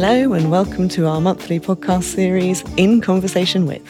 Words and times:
Hello, 0.00 0.32
and 0.32 0.48
welcome 0.48 0.88
to 0.90 1.08
our 1.08 1.20
monthly 1.20 1.58
podcast 1.58 2.04
series, 2.04 2.62
In 2.76 3.00
Conversation 3.00 3.66
with. 3.66 3.84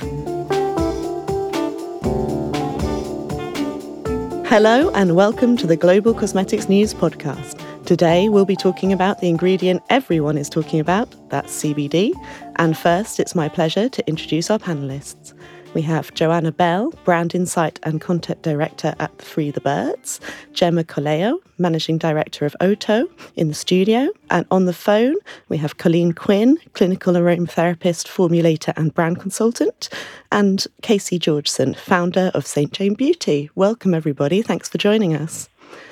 Hello, 4.49 4.91
and 4.95 5.15
welcome 5.15 5.55
to 5.59 5.67
the 5.67 5.77
Global 5.77 6.15
Cosmetics 6.15 6.67
News 6.67 6.95
podcast. 6.95 7.63
Today, 7.85 8.31
we'll 8.31 8.47
be 8.47 8.57
talking 8.57 8.91
about 8.91 9.21
the 9.21 9.29
ingredient 9.29 9.83
everyone 9.91 10.39
is 10.39 10.49
talking 10.49 10.81
about 10.81 11.15
that's 11.29 11.63
CBD. 11.63 12.15
And 12.57 12.75
first, 12.75 13.21
it's 13.21 13.35
my 13.35 13.51
pleasure 13.51 13.91
to 13.91 14.09
introduce 14.09 14.51
our 14.51 14.59
panelists. 14.59 15.35
We 15.75 15.83
have 15.83 16.15
Joanna 16.15 16.51
Bell, 16.51 16.93
Brand 17.05 17.35
Insight 17.35 17.79
and 17.83 18.01
Content 18.01 18.41
Director 18.43 18.95
at 18.99 19.21
Free 19.21 19.51
the 19.51 19.61
Birds, 19.61 20.19
Gemma 20.53 20.83
Colao, 20.83 21.39
Managing 21.59 21.99
Director 21.99 22.47
of 22.47 22.57
Oto, 22.61 23.07
in 23.37 23.49
the 23.49 23.55
studio. 23.55 24.09
And 24.31 24.47
on 24.51 24.65
the 24.65 24.73
phone, 24.73 25.17
we 25.49 25.59
have 25.59 25.77
Colleen 25.77 26.13
Quinn, 26.13 26.59
Clinical 26.73 27.15
Aromatherapist, 27.15 28.09
Formulator 28.09 28.73
and 28.77 28.95
Brand 28.95 29.21
Consultant, 29.21 29.91
and 30.33 30.67
Casey 30.83 31.19
Georgeson, 31.19 31.77
Founder 31.77 32.31
of 32.35 32.47
St. 32.47 32.73
Jane 32.73 32.95
Beauty. 32.95 33.51
Welcome, 33.55 33.93
everybody. 33.93 34.41
Thanks 34.41 34.69
for 34.69 34.79
joining 34.79 35.15
us. 35.15 35.49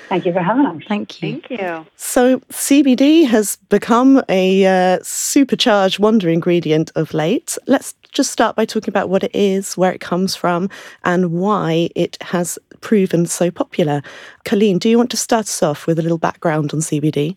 Thank 0.09 0.25
you 0.25 0.31
for 0.31 0.39
having 0.39 0.65
us. 0.65 0.81
Thank 0.87 1.21
you. 1.21 1.33
Thank 1.33 1.49
you. 1.49 1.85
So, 1.97 2.39
CBD 2.49 3.27
has 3.27 3.57
become 3.69 4.23
a 4.29 4.65
uh, 4.65 4.99
supercharged 5.03 5.99
wonder 5.99 6.29
ingredient 6.29 6.91
of 6.95 7.13
late. 7.13 7.57
Let's 7.67 7.93
just 8.13 8.31
start 8.31 8.55
by 8.55 8.65
talking 8.65 8.89
about 8.89 9.09
what 9.09 9.23
it 9.23 9.31
is, 9.33 9.75
where 9.75 9.91
it 9.91 9.99
comes 9.99 10.35
from, 10.35 10.69
and 11.03 11.33
why 11.33 11.89
it 11.95 12.17
has 12.21 12.57
proven 12.79 13.25
so 13.25 13.51
popular. 13.51 14.01
Colleen, 14.45 14.77
do 14.77 14.89
you 14.89 14.97
want 14.97 15.11
to 15.11 15.17
start 15.17 15.45
us 15.45 15.61
off 15.61 15.87
with 15.87 15.99
a 15.99 16.01
little 16.01 16.17
background 16.17 16.73
on 16.73 16.79
CBD? 16.79 17.35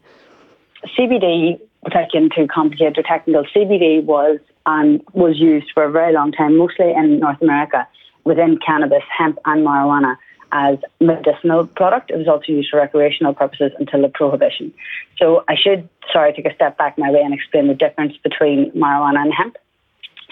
CBD, 0.96 1.59
without 1.82 2.10
getting 2.12 2.30
too 2.30 2.46
complicated 2.46 2.99
or 2.99 3.02
technical, 3.02 3.45
CBD 3.55 4.05
was 4.05 4.38
and 4.66 5.02
was 5.12 5.38
used 5.38 5.66
for 5.74 5.82
a 5.84 5.90
very 5.90 6.12
long 6.12 6.30
time, 6.30 6.57
mostly 6.57 6.93
in 6.93 7.18
North 7.18 7.40
America, 7.43 7.88
within 8.24 8.59
cannabis, 8.65 9.02
hemp, 9.18 9.38
and 9.46 9.66
marijuana 9.66 10.16
as 10.52 10.79
medicinal 11.01 11.66
product. 11.66 12.10
It 12.10 12.16
was 12.16 12.29
also 12.29 12.52
used 12.52 12.70
for 12.70 12.79
recreational 12.79 13.34
purposes 13.34 13.73
until 13.79 14.02
the 14.02 14.09
prohibition. 14.09 14.73
So 15.18 15.45
I 15.48 15.54
should, 15.56 15.88
sorry, 16.12 16.32
take 16.32 16.46
a 16.46 16.54
step 16.54 16.79
back 16.79 16.98
my 16.98 17.10
way 17.10 17.20
and 17.20 17.34
explain 17.34 17.68
the 17.68 17.74
difference 17.74 18.16
between 18.23 18.71
marijuana 18.73 19.23
and 19.23 19.32
hemp. 19.32 19.56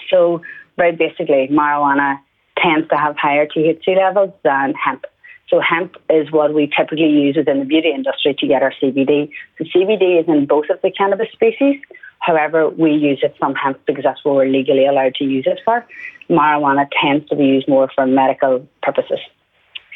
So 0.09 0.41
very 0.77 0.95
basically, 0.95 1.49
marijuana 1.51 2.19
tends 2.57 2.89
to 2.89 2.97
have 2.97 3.15
higher 3.17 3.47
THC 3.47 3.97
levels 3.97 4.33
than 4.43 4.73
hemp. 4.73 5.05
So 5.49 5.59
hemp 5.59 5.95
is 6.09 6.31
what 6.31 6.53
we 6.53 6.67
typically 6.67 7.09
use 7.09 7.35
within 7.35 7.59
the 7.59 7.65
beauty 7.65 7.91
industry 7.93 8.35
to 8.37 8.47
get 8.47 8.61
our 8.61 8.73
CBD. 8.81 9.31
So 9.57 9.63
CBD 9.65 10.21
is 10.21 10.27
in 10.27 10.45
both 10.45 10.69
of 10.69 10.79
the 10.81 10.91
cannabis 10.91 11.31
species. 11.31 11.81
However, 12.19 12.69
we 12.69 12.91
use 12.91 13.19
it 13.23 13.35
from 13.39 13.55
hemp 13.55 13.79
because 13.87 14.03
that's 14.03 14.23
what 14.23 14.35
we're 14.35 14.45
legally 14.45 14.85
allowed 14.85 15.15
to 15.15 15.23
use 15.23 15.45
it 15.47 15.59
for. 15.65 15.85
Marijuana 16.29 16.87
tends 17.01 17.27
to 17.29 17.35
be 17.35 17.45
used 17.45 17.67
more 17.67 17.89
for 17.95 18.05
medical 18.05 18.67
purposes. 18.83 19.19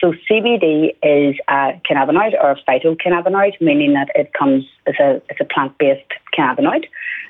So 0.01 0.13
CBD 0.29 0.95
is 1.01 1.35
a 1.47 1.79
cannabinoid 1.89 2.33
or 2.41 2.51
a 2.51 2.57
phytocannabinoid, 2.67 3.61
meaning 3.61 3.93
that 3.93 4.09
it 4.15 4.33
comes 4.33 4.65
as 4.85 4.95
a, 4.99 5.21
as 5.29 5.37
a 5.39 5.45
plant-based 5.45 6.11
cannabinoid. 6.37 6.85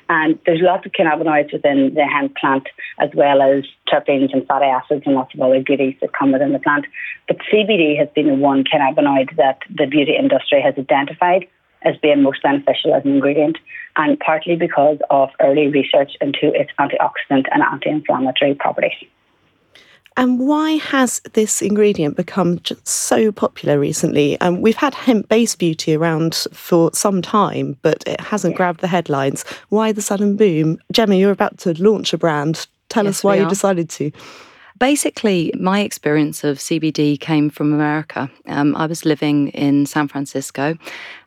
And 0.08 0.38
there's 0.44 0.60
lots 0.60 0.84
of 0.84 0.92
cannabinoids 0.92 1.52
within 1.52 1.94
the 1.94 2.04
hemp 2.04 2.36
plant, 2.36 2.68
as 2.98 3.10
well 3.14 3.40
as 3.40 3.64
terpenes 3.90 4.32
and 4.32 4.46
fatty 4.46 4.66
acids 4.66 5.02
and 5.06 5.14
lots 5.14 5.34
of 5.34 5.40
other 5.40 5.62
goodies 5.62 5.96
that 6.00 6.12
come 6.12 6.32
within 6.32 6.52
the 6.52 6.58
plant. 6.58 6.86
But 7.28 7.38
CBD 7.52 7.98
has 7.98 8.08
been 8.14 8.26
the 8.26 8.34
one 8.34 8.64
cannabinoid 8.64 9.36
that 9.36 9.60
the 9.74 9.86
beauty 9.86 10.16
industry 10.18 10.60
has 10.60 10.74
identified 10.76 11.46
as 11.82 11.96
being 12.02 12.22
most 12.22 12.42
beneficial 12.42 12.94
as 12.94 13.04
an 13.04 13.12
ingredient, 13.12 13.58
and 13.96 14.18
partly 14.18 14.56
because 14.56 14.98
of 15.10 15.28
early 15.40 15.68
research 15.68 16.12
into 16.20 16.52
its 16.54 16.70
antioxidant 16.80 17.44
and 17.52 17.62
anti 17.62 17.90
inflammatory 17.90 18.54
properties. 18.54 18.92
And 20.16 20.38
why 20.38 20.72
has 20.72 21.20
this 21.32 21.60
ingredient 21.60 22.16
become 22.16 22.60
so 22.84 23.32
popular 23.32 23.80
recently? 23.80 24.40
Um, 24.40 24.60
we've 24.60 24.76
had 24.76 24.94
hemp 24.94 25.28
based 25.28 25.58
beauty 25.58 25.94
around 25.94 26.46
for 26.52 26.90
some 26.92 27.20
time, 27.20 27.76
but 27.82 28.04
it 28.06 28.20
hasn't 28.20 28.54
grabbed 28.56 28.80
the 28.80 28.86
headlines. 28.86 29.44
Why 29.70 29.90
the 29.90 30.02
sudden 30.02 30.36
boom? 30.36 30.78
Gemma, 30.92 31.16
you're 31.16 31.32
about 31.32 31.58
to 31.58 31.74
launch 31.82 32.12
a 32.12 32.18
brand. 32.18 32.66
Tell 32.88 33.04
yes, 33.04 33.18
us 33.18 33.24
why 33.24 33.36
you 33.36 33.48
decided 33.48 33.90
to. 33.90 34.12
Basically, 34.78 35.52
my 35.58 35.80
experience 35.80 36.44
of 36.44 36.58
CBD 36.58 37.18
came 37.18 37.48
from 37.50 37.72
America. 37.72 38.30
Um, 38.46 38.74
I 38.76 38.86
was 38.86 39.04
living 39.04 39.48
in 39.48 39.86
San 39.86 40.08
Francisco 40.08 40.76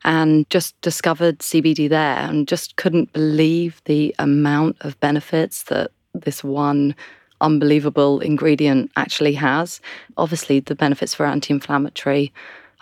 and 0.04 0.50
just 0.50 0.80
discovered 0.82 1.40
CBD 1.40 1.90
there 1.90 2.18
and 2.18 2.48
just 2.48 2.76
couldn't 2.76 3.12
believe 3.14 3.82
the 3.86 4.14
amount 4.20 4.78
of 4.82 5.00
benefits 5.00 5.64
that 5.64 5.92
this 6.14 6.44
one 6.44 6.96
unbelievable 7.42 8.20
ingredient 8.20 8.92
actually 8.96 9.34
has. 9.34 9.82
Obviously, 10.18 10.60
the 10.60 10.76
benefits 10.76 11.14
for 11.14 11.26
anti 11.26 11.54
inflammatory 11.54 12.34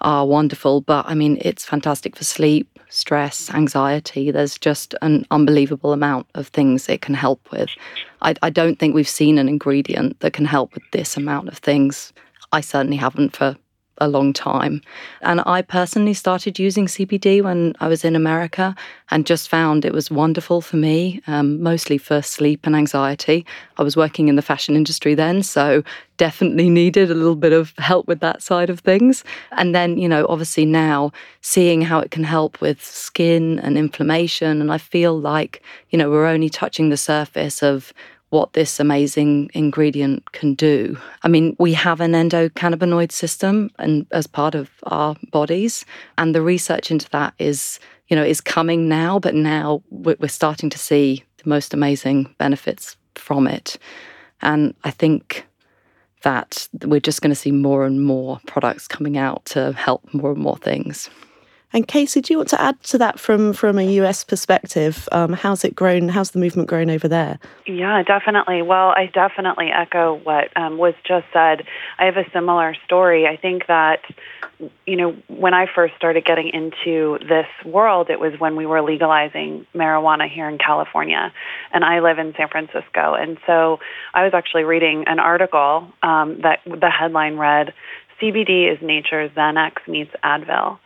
are 0.02 0.26
wonderful, 0.26 0.82
but 0.82 1.06
I 1.08 1.14
mean, 1.16 1.38
it's 1.42 1.66
fantastic 1.66 2.16
for 2.16 2.24
sleep, 2.24 2.68
stress, 2.90 3.50
anxiety. 3.54 4.32
There's 4.32 4.58
just 4.58 4.94
an 5.02 5.26
unbelievable 5.32 5.94
amount 5.94 6.28
of 6.36 6.48
things 6.48 6.90
it 6.90 7.02
can 7.02 7.16
help 7.16 7.52
with. 7.52 7.70
I, 8.22 8.36
I 8.42 8.50
don't 8.50 8.78
think 8.78 8.94
we've 8.94 9.08
seen 9.08 9.38
an 9.38 9.48
ingredient 9.48 10.20
that 10.20 10.34
can 10.34 10.46
help 10.46 10.74
with 10.74 10.84
this 10.92 11.16
amount 11.16 11.48
of 11.48 11.58
things. 11.58 12.14
I 12.52 12.62
certainly 12.62 12.98
haven't 12.98 13.36
for 13.36 13.56
a 14.00 14.08
long 14.08 14.34
time. 14.34 14.82
And 15.22 15.42
I 15.46 15.62
personally 15.62 16.14
started 16.14 16.60
using 16.60 16.88
CBD 16.88 17.42
when 17.42 17.74
I 17.80 17.88
was 17.88 18.04
in 18.04 18.16
America 18.16 18.76
and 19.10 19.26
just 19.26 19.50
found 19.50 19.86
it 19.86 19.94
was 19.94 20.12
wonderful 20.12 20.62
for 20.62 20.78
me, 20.78 21.22
um, 21.28 21.62
mostly 21.62 21.98
for 21.98 22.22
sleep 22.22 22.66
and 22.66 22.76
anxiety. 22.76 23.46
I 23.78 23.84
was 23.84 23.96
working 23.96 24.28
in 24.28 24.36
the 24.36 24.42
fashion 24.42 24.76
industry 24.76 25.16
then, 25.16 25.44
so 25.44 25.84
definitely 26.18 26.70
needed 26.70 27.12
a 27.12 27.16
little 27.16 27.36
bit 27.36 27.54
of 27.54 27.74
help 27.78 28.08
with 28.08 28.20
that 28.22 28.42
side 28.42 28.70
of 28.70 28.80
things. 28.80 29.24
And 29.52 29.76
then, 29.76 29.98
you 29.98 30.08
know, 30.08 30.26
obviously 30.30 30.66
now 30.66 31.12
seeing 31.42 31.82
how 31.82 32.00
it 32.00 32.12
can 32.12 32.24
help 32.24 32.62
with 32.62 32.84
skin 32.84 33.60
and 33.60 33.78
inflammation. 33.78 34.62
And 34.62 34.72
I 34.72 34.78
feel 34.78 35.20
like, 35.20 35.62
you 35.90 35.98
know, 35.98 36.10
we're 36.10 36.26
only 36.26 36.50
touching 36.50 36.90
the 36.90 36.98
surface 36.98 37.62
of 37.62 37.94
what 38.30 38.54
this 38.54 38.80
amazing 38.80 39.50
ingredient 39.54 40.32
can 40.32 40.54
do. 40.56 40.98
I 41.24 41.28
mean, 41.28 41.56
we 41.60 41.74
have 41.74 42.02
an 42.02 42.14
endocannabinoid 42.14 43.12
system 43.12 43.70
and 43.78 44.06
as 44.12 44.28
part 44.28 44.56
of 44.56 44.70
our 44.84 45.16
bodies, 45.32 45.86
and 46.18 46.34
the 46.34 46.42
research 46.42 46.92
into 46.92 47.10
that 47.12 47.34
is, 47.40 47.80
you 48.08 48.16
know, 48.16 48.24
is 48.24 48.42
coming 48.42 48.90
now, 48.90 49.20
but 49.20 49.36
now 49.36 49.84
we're 49.90 50.28
starting 50.28 50.70
to 50.70 50.78
see 50.78 51.24
the 51.38 51.50
most 51.50 51.74
amazing 51.74 52.34
benefits 52.38 52.98
from 53.16 53.48
it. 53.48 53.78
And 54.42 54.74
I 54.84 54.92
think 54.92 55.46
that 56.24 56.68
we're 56.84 57.00
just 57.00 57.22
going 57.22 57.32
to 57.32 57.36
see 57.36 57.52
more 57.52 57.86
and 57.86 58.04
more 58.04 58.40
products 58.48 58.88
coming 58.88 59.18
out 59.18 59.46
to 59.46 59.72
help 59.74 60.12
more 60.14 60.32
and 60.32 60.42
more 60.42 60.58
things. 60.58 61.10
And 61.76 61.86
Casey, 61.86 62.22
do 62.22 62.32
you 62.32 62.38
want 62.38 62.48
to 62.50 62.62
add 62.62 62.82
to 62.84 62.98
that 63.00 63.20
from 63.20 63.52
from 63.52 63.78
a 63.78 63.84
US 64.00 64.24
perspective? 64.24 65.10
Um, 65.12 65.34
how's 65.34 65.66
it 65.66 65.76
grown? 65.76 66.08
How's 66.08 66.32
the 66.32 66.40
movement 66.40 66.70
grown 66.70 66.90
over 66.90 67.10
there? 67.10 67.38
Yeah, 67.68 68.02
definitely. 68.02 68.62
Well, 68.62 68.92
I 68.92 69.08
definitely 69.14 69.72
echo 69.72 70.14
what 70.24 70.56
um, 70.56 70.78
was 70.78 70.94
just 71.06 71.26
said. 71.34 71.66
I 72.00 72.06
have 72.06 72.16
a 72.16 72.24
similar 72.32 72.78
story. 72.86 73.28
I 73.28 73.36
think 73.36 73.68
that 73.68 74.04
you 74.86 74.96
know 74.96 75.18
when 75.28 75.54
I 75.54 75.66
first 75.66 75.96
started 75.98 76.24
getting 76.24 76.48
into 76.48 77.20
this 77.28 77.48
world, 77.66 78.10
it 78.10 78.22
was 78.22 78.40
when 78.40 78.56
we 78.56 78.66
were 78.66 78.82
legalizing 78.82 79.68
marijuana 79.76 80.34
here 80.34 80.48
in 80.48 80.58
California, 80.58 81.34
and 81.74 81.84
I 81.84 82.00
live 82.00 82.20
in 82.20 82.34
San 82.38 82.48
Francisco, 82.48 83.16
and 83.16 83.38
so 83.46 83.80
I 84.14 84.24
was 84.24 84.34
actually 84.34 84.64
reading 84.64 85.04
an 85.08 85.20
article 85.20 85.92
um, 86.02 86.40
that 86.42 86.60
the 86.66 86.90
headline 86.90 87.36
read. 87.36 87.74
CBD 88.22 88.72
is 88.72 88.82
nature's 88.82 89.32
Xanax 89.32 89.88
meets 89.88 90.12
Advil. 90.24 90.80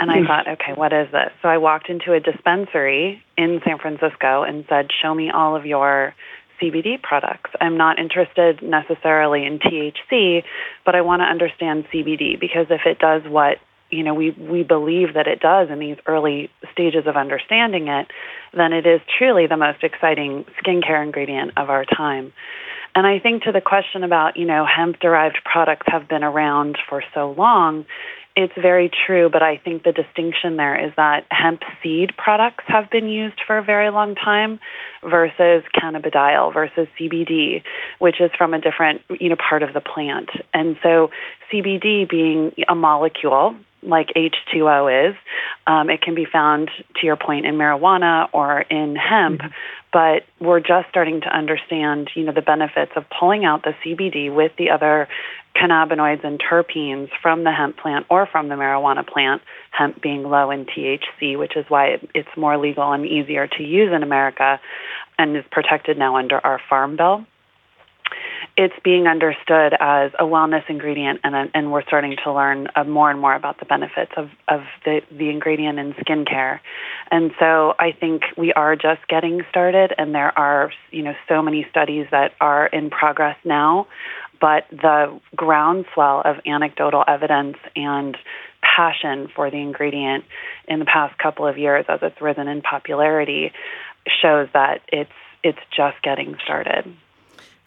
And 0.00 0.10
I 0.10 0.20
hmm. 0.20 0.26
thought, 0.26 0.48
okay, 0.48 0.72
what 0.74 0.92
is 0.92 1.10
this? 1.12 1.30
So 1.42 1.48
I 1.48 1.58
walked 1.58 1.88
into 1.88 2.12
a 2.12 2.20
dispensary 2.20 3.22
in 3.36 3.60
San 3.64 3.78
Francisco 3.78 4.42
and 4.42 4.64
said, 4.68 4.88
show 5.00 5.14
me 5.14 5.30
all 5.30 5.54
of 5.54 5.64
your 5.64 6.14
CBD 6.60 7.00
products. 7.02 7.50
I'm 7.60 7.76
not 7.76 7.98
interested 7.98 8.62
necessarily 8.62 9.44
in 9.44 9.58
THC, 9.58 10.44
but 10.84 10.94
I 10.94 11.00
want 11.00 11.20
to 11.20 11.24
understand 11.24 11.86
CBD 11.92 12.38
because 12.38 12.66
if 12.70 12.82
it 12.86 12.98
does 12.98 13.22
what 13.26 13.58
you 13.90 14.02
know 14.02 14.14
we 14.14 14.30
we 14.30 14.62
believe 14.62 15.14
that 15.14 15.26
it 15.26 15.40
does 15.40 15.68
in 15.70 15.78
these 15.78 15.96
early 16.06 16.50
stages 16.72 17.06
of 17.06 17.16
understanding 17.16 17.88
it, 17.88 18.06
then 18.54 18.72
it 18.72 18.86
is 18.86 19.00
truly 19.18 19.46
the 19.46 19.56
most 19.56 19.82
exciting 19.82 20.44
skincare 20.64 21.02
ingredient 21.02 21.52
of 21.56 21.68
our 21.68 21.84
time. 21.84 22.32
And 22.94 23.06
I 23.06 23.18
think 23.18 23.44
to 23.44 23.52
the 23.52 23.60
question 23.60 24.04
about, 24.04 24.36
you 24.36 24.44
know, 24.44 24.66
hemp 24.66 25.00
derived 25.00 25.38
products 25.44 25.86
have 25.86 26.08
been 26.08 26.22
around 26.22 26.76
for 26.88 27.02
so 27.14 27.32
long, 27.32 27.86
it's 28.34 28.52
very 28.54 28.90
true, 29.06 29.28
but 29.30 29.42
I 29.42 29.58
think 29.58 29.82
the 29.82 29.92
distinction 29.92 30.56
there 30.56 30.86
is 30.86 30.92
that 30.96 31.26
hemp 31.30 31.62
seed 31.82 32.12
products 32.16 32.64
have 32.66 32.90
been 32.90 33.08
used 33.08 33.40
for 33.46 33.58
a 33.58 33.62
very 33.62 33.90
long 33.90 34.14
time 34.14 34.58
versus 35.02 35.64
cannabidiol 35.76 36.52
versus 36.52 36.88
CBD, 36.98 37.62
which 37.98 38.20
is 38.20 38.30
from 38.36 38.54
a 38.54 38.60
different, 38.60 39.02
you 39.20 39.28
know, 39.28 39.36
part 39.36 39.62
of 39.62 39.74
the 39.74 39.82
plant. 39.82 40.30
And 40.54 40.76
so 40.82 41.10
CBD 41.52 42.08
being 42.08 42.52
a 42.68 42.74
molecule 42.74 43.54
like 43.82 44.08
H2O 44.16 45.10
is. 45.10 45.16
Um, 45.66 45.90
it 45.90 46.02
can 46.02 46.14
be 46.14 46.24
found, 46.24 46.70
to 47.00 47.06
your 47.06 47.16
point, 47.16 47.46
in 47.46 47.56
marijuana 47.56 48.28
or 48.32 48.60
in 48.60 48.96
hemp, 48.96 49.40
mm-hmm. 49.40 49.48
but 49.92 50.24
we're 50.40 50.60
just 50.60 50.88
starting 50.88 51.20
to 51.22 51.28
understand, 51.28 52.10
you 52.14 52.24
know, 52.24 52.32
the 52.32 52.42
benefits 52.42 52.92
of 52.96 53.04
pulling 53.18 53.44
out 53.44 53.62
the 53.62 53.74
CBD 53.84 54.34
with 54.34 54.52
the 54.56 54.70
other 54.70 55.08
cannabinoids 55.54 56.24
and 56.24 56.40
terpenes 56.40 57.10
from 57.20 57.44
the 57.44 57.52
hemp 57.52 57.76
plant 57.76 58.06
or 58.08 58.26
from 58.26 58.48
the 58.48 58.54
marijuana 58.54 59.06
plant, 59.06 59.42
hemp 59.70 60.00
being 60.00 60.22
low 60.22 60.50
in 60.50 60.64
THC, 60.64 61.38
which 61.38 61.56
is 61.56 61.66
why 61.68 61.98
it's 62.14 62.28
more 62.36 62.56
legal 62.56 62.90
and 62.92 63.04
easier 63.06 63.46
to 63.46 63.62
use 63.62 63.92
in 63.92 64.02
America 64.02 64.60
and 65.18 65.36
is 65.36 65.44
protected 65.50 65.98
now 65.98 66.16
under 66.16 66.38
our 66.38 66.60
Farm 66.68 66.96
Bill 66.96 67.26
it's 68.56 68.74
being 68.84 69.06
understood 69.06 69.74
as 69.80 70.12
a 70.18 70.24
wellness 70.24 70.68
ingredient, 70.68 71.20
and 71.24 71.50
and 71.54 71.72
we're 71.72 71.82
starting 71.82 72.16
to 72.24 72.32
learn 72.32 72.68
uh, 72.76 72.84
more 72.84 73.10
and 73.10 73.18
more 73.18 73.34
about 73.34 73.58
the 73.58 73.64
benefits 73.64 74.12
of 74.16 74.28
of 74.48 74.60
the 74.84 75.00
the 75.10 75.30
ingredient 75.30 75.78
in 75.78 75.94
skincare. 75.94 76.60
And 77.10 77.32
so 77.38 77.74
I 77.78 77.92
think 77.92 78.22
we 78.36 78.52
are 78.52 78.76
just 78.76 79.06
getting 79.08 79.42
started, 79.48 79.94
and 79.96 80.14
there 80.14 80.36
are 80.38 80.70
you 80.90 81.02
know 81.02 81.14
so 81.28 81.42
many 81.42 81.66
studies 81.70 82.06
that 82.10 82.32
are 82.40 82.66
in 82.66 82.90
progress 82.90 83.36
now, 83.44 83.86
but 84.40 84.64
the 84.70 85.18
groundswell 85.34 86.22
of 86.24 86.36
anecdotal 86.46 87.04
evidence 87.08 87.56
and 87.74 88.16
passion 88.60 89.28
for 89.34 89.50
the 89.50 89.56
ingredient 89.56 90.24
in 90.68 90.78
the 90.78 90.84
past 90.84 91.16
couple 91.18 91.46
of 91.46 91.58
years 91.58 91.84
as 91.88 92.00
it's 92.02 92.20
risen 92.20 92.48
in 92.48 92.60
popularity 92.60 93.52
shows 94.20 94.48
that 94.52 94.80
it's 94.88 95.10
it's 95.42 95.58
just 95.74 96.00
getting 96.02 96.36
started. 96.44 96.84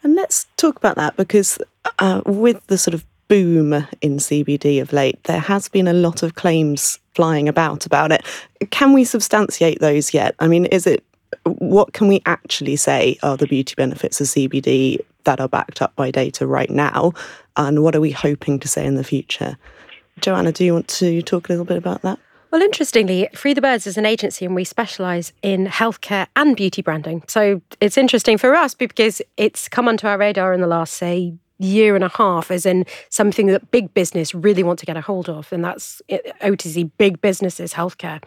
And 0.06 0.14
let's 0.14 0.46
talk 0.56 0.76
about 0.76 0.94
that 0.94 1.16
because 1.16 1.58
uh, 1.98 2.22
with 2.26 2.64
the 2.68 2.78
sort 2.78 2.94
of 2.94 3.04
boom 3.26 3.72
in 4.00 4.18
CBD 4.18 4.80
of 4.80 4.92
late, 4.92 5.20
there 5.24 5.40
has 5.40 5.68
been 5.68 5.88
a 5.88 5.92
lot 5.92 6.22
of 6.22 6.36
claims 6.36 7.00
flying 7.16 7.48
about 7.48 7.86
about 7.86 8.12
it. 8.12 8.24
Can 8.70 8.92
we 8.92 9.02
substantiate 9.02 9.80
those 9.80 10.14
yet? 10.14 10.36
I 10.38 10.46
mean, 10.46 10.66
is 10.66 10.86
it 10.86 11.02
what 11.42 11.92
can 11.92 12.06
we 12.06 12.22
actually 12.24 12.76
say 12.76 13.18
are 13.24 13.36
the 13.36 13.48
beauty 13.48 13.74
benefits 13.76 14.20
of 14.20 14.28
CBD 14.28 15.00
that 15.24 15.40
are 15.40 15.48
backed 15.48 15.82
up 15.82 15.96
by 15.96 16.12
data 16.12 16.46
right 16.46 16.70
now? 16.70 17.12
And 17.56 17.82
what 17.82 17.96
are 17.96 18.00
we 18.00 18.12
hoping 18.12 18.60
to 18.60 18.68
say 18.68 18.86
in 18.86 18.94
the 18.94 19.02
future? 19.02 19.58
Joanna, 20.20 20.52
do 20.52 20.64
you 20.64 20.72
want 20.72 20.86
to 20.86 21.20
talk 21.22 21.48
a 21.48 21.52
little 21.52 21.64
bit 21.64 21.78
about 21.78 22.02
that? 22.02 22.20
Well, 22.56 22.64
interestingly, 22.64 23.28
Free 23.34 23.52
the 23.52 23.60
Birds 23.60 23.86
is 23.86 23.98
an 23.98 24.06
agency 24.06 24.46
and 24.46 24.54
we 24.54 24.64
specialise 24.64 25.30
in 25.42 25.66
healthcare 25.66 26.26
and 26.36 26.56
beauty 26.56 26.80
branding. 26.80 27.22
So 27.28 27.60
it's 27.82 27.98
interesting 27.98 28.38
for 28.38 28.54
us 28.54 28.72
because 28.72 29.20
it's 29.36 29.68
come 29.68 29.88
onto 29.88 30.06
our 30.06 30.16
radar 30.16 30.54
in 30.54 30.62
the 30.62 30.66
last, 30.66 30.94
say, 30.94 31.34
year 31.58 31.94
and 31.94 32.04
a 32.04 32.08
half 32.08 32.50
as 32.50 32.66
in 32.66 32.84
something 33.08 33.46
that 33.46 33.70
big 33.70 33.92
business 33.94 34.34
really 34.34 34.62
want 34.62 34.78
to 34.78 34.86
get 34.86 34.96
a 34.96 35.00
hold 35.00 35.28
of 35.28 35.52
and 35.52 35.64
that's 35.64 36.02
OTC 36.10 36.90
big 36.98 37.20
businesses 37.20 37.72
healthcare 37.72 38.22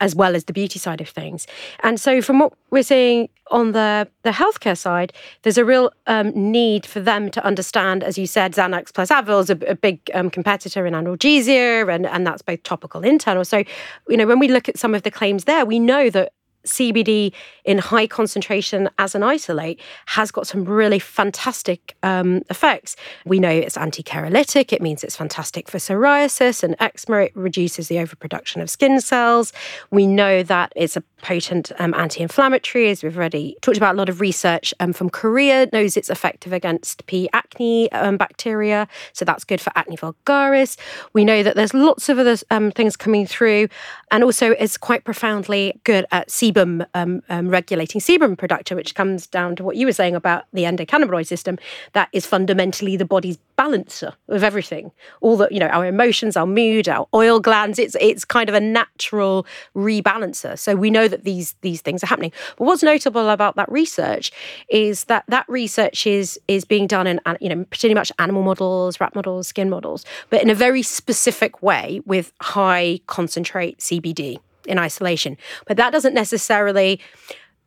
as 0.00 0.14
well 0.14 0.36
as 0.36 0.44
the 0.44 0.52
beauty 0.52 0.78
side 0.78 1.00
of 1.00 1.08
things. 1.08 1.46
And 1.82 2.00
so 2.00 2.22
from 2.22 2.38
what 2.38 2.52
we're 2.70 2.82
seeing 2.82 3.28
on 3.50 3.72
the 3.72 4.06
the 4.22 4.30
healthcare 4.30 4.76
side 4.76 5.12
there's 5.42 5.58
a 5.58 5.64
real 5.64 5.90
um, 6.06 6.30
need 6.34 6.84
for 6.84 7.00
them 7.00 7.30
to 7.30 7.42
understand 7.44 8.04
as 8.04 8.18
you 8.18 8.26
said 8.26 8.52
Xanax 8.52 8.92
plus 8.92 9.08
Advil 9.08 9.40
is 9.40 9.50
a, 9.50 9.58
a 9.66 9.74
big 9.74 9.98
um, 10.14 10.30
competitor 10.30 10.86
in 10.86 10.94
analgesia 10.94 11.92
and 11.92 12.06
and 12.06 12.26
that's 12.26 12.42
both 12.42 12.62
topical 12.62 13.04
internal. 13.04 13.44
So 13.44 13.64
you 14.08 14.16
know 14.16 14.26
when 14.26 14.38
we 14.38 14.48
look 14.48 14.68
at 14.68 14.78
some 14.78 14.94
of 14.94 15.02
the 15.02 15.10
claims 15.10 15.44
there 15.44 15.64
we 15.64 15.78
know 15.78 16.10
that 16.10 16.32
CBD 16.68 17.32
in 17.64 17.78
high 17.78 18.06
concentration 18.06 18.88
as 18.98 19.14
an 19.14 19.22
isolate 19.22 19.80
has 20.06 20.30
got 20.30 20.46
some 20.46 20.64
really 20.64 20.98
fantastic 20.98 21.96
um, 22.02 22.42
effects. 22.50 22.96
We 23.24 23.38
know 23.38 23.50
it's 23.50 23.76
anti-cherolytic. 23.76 24.72
It 24.72 24.80
means 24.80 25.04
it's 25.04 25.16
fantastic 25.16 25.68
for 25.68 25.78
psoriasis 25.78 26.62
and 26.62 26.76
eczema. 26.80 27.22
It 27.22 27.32
reduces 27.36 27.88
the 27.88 27.98
overproduction 27.98 28.60
of 28.60 28.70
skin 28.70 29.00
cells. 29.00 29.52
We 29.90 30.06
know 30.06 30.42
that 30.44 30.72
it's 30.76 30.96
a 30.96 31.02
potent 31.22 31.72
um, 31.78 31.94
anti-inflammatory, 31.94 32.90
as 32.90 33.02
we've 33.02 33.16
already 33.16 33.56
talked 33.60 33.76
about. 33.76 33.94
A 33.94 33.98
lot 33.98 34.08
of 34.08 34.20
research 34.20 34.72
um, 34.80 34.92
from 34.92 35.10
Korea 35.10 35.68
knows 35.72 35.96
it's 35.96 36.10
effective 36.10 36.52
against 36.52 37.06
P. 37.06 37.28
acne 37.32 37.90
um, 37.92 38.16
bacteria, 38.16 38.88
so 39.12 39.24
that's 39.24 39.44
good 39.44 39.60
for 39.60 39.72
acne 39.74 39.96
vulgaris. 39.96 40.76
We 41.12 41.24
know 41.24 41.42
that 41.42 41.56
there's 41.56 41.74
lots 41.74 42.08
of 42.08 42.18
other 42.18 42.36
um, 42.50 42.70
things 42.70 42.96
coming 42.96 43.26
through, 43.26 43.68
and 44.10 44.22
also 44.22 44.52
it's 44.52 44.76
quite 44.76 45.04
profoundly 45.04 45.80
good 45.84 46.06
at 46.12 46.30
sebum 46.58 46.86
um, 46.94 47.22
um, 47.28 47.48
regulating 47.48 48.00
sebum 48.00 48.36
production, 48.36 48.76
which 48.76 48.94
comes 48.94 49.26
down 49.26 49.56
to 49.56 49.64
what 49.64 49.76
you 49.76 49.86
were 49.86 49.92
saying 49.92 50.14
about 50.14 50.44
the 50.52 50.62
endocannabinoid 50.62 51.26
system. 51.26 51.58
That 51.92 52.08
is 52.12 52.26
fundamentally 52.26 52.96
the 52.96 53.04
body's 53.04 53.38
balancer 53.56 54.14
of 54.28 54.44
everything. 54.44 54.92
All 55.20 55.36
the 55.36 55.48
you 55.50 55.58
know 55.58 55.68
our 55.68 55.86
emotions, 55.86 56.36
our 56.36 56.46
mood, 56.46 56.88
our 56.88 57.06
oil 57.14 57.40
glands. 57.40 57.78
It's 57.78 57.96
it's 58.00 58.24
kind 58.24 58.48
of 58.48 58.54
a 58.54 58.60
natural 58.60 59.46
rebalancer. 59.74 60.58
So 60.58 60.74
we 60.74 60.90
know 60.90 61.08
that 61.08 61.24
these 61.24 61.54
these 61.62 61.80
things 61.80 62.02
are 62.02 62.06
happening. 62.06 62.32
But 62.56 62.64
what's 62.64 62.82
notable 62.82 63.30
about 63.30 63.56
that 63.56 63.70
research 63.70 64.32
is 64.68 65.04
that 65.04 65.24
that 65.28 65.48
research 65.48 66.06
is 66.06 66.38
is 66.48 66.64
being 66.64 66.86
done 66.86 67.06
in 67.06 67.20
you 67.40 67.48
know 67.48 67.64
pretty 67.70 67.94
much 67.94 68.12
animal 68.18 68.42
models, 68.42 69.00
rat 69.00 69.14
models, 69.14 69.48
skin 69.48 69.70
models, 69.70 70.04
but 70.30 70.42
in 70.42 70.50
a 70.50 70.54
very 70.54 70.82
specific 70.82 71.62
way 71.62 72.00
with 72.04 72.32
high 72.40 73.00
concentrate 73.06 73.78
CBD 73.78 74.38
in 74.68 74.78
isolation. 74.78 75.36
But 75.66 75.76
that 75.76 75.92
doesn't 75.92 76.14
necessarily 76.14 77.00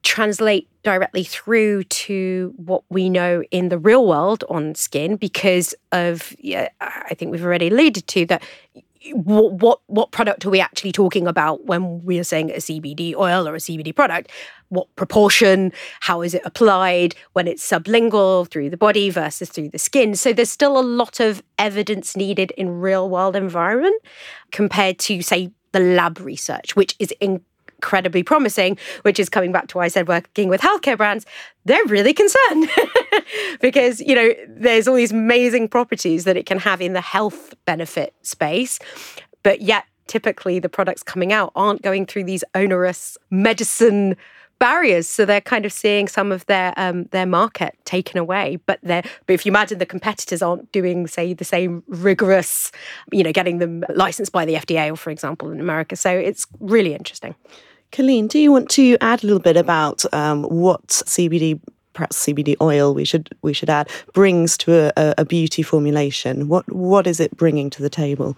translate 0.03 0.67
directly 0.83 1.23
through 1.23 1.83
to 1.83 2.53
what 2.57 2.83
we 2.89 3.09
know 3.09 3.43
in 3.51 3.69
the 3.69 3.77
real 3.77 4.07
world 4.07 4.43
on 4.49 4.73
skin 4.73 5.15
because 5.15 5.75
of 5.91 6.35
yeah, 6.39 6.69
I 6.79 7.13
think 7.13 7.31
we've 7.31 7.45
already 7.45 7.67
alluded 7.67 8.07
to 8.07 8.25
that 8.27 8.43
what, 9.13 9.53
what 9.53 9.79
what 9.87 10.11
product 10.11 10.45
are 10.45 10.49
we 10.49 10.59
actually 10.59 10.91
talking 10.91 11.27
about 11.27 11.65
when 11.65 12.03
we 12.03 12.19
are 12.19 12.23
saying 12.23 12.51
a 12.51 12.55
CBD 12.55 13.15
oil 13.15 13.47
or 13.47 13.55
a 13.55 13.59
CBD 13.59 13.95
product? 13.95 14.31
What 14.69 14.95
proportion? 14.95 15.73
How 16.01 16.21
is 16.21 16.33
it 16.33 16.41
applied 16.45 17.15
when 17.33 17.47
it's 17.47 17.67
sublingual 17.67 18.47
through 18.47 18.69
the 18.69 18.77
body 18.77 19.09
versus 19.09 19.49
through 19.49 19.69
the 19.69 19.79
skin? 19.79 20.15
So 20.15 20.33
there's 20.33 20.51
still 20.51 20.79
a 20.79 20.81
lot 20.81 21.19
of 21.19 21.41
evidence 21.57 22.15
needed 22.15 22.51
in 22.51 22.79
real 22.79 23.09
world 23.09 23.35
environment 23.35 23.99
compared 24.51 24.99
to 24.99 25.21
say 25.21 25.51
the 25.71 25.79
lab 25.79 26.19
research, 26.19 26.75
which 26.75 26.95
is 26.99 27.13
incredibly 27.81 28.23
promising, 28.23 28.77
which 29.01 29.19
is 29.19 29.29
coming 29.29 29.51
back 29.51 29.67
to 29.67 29.77
why 29.77 29.85
I 29.85 29.87
said 29.87 30.07
working 30.07 30.49
with 30.49 30.61
healthcare 30.61 30.97
brands, 30.97 31.25
they're 31.65 31.85
really 31.85 32.13
concerned. 32.13 32.69
Because, 33.61 33.99
you 34.01 34.15
know, 34.15 34.33
there's 34.47 34.87
all 34.87 34.95
these 34.95 35.11
amazing 35.11 35.67
properties 35.67 36.23
that 36.23 36.35
it 36.35 36.45
can 36.45 36.57
have 36.59 36.81
in 36.81 36.93
the 36.93 37.01
health 37.01 37.53
benefit 37.65 38.13
space, 38.23 38.79
but 39.43 39.61
yet 39.61 39.85
typically 40.07 40.59
the 40.59 40.69
products 40.69 41.03
coming 41.03 41.31
out 41.31 41.51
aren't 41.55 41.81
going 41.81 42.05
through 42.05 42.23
these 42.23 42.43
onerous 42.55 43.17
medicine 43.29 44.17
barriers. 44.61 45.07
So 45.07 45.25
they're 45.25 45.41
kind 45.41 45.65
of 45.65 45.73
seeing 45.73 46.07
some 46.07 46.31
of 46.31 46.45
their 46.45 46.73
um, 46.77 47.05
their 47.05 47.25
market 47.25 47.75
taken 47.83 48.17
away. 48.19 48.59
But 48.67 48.79
they 48.83 49.01
but 49.25 49.33
if 49.33 49.45
you 49.45 49.51
imagine 49.51 49.79
the 49.79 49.85
competitors 49.85 50.41
aren't 50.41 50.71
doing, 50.71 51.07
say, 51.07 51.33
the 51.33 51.43
same 51.43 51.83
rigorous, 51.87 52.71
you 53.11 53.23
know, 53.23 53.33
getting 53.33 53.57
them 53.57 53.83
licensed 53.89 54.31
by 54.31 54.45
the 54.45 54.53
FDA, 54.53 54.91
or 54.91 54.95
for 54.95 55.09
example, 55.09 55.51
in 55.51 55.59
America. 55.59 55.95
So 55.95 56.11
it's 56.11 56.45
really 56.59 56.93
interesting. 56.93 57.35
Colleen, 57.91 58.27
do 58.27 58.39
you 58.39 58.51
want 58.51 58.69
to 58.69 58.97
add 59.01 59.23
a 59.23 59.27
little 59.27 59.41
bit 59.41 59.57
about 59.57 60.05
um, 60.13 60.43
what 60.43 60.87
CBD, 60.87 61.59
perhaps 61.93 62.25
CBD 62.25 62.55
oil, 62.61 62.93
we 62.93 63.03
should 63.03 63.35
we 63.41 63.53
should 63.53 63.69
add, 63.69 63.89
brings 64.13 64.57
to 64.59 64.93
a, 64.95 65.15
a 65.17 65.25
beauty 65.25 65.63
formulation? 65.63 66.47
What 66.47 66.71
what 66.71 67.07
is 67.07 67.19
it 67.19 67.35
bringing 67.35 67.71
to 67.71 67.81
the 67.81 67.89
table? 67.89 68.37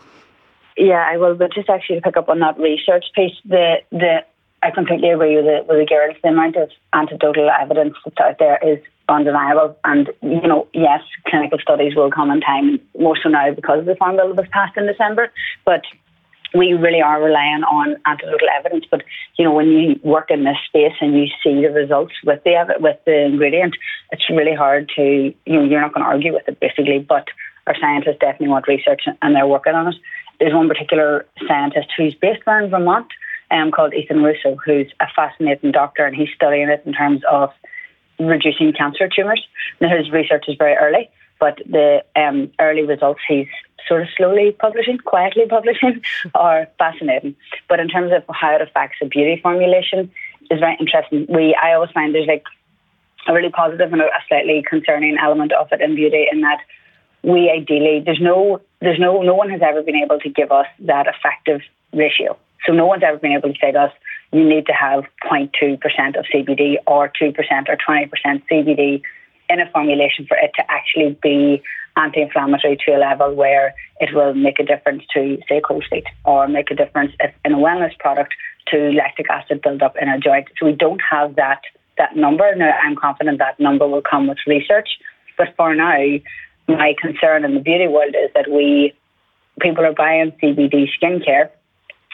Yeah, 0.78 1.06
I 1.08 1.18
will. 1.18 1.36
But 1.36 1.54
just 1.54 1.70
actually 1.70 1.98
to 1.98 2.02
pick 2.02 2.18
up 2.18 2.30
on 2.30 2.40
that 2.40 2.58
research 2.58 3.06
piece, 3.14 3.36
the 3.46 3.82
the 3.92 4.24
I 4.64 4.72
completely 4.72 5.10
agree 5.10 5.36
with 5.36 5.46
the 5.46 5.66
with 5.68 5.80
the 5.80 5.86
girls. 5.86 6.16
The 6.24 6.30
amount 6.30 6.56
of 6.56 6.70
anecdotal 6.94 7.50
evidence 7.50 7.96
that's 8.04 8.20
out 8.20 8.40
there 8.40 8.60
is 8.64 8.80
undeniable. 9.10 9.78
And 9.84 10.10
you 10.22 10.48
know, 10.48 10.68
yes, 10.74 11.02
clinical 11.28 11.60
studies 11.60 11.96
will 11.96 12.12
come 12.12 12.32
in 12.32 12.42
time, 12.42 12.80
more 12.98 13.18
so 13.22 13.30
now 13.30 13.52
because 13.54 13.80
of 13.80 13.86
the 13.86 13.96
Farm 13.96 14.16
Bill 14.16 14.34
was 14.34 14.48
passed 14.52 14.78
in 14.78 14.88
December. 14.88 15.32
But 15.66 15.84
we 16.54 16.74
really 16.74 17.02
are 17.02 17.22
relying 17.22 17.64
on 17.64 17.98
anecdotal 18.06 18.48
evidence. 18.58 18.86
But 18.90 19.04
you 19.38 19.44
know, 19.44 19.54
when 19.54 19.68
you 19.68 20.00
work 20.04 20.30
in 20.30 20.44
this 20.46 20.58
space 20.68 20.94
and 21.02 21.18
you 21.18 21.28
see 21.44 21.62
the 21.62 21.72
results 21.72 22.14
with 22.24 22.44
the 22.44 22.54
with 22.80 23.00
the 23.06 23.26
ingredient, 23.26 23.76
it's 24.12 24.30
really 24.30 24.56
hard 24.56 24.90
to 24.96 25.34
you 25.46 25.54
know 25.54 25.64
you're 25.64 25.82
not 25.82 25.94
going 25.94 26.06
to 26.06 26.10
argue 26.10 26.34
with 26.34 26.48
it 26.48 26.60
basically. 26.60 27.00
But 27.00 27.28
our 27.68 27.76
scientists 27.80 28.20
definitely 28.20 28.50
want 28.50 28.68
research 28.68 29.04
and 29.22 29.36
they're 29.36 29.48
working 29.48 29.74
on 29.74 29.90
it. 29.90 29.96
There's 30.40 30.54
one 30.54 30.68
particular 30.68 31.26
scientist 31.48 31.88
who's 31.96 32.16
based 32.16 32.42
in 32.48 32.70
Vermont, 32.70 33.08
um, 33.54 33.72
called 33.72 33.94
Ethan 33.94 34.24
Russo, 34.24 34.58
who's 34.66 34.92
a 35.00 35.08
fascinating 35.16 35.72
doctor, 35.72 36.06
and 36.06 36.16
he's 36.16 36.30
studying 36.36 36.68
it 36.70 36.84
in 36.86 36.94
terms 36.94 37.22
of 37.32 37.52
reducing 38.20 38.74
cancer 38.74 39.08
tumours. 39.08 39.48
Now 39.80 39.96
his 39.96 40.12
research 40.12 40.46
is 40.48 40.56
very 40.58 40.76
early, 40.76 41.10
but 41.40 41.60
the 41.66 42.04
um, 42.16 42.52
early 42.60 42.84
results 42.84 43.22
he's 43.28 43.48
sort 43.88 44.02
of 44.02 44.08
slowly 44.18 44.52
publishing, 44.52 44.98
quietly 44.98 45.46
publishing, 45.50 46.02
are 46.36 46.68
fascinating. 46.78 47.36
But 47.70 47.80
in 47.80 47.88
terms 47.88 48.12
of 48.12 48.24
how 48.36 48.56
it 48.56 48.62
affects 48.62 48.98
a 49.02 49.06
beauty 49.06 49.40
formulation, 49.42 50.12
is 50.52 50.60
very 50.60 50.76
interesting. 50.80 51.26
We 51.30 51.56
I 51.62 51.74
always 51.74 51.92
find 51.92 52.14
there's 52.14 52.28
like 52.28 52.44
a 53.28 53.34
really 53.34 53.50
positive 53.50 53.94
and 53.94 54.02
a 54.02 54.10
slightly 54.28 54.64
concerning 54.68 55.18
element 55.18 55.54
of 55.54 55.68
it 55.72 55.82
in 55.82 55.96
beauty 55.96 56.28
in 56.30 56.42
that 56.42 56.60
we 57.22 57.50
ideally 57.50 58.02
there's 58.06 58.20
no 58.20 58.60
there's 58.82 59.00
no 59.00 59.22
no 59.22 59.34
one 59.34 59.50
has 59.50 59.62
ever 59.62 59.82
been 59.82 59.96
able 59.96 60.20
to 60.20 60.30
give 60.30 60.52
us 60.52 60.68
that 60.80 61.08
effective 61.08 61.62
ratio. 61.94 62.38
So 62.66 62.74
no 62.74 62.86
one's 62.86 63.04
ever 63.04 63.18
been 63.18 63.34
able 63.34 63.54
to 63.54 63.60
say 63.60 63.72
to 63.72 63.80
us, 63.80 63.92
you 64.32 64.48
need 64.48 64.66
to 64.66 64.74
have 64.74 65.04
0.2% 65.32 65.50
of 66.18 66.26
CBD 66.34 66.76
or 66.88 67.10
2% 67.22 67.34
or 67.70 67.78
20% 67.78 68.44
CBD 68.52 69.02
in 69.50 69.60
a 69.60 69.70
formulation 69.72 70.26
for 70.26 70.38
it 70.38 70.52
to 70.56 70.64
actually 70.70 71.18
be 71.22 71.62
anti-inflammatory 71.96 72.78
to 72.86 72.92
a 72.92 72.98
level 72.98 73.36
where 73.36 73.76
it 74.00 74.16
will 74.16 74.34
make 74.34 74.60
a 74.60 74.64
difference 74.64 75.04
to, 75.14 75.38
say, 75.48 75.62
cold 75.62 75.86
feet 75.90 76.06
or 76.26 76.48
make 76.48 76.72
a 76.72 76.76
difference 76.76 77.12
in 77.46 77.54
a 77.54 77.58
wellness 77.58 77.98
product 78.00 78.34
to 78.72 78.92
lactic 78.92 79.30
acid 79.30 79.62
buildup 79.62 79.96
in 80.02 80.10
a 80.10 80.20
joint. 80.20 80.48
So 80.60 80.66
we 80.66 80.74
don't 80.74 81.02
have 81.10 81.36
that 81.36 81.62
that 81.98 82.16
number. 82.16 82.56
Now, 82.56 82.72
I'm 82.84 82.96
confident 82.96 83.38
that 83.38 83.60
number 83.60 83.88
will 83.88 84.02
come 84.02 84.28
with 84.28 84.40
research. 84.48 84.90
But 85.38 85.50
for 85.56 85.76
now, 85.76 85.96
my 86.68 86.96
concern 87.00 87.46
in 87.46 87.54
the 87.54 87.60
beauty 87.60 87.88
world 87.88 88.16
is 88.16 88.32
that 88.34 88.50
we 88.50 88.94
people 89.62 89.86
are 89.86 89.94
buying 89.94 90.32
CBD 90.42 90.88
skincare 91.00 91.50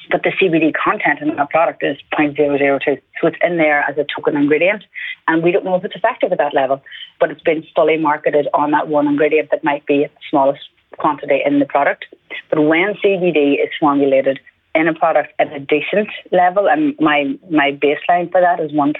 but 0.09 0.23
the 0.23 0.31
CBD 0.31 0.73
content 0.73 1.19
in 1.21 1.35
that 1.35 1.49
product 1.49 1.83
is 1.83 1.97
0.002. 2.17 3.01
So 3.21 3.27
it's 3.27 3.37
in 3.41 3.57
there 3.57 3.81
as 3.81 3.97
a 3.97 4.05
token 4.15 4.35
ingredient. 4.35 4.83
And 5.27 5.43
we 5.43 5.51
don't 5.51 5.63
know 5.63 5.75
if 5.75 5.85
it's 5.85 5.95
effective 5.95 6.31
at 6.31 6.37
that 6.39 6.53
level, 6.53 6.81
but 7.19 7.29
it's 7.29 7.41
been 7.41 7.63
fully 7.75 7.97
marketed 7.97 8.47
on 8.53 8.71
that 8.71 8.87
one 8.87 9.07
ingredient 9.07 9.51
that 9.51 9.63
might 9.63 9.85
be 9.85 10.05
the 10.05 10.09
smallest 10.29 10.61
quantity 10.97 11.41
in 11.45 11.59
the 11.59 11.65
product. 11.65 12.05
But 12.49 12.61
when 12.61 12.95
CBD 13.03 13.53
is 13.53 13.69
formulated 13.79 14.39
in 14.73 14.87
a 14.87 14.93
product 14.93 15.33
at 15.39 15.53
a 15.53 15.59
decent 15.59 16.09
level, 16.31 16.67
and 16.67 16.95
my, 16.99 17.37
my 17.49 17.71
baseline 17.71 18.31
for 18.31 18.41
that 18.41 18.59
is 18.59 18.71
1%. 18.71 18.95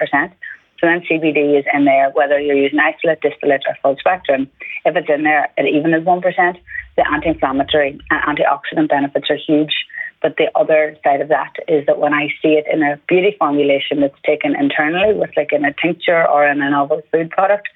So 0.79 0.87
then 0.87 1.01
CBD 1.01 1.59
is 1.59 1.65
in 1.73 1.85
there, 1.85 2.09
whether 2.11 2.39
you're 2.39 2.55
using 2.55 2.79
isolate, 2.79 3.21
distillate, 3.21 3.63
or 3.67 3.75
full 3.81 3.97
spectrum. 3.99 4.49
If 4.85 4.95
it's 4.95 5.09
in 5.09 5.23
there 5.23 5.49
at 5.57 5.65
even 5.65 5.93
at 5.93 6.05
1%, 6.05 6.57
the 6.95 7.11
anti 7.11 7.29
inflammatory 7.29 7.99
and 8.09 8.39
uh, 8.39 8.43
antioxidant 8.43 8.89
benefits 8.89 9.27
are 9.29 9.35
huge. 9.35 9.73
But 10.21 10.35
the 10.37 10.49
other 10.55 10.97
side 11.03 11.21
of 11.21 11.29
that 11.29 11.53
is 11.67 11.85
that 11.85 11.99
when 11.99 12.13
I 12.13 12.27
see 12.41 12.49
it 12.49 12.65
in 12.71 12.83
a 12.83 12.99
beauty 13.07 13.35
formulation 13.39 14.01
that's 14.01 14.19
taken 14.25 14.55
internally, 14.55 15.13
with 15.13 15.31
like 15.37 15.53
in 15.53 15.63
a 15.63 15.73
tincture 15.73 16.27
or 16.27 16.45
in 16.45 16.61
a 16.61 16.69
novel 16.69 17.01
food 17.11 17.29
product, 17.29 17.69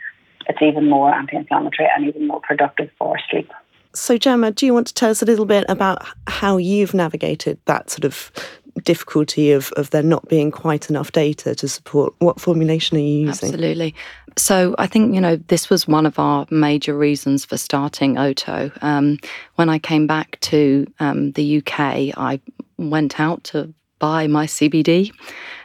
it's 0.48 0.62
even 0.62 0.90
more 0.90 1.14
anti 1.14 1.38
inflammatory 1.38 1.88
and 1.96 2.08
even 2.08 2.28
more 2.28 2.42
productive 2.42 2.90
for 2.98 3.18
sleep. 3.30 3.50
So, 3.96 4.18
Gemma, 4.18 4.52
do 4.52 4.66
you 4.66 4.74
want 4.74 4.88
to 4.88 4.94
tell 4.94 5.12
us 5.12 5.22
a 5.22 5.26
little 5.26 5.46
bit 5.46 5.66
about 5.70 6.06
how 6.28 6.58
you've 6.58 6.94
navigated 6.96 7.60
that 7.66 7.92
sort 7.92 8.06
of 8.06 8.32
difficulty 8.84 9.52
of, 9.52 9.72
of 9.74 9.90
there 9.92 10.04
not 10.04 10.28
being 10.30 10.52
quite 10.52 10.90
enough 10.90 11.12
data 11.12 11.56
to 11.56 11.68
support 11.68 12.14
what 12.20 12.40
formulation 12.40 12.98
are 12.98 13.02
you 13.02 13.28
using? 13.28 13.50
Absolutely. 13.50 13.96
So 14.38 14.76
I 14.78 14.88
think, 14.88 15.14
you 15.14 15.22
know, 15.22 15.36
this 15.36 15.70
was 15.70 15.88
one 15.88 16.06
of 16.06 16.18
our 16.18 16.46
major 16.50 16.98
reasons 16.98 17.46
for 17.46 17.58
starting 17.58 18.18
Oto. 18.18 18.72
Um, 18.82 19.20
when 19.56 19.70
I 19.70 19.80
came 19.80 20.08
back 20.08 20.40
to 20.42 20.88
um, 21.00 21.32
the 21.34 21.58
UK, 21.58 22.18
I 22.18 22.40
went 22.78 23.20
out 23.20 23.44
to 23.46 23.74
buy 24.00 24.28
my 24.28 24.46
CBD 24.46 25.14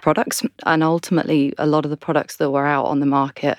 products, 0.01 0.45
and 0.65 0.85
ultimately, 0.85 1.53
a 1.59 1.67
lot 1.67 1.85
of 1.85 1.91
the 1.91 1.97
products 1.97 2.37
that 2.37 2.51
were 2.51 2.67
out 2.67 2.85
on 2.85 3.01
the 3.01 3.07
market 3.07 3.59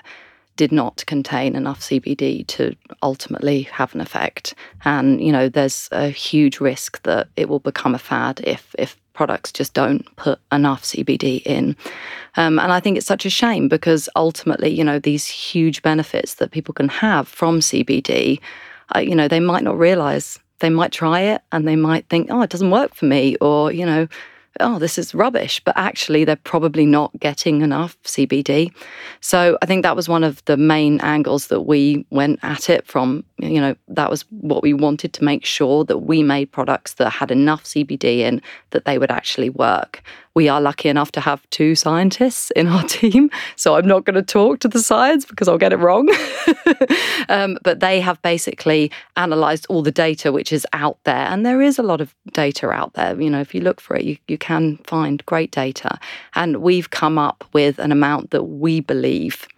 did 0.56 0.72
not 0.72 1.04
contain 1.06 1.56
enough 1.56 1.80
CBD 1.80 2.46
to 2.46 2.74
ultimately 3.02 3.62
have 3.62 3.94
an 3.94 4.00
effect. 4.00 4.54
And 4.84 5.18
you 5.20 5.32
know, 5.32 5.48
there's 5.48 5.88
a 5.92 6.08
huge 6.08 6.60
risk 6.60 7.02
that 7.02 7.28
it 7.36 7.48
will 7.48 7.60
become 7.60 7.94
a 7.94 7.98
fad 7.98 8.40
if 8.44 8.74
if 8.78 8.96
products 9.20 9.52
just 9.52 9.74
don't 9.74 10.16
put 10.16 10.38
enough 10.50 10.82
CBD 10.82 11.42
in. 11.44 11.76
Um, 12.36 12.58
and 12.58 12.72
I 12.72 12.80
think 12.80 12.96
it's 12.96 13.06
such 13.06 13.26
a 13.26 13.36
shame 13.42 13.68
because 13.68 14.08
ultimately, 14.16 14.70
you 14.70 14.82
know, 14.82 14.98
these 14.98 15.26
huge 15.26 15.82
benefits 15.82 16.36
that 16.36 16.52
people 16.52 16.72
can 16.72 16.88
have 16.88 17.28
from 17.28 17.60
CBD, 17.60 18.40
uh, 18.96 19.00
you 19.00 19.14
know, 19.14 19.28
they 19.28 19.38
might 19.38 19.62
not 19.62 19.78
realize. 19.78 20.38
They 20.60 20.70
might 20.70 20.90
try 20.90 21.20
it 21.20 21.42
and 21.52 21.68
they 21.68 21.76
might 21.76 22.08
think, 22.08 22.28
oh, 22.30 22.40
it 22.40 22.48
doesn't 22.48 22.70
work 22.70 22.94
for 22.94 23.04
me, 23.04 23.36
or, 23.42 23.70
you 23.70 23.84
know, 23.84 24.08
oh, 24.58 24.78
this 24.78 24.98
is 24.98 25.14
rubbish, 25.14 25.60
but 25.64 25.76
actually 25.76 26.24
they're 26.24 26.36
probably 26.36 26.84
not 26.84 27.12
getting 27.20 27.62
enough 27.62 27.96
CBD. 28.02 28.72
So 29.20 29.56
I 29.62 29.66
think 29.66 29.82
that 29.82 29.94
was 29.94 30.08
one 30.08 30.24
of 30.24 30.44
the 30.46 30.56
main 30.56 31.00
angles 31.00 31.46
that 31.48 31.62
we 31.62 32.04
went 32.10 32.40
at 32.42 32.68
it 32.68 32.86
from. 32.86 33.24
You 33.38 33.60
know, 33.60 33.76
that 33.88 34.10
was 34.10 34.24
what 34.30 34.62
we 34.62 34.72
wanted 34.72 35.12
to 35.14 35.24
make 35.24 35.44
sure 35.44 35.84
that 35.84 35.98
we 35.98 36.22
made 36.22 36.50
products 36.50 36.94
that 36.94 37.10
had 37.10 37.30
enough 37.30 37.64
CBD 37.64 38.18
in 38.18 38.42
that 38.70 38.84
they 38.84 38.98
would 38.98 39.10
actually 39.10 39.50
work 39.50 40.02
we 40.34 40.48
are 40.48 40.60
lucky 40.60 40.88
enough 40.88 41.12
to 41.12 41.20
have 41.20 41.48
two 41.50 41.74
scientists 41.74 42.50
in 42.52 42.68
our 42.68 42.84
team. 42.88 43.30
So 43.56 43.76
I'm 43.76 43.86
not 43.86 44.04
going 44.04 44.14
to 44.14 44.22
talk 44.22 44.60
to 44.60 44.68
the 44.68 44.80
science 44.80 45.24
because 45.24 45.48
I'll 45.48 45.58
get 45.58 45.72
it 45.72 45.78
wrong. 45.78 46.08
um, 47.28 47.58
but 47.62 47.80
they 47.80 48.00
have 48.00 48.20
basically 48.22 48.90
analysed 49.16 49.66
all 49.68 49.82
the 49.82 49.90
data 49.90 50.32
which 50.32 50.52
is 50.52 50.66
out 50.72 50.98
there. 51.04 51.26
And 51.26 51.44
there 51.44 51.60
is 51.60 51.78
a 51.78 51.82
lot 51.82 52.00
of 52.00 52.14
data 52.32 52.70
out 52.70 52.94
there. 52.94 53.20
You 53.20 53.30
know, 53.30 53.40
if 53.40 53.54
you 53.54 53.60
look 53.60 53.80
for 53.80 53.96
it, 53.96 54.04
you, 54.04 54.16
you 54.28 54.38
can 54.38 54.78
find 54.78 55.24
great 55.26 55.50
data. 55.50 55.98
And 56.34 56.58
we've 56.58 56.90
come 56.90 57.18
up 57.18 57.44
with 57.52 57.78
an 57.78 57.92
amount 57.92 58.30
that 58.30 58.44
we 58.44 58.80
believe 58.80 59.48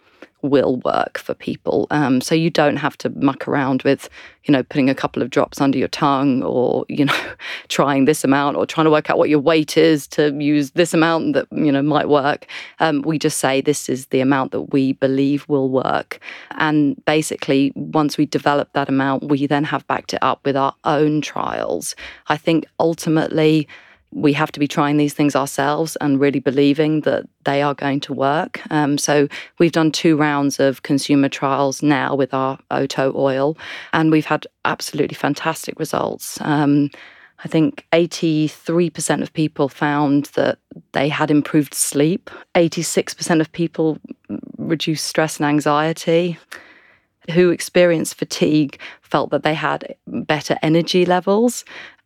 will 0.43 0.75
work 0.83 1.17
for 1.17 1.33
people. 1.33 1.87
Um, 1.89 2.21
so 2.21 2.35
you 2.35 2.49
don't 2.49 2.75
have 2.75 2.97
to 2.99 3.09
muck 3.09 3.47
around 3.47 3.81
with, 3.83 4.09
you 4.43 4.51
know, 4.51 4.61
putting 4.61 4.89
a 4.89 4.95
couple 4.95 5.23
of 5.23 5.29
drops 5.29 5.61
under 5.61 5.77
your 5.77 5.87
tongue 5.87 6.43
or, 6.43 6.85
you 6.89 7.05
know, 7.05 7.19
trying 7.69 8.05
this 8.05 8.23
amount 8.23 8.57
or 8.57 8.65
trying 8.65 8.85
to 8.85 8.91
work 8.91 9.09
out 9.09 9.17
what 9.17 9.29
your 9.29 9.39
weight 9.39 9.77
is 9.77 10.05
to 10.07 10.31
use 10.39 10.71
this 10.71 10.93
amount 10.93 11.33
that, 11.33 11.47
you 11.51 11.71
know, 11.71 11.81
might 11.81 12.09
work. 12.09 12.45
Um, 12.79 13.01
we 13.03 13.17
just 13.17 13.39
say 13.39 13.61
this 13.61 13.89
is 13.89 14.07
the 14.07 14.19
amount 14.19 14.51
that 14.51 14.73
we 14.73 14.93
believe 14.93 15.47
will 15.47 15.69
work. 15.69 16.19
And 16.51 17.03
basically, 17.05 17.71
once 17.75 18.17
we 18.17 18.25
develop 18.25 18.73
that 18.73 18.89
amount, 18.89 19.29
we 19.29 19.47
then 19.47 19.63
have 19.63 19.87
backed 19.87 20.13
it 20.13 20.19
up 20.21 20.45
with 20.45 20.57
our 20.57 20.75
own 20.83 21.21
trials. 21.21 21.95
I 22.27 22.37
think 22.37 22.65
ultimately, 22.79 23.67
we 24.13 24.33
have 24.33 24.51
to 24.51 24.59
be 24.59 24.67
trying 24.67 24.97
these 24.97 25.13
things 25.13 25.35
ourselves 25.35 25.95
and 25.97 26.19
really 26.19 26.39
believing 26.39 27.01
that 27.01 27.25
they 27.45 27.61
are 27.61 27.73
going 27.73 27.99
to 28.01 28.13
work. 28.13 28.61
Um, 28.69 28.97
so 28.97 29.27
we've 29.59 29.71
done 29.71 29.91
two 29.91 30.15
rounds 30.15 30.59
of 30.59 30.83
consumer 30.83 31.29
trials 31.29 31.81
now 31.81 32.15
with 32.15 32.33
our 32.33 32.59
Oto 32.71 33.11
oil, 33.15 33.57
and 33.91 34.11
we've 34.11 34.25
had 34.25 34.47
absolutely 34.65 35.15
fantastic 35.15 35.79
results. 35.79 36.39
Um, 36.41 36.89
I 37.43 37.47
think 37.47 37.85
83% 37.91 39.21
of 39.21 39.33
people 39.33 39.67
found 39.67 40.25
that 40.35 40.59
they 40.93 41.09
had 41.09 41.29
improved 41.29 41.73
sleep. 41.73 42.29
86% 42.55 43.41
of 43.41 43.51
people 43.51 43.97
reduced 44.57 45.05
stress 45.05 45.37
and 45.37 45.45
anxiety. 45.45 46.37
Who 47.31 47.51
experienced 47.51 48.15
fatigue 48.15 48.79
felt 49.01 49.29
that 49.31 49.43
they 49.43 49.53
had 49.53 49.95
better 50.07 50.57
energy 50.61 51.05
levels 51.05 51.63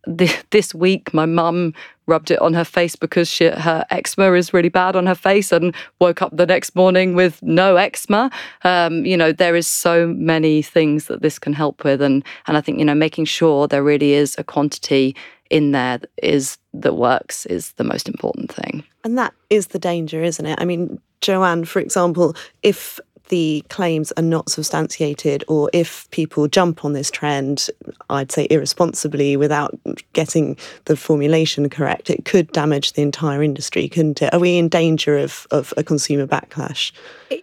this 0.07 0.73
week, 0.73 1.13
my 1.13 1.25
mum 1.25 1.73
rubbed 2.07 2.31
it 2.31 2.39
on 2.39 2.53
her 2.53 2.63
face 2.63 2.95
because 2.95 3.27
she, 3.27 3.45
her 3.45 3.85
eczema 3.89 4.31
is 4.33 4.53
really 4.53 4.69
bad 4.69 4.95
on 4.95 5.05
her 5.05 5.15
face 5.15 5.51
and 5.51 5.75
woke 5.99 6.21
up 6.21 6.35
the 6.35 6.45
next 6.45 6.75
morning 6.75 7.15
with 7.15 7.43
no 7.43 7.75
eczema. 7.75 8.31
Um, 8.63 9.05
you 9.05 9.17
know, 9.17 9.33
there 9.33 9.55
is 9.55 9.67
so 9.67 10.07
many 10.07 10.61
things 10.61 11.07
that 11.07 11.21
this 11.21 11.37
can 11.37 11.53
help 11.53 11.83
with. 11.83 12.01
And, 12.01 12.23
and 12.47 12.55
I 12.55 12.61
think, 12.61 12.79
you 12.79 12.85
know, 12.85 12.95
making 12.95 13.25
sure 13.25 13.67
there 13.67 13.83
really 13.83 14.13
is 14.13 14.35
a 14.37 14.43
quantity 14.43 15.15
in 15.49 15.71
there 15.71 15.97
that 15.97 16.09
is 16.21 16.57
that 16.73 16.93
works 16.93 17.45
is 17.45 17.71
the 17.73 17.83
most 17.83 18.07
important 18.07 18.51
thing. 18.51 18.83
And 19.03 19.17
that 19.17 19.33
is 19.49 19.67
the 19.67 19.79
danger, 19.79 20.21
isn't 20.23 20.45
it? 20.45 20.59
I 20.59 20.65
mean, 20.65 20.99
Joanne, 21.21 21.65
for 21.65 21.79
example, 21.79 22.35
if 22.63 22.99
the 23.29 23.63
claims 23.69 24.11
are 24.13 24.23
not 24.23 24.49
substantiated 24.49 25.43
or 25.47 25.69
if 25.73 26.09
people 26.11 26.47
jump 26.47 26.85
on 26.85 26.93
this 26.93 27.11
trend, 27.11 27.69
I'd 28.09 28.31
say 28.31 28.47
irresponsibly 28.49 29.37
without 29.37 29.77
getting 30.13 30.57
the 30.85 30.95
formulation 30.95 31.69
correct, 31.69 32.09
it 32.09 32.25
could 32.25 32.51
damage 32.51 32.93
the 32.93 33.01
entire 33.01 33.43
industry, 33.43 33.87
couldn't 33.87 34.21
it? 34.21 34.33
Are 34.33 34.39
we 34.39 34.57
in 34.57 34.69
danger 34.69 35.17
of, 35.17 35.47
of 35.51 35.73
a 35.77 35.83
consumer 35.83 36.27
backlash? 36.27 36.91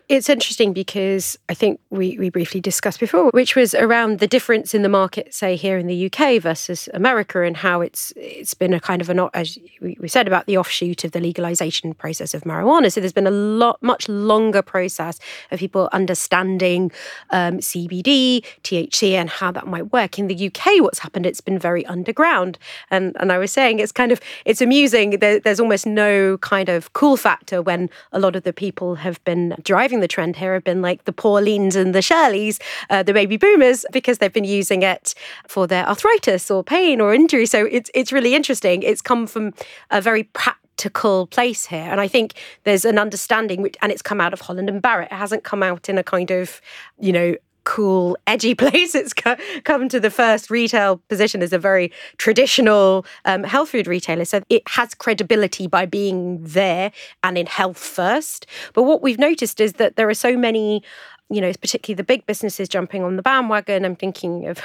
It's 0.09 0.31
interesting 0.31 0.73
because 0.73 1.39
I 1.49 1.55
think 1.55 1.79
we, 1.91 2.19
we 2.19 2.31
briefly 2.31 2.61
discussed 2.61 3.01
before, 3.01 3.31
which 3.31 3.55
was 3.55 3.75
around 3.75 4.19
the 4.19 4.27
difference 4.27 4.75
in 4.75 4.83
the 4.83 4.89
market, 4.89 5.35
say 5.35 5.57
here 5.57 5.77
in 5.77 5.87
the 5.87 6.11
UK 6.11 6.41
versus 6.41 6.89
America, 6.95 7.43
and 7.43 7.57
how 7.57 7.83
it's 7.83 8.13
it's 8.17 8.55
been 8.55 8.73
a 8.73 8.81
kind 8.81 9.03
of 9.03 9.11
a 9.11 9.31
as 9.35 9.59
we 9.81 10.09
said 10.09 10.27
about 10.27 10.47
the 10.47 10.57
offshoot 10.57 11.05
of 11.05 11.13
the 11.13 11.21
legalization 11.21 11.93
process 11.93 12.33
of 12.33 12.43
marijuana. 12.45 12.91
So 12.91 13.01
there's 13.01 13.13
been 13.13 13.27
a 13.27 13.31
lot 13.31 13.83
much 13.83 14.09
longer 14.09 14.63
process 14.63 15.19
of 15.51 15.59
people 15.59 15.74
understanding 15.93 16.91
um, 17.31 17.59
CBD, 17.59 18.45
THC, 18.63 19.13
and 19.13 19.29
how 19.29 19.51
that 19.53 19.67
might 19.67 19.93
work. 19.93 20.19
In 20.19 20.29
the 20.29 20.47
UK, 20.47 20.83
what's 20.83 21.01
happened? 21.01 21.27
It's 21.27 21.41
been 21.41 21.59
very 21.59 21.85
underground, 21.87 22.59
and 22.91 23.17
and 23.21 23.33
I 23.33 23.39
was 23.39 23.53
saying 23.53 23.79
it's 23.79 23.93
kind 23.93 24.13
of 24.13 24.21
it's 24.45 24.61
amusing. 24.61 25.11
There, 25.19 25.41
there's 25.41 25.61
almost 25.61 25.87
no 25.87 26.39
kind 26.39 26.69
of 26.69 26.93
cool 26.93 27.17
factor 27.17 27.63
when 27.63 27.91
a 28.13 28.19
lot 28.19 28.37
of 28.37 28.43
the 28.43 28.53
people 28.53 28.97
have 28.97 29.23
been 29.25 29.55
driving 29.63 30.01
the 30.01 30.09
trend 30.09 30.37
here 30.37 30.55
have 30.55 30.65
been 30.65 30.83
like 30.83 31.05
the 31.05 31.13
Paulines 31.13 31.77
and 31.77 31.95
the 31.95 32.01
Shirleys, 32.01 32.61
uh, 32.91 33.03
the 33.03 33.13
baby 33.13 33.37
boomers, 33.37 33.85
because 33.93 34.19
they've 34.19 34.33
been 34.33 34.45
using 34.45 34.83
it 34.83 35.15
for 35.49 35.67
their 35.67 35.87
arthritis 35.89 36.51
or 36.51 36.63
pain 36.63 37.01
or 37.01 37.15
injury. 37.15 37.47
So 37.47 37.67
it's 37.67 37.91
it's 37.95 38.13
really 38.13 38.35
interesting. 38.35 38.83
It's 38.83 39.03
come 39.03 39.27
from 39.27 39.55
a 39.91 40.01
very 40.01 40.25
practical 40.25 40.64
place 40.77 41.67
here. 41.67 41.89
And 41.91 42.01
I 42.01 42.09
think 42.09 42.35
there's 42.65 42.85
an 42.85 42.99
understanding, 42.99 43.63
which, 43.63 43.77
and 43.83 43.91
it's 43.93 44.03
come 44.03 44.21
out 44.21 44.33
of 44.33 44.41
Holland 44.41 44.69
and 44.69 44.81
Barrett. 44.81 45.11
It 45.11 45.17
hasn't 45.17 45.45
come 45.45 45.63
out 45.63 45.89
in 45.89 45.99
a 45.99 46.03
kind 46.03 46.31
of, 46.31 46.61
you 46.99 47.13
know, 47.13 47.37
cool, 47.65 48.17
edgy 48.27 48.55
place. 48.55 48.95
It's 48.95 49.13
come 49.13 49.89
to 49.89 50.01
the 50.01 50.11
first 50.11 50.51
retail 50.51 50.99
position 51.09 51.43
as 51.43 51.53
a 51.53 51.59
very 51.59 51.93
traditional 52.19 53.05
um, 53.25 53.43
health 53.43 53.71
food 53.71 53.87
retailer. 53.87 54.25
So 54.25 54.43
it 54.49 54.63
has 54.69 54.95
credibility 54.95 55.67
by 55.67 55.87
being 55.87 56.43
there 56.43 56.93
and 57.23 57.37
in 57.37 57.47
health 57.47 57.79
first. 57.79 58.47
But 58.73 58.85
what 58.85 59.03
we've 59.03 59.19
noticed 59.19 59.61
is 59.61 59.75
that 59.75 59.97
there 59.97 60.09
are 60.09 60.15
so 60.15 60.37
many 60.37 60.83
you 61.31 61.41
know, 61.41 61.53
particularly 61.61 61.97
the 61.97 62.05
big 62.05 62.27
businesses 62.27 62.69
jumping 62.69 63.03
on 63.03 63.17
the 63.17 63.23
bandwagon. 63.23 63.85
I'm 63.85 63.97
thinking 63.97 64.47
of 64.47 64.61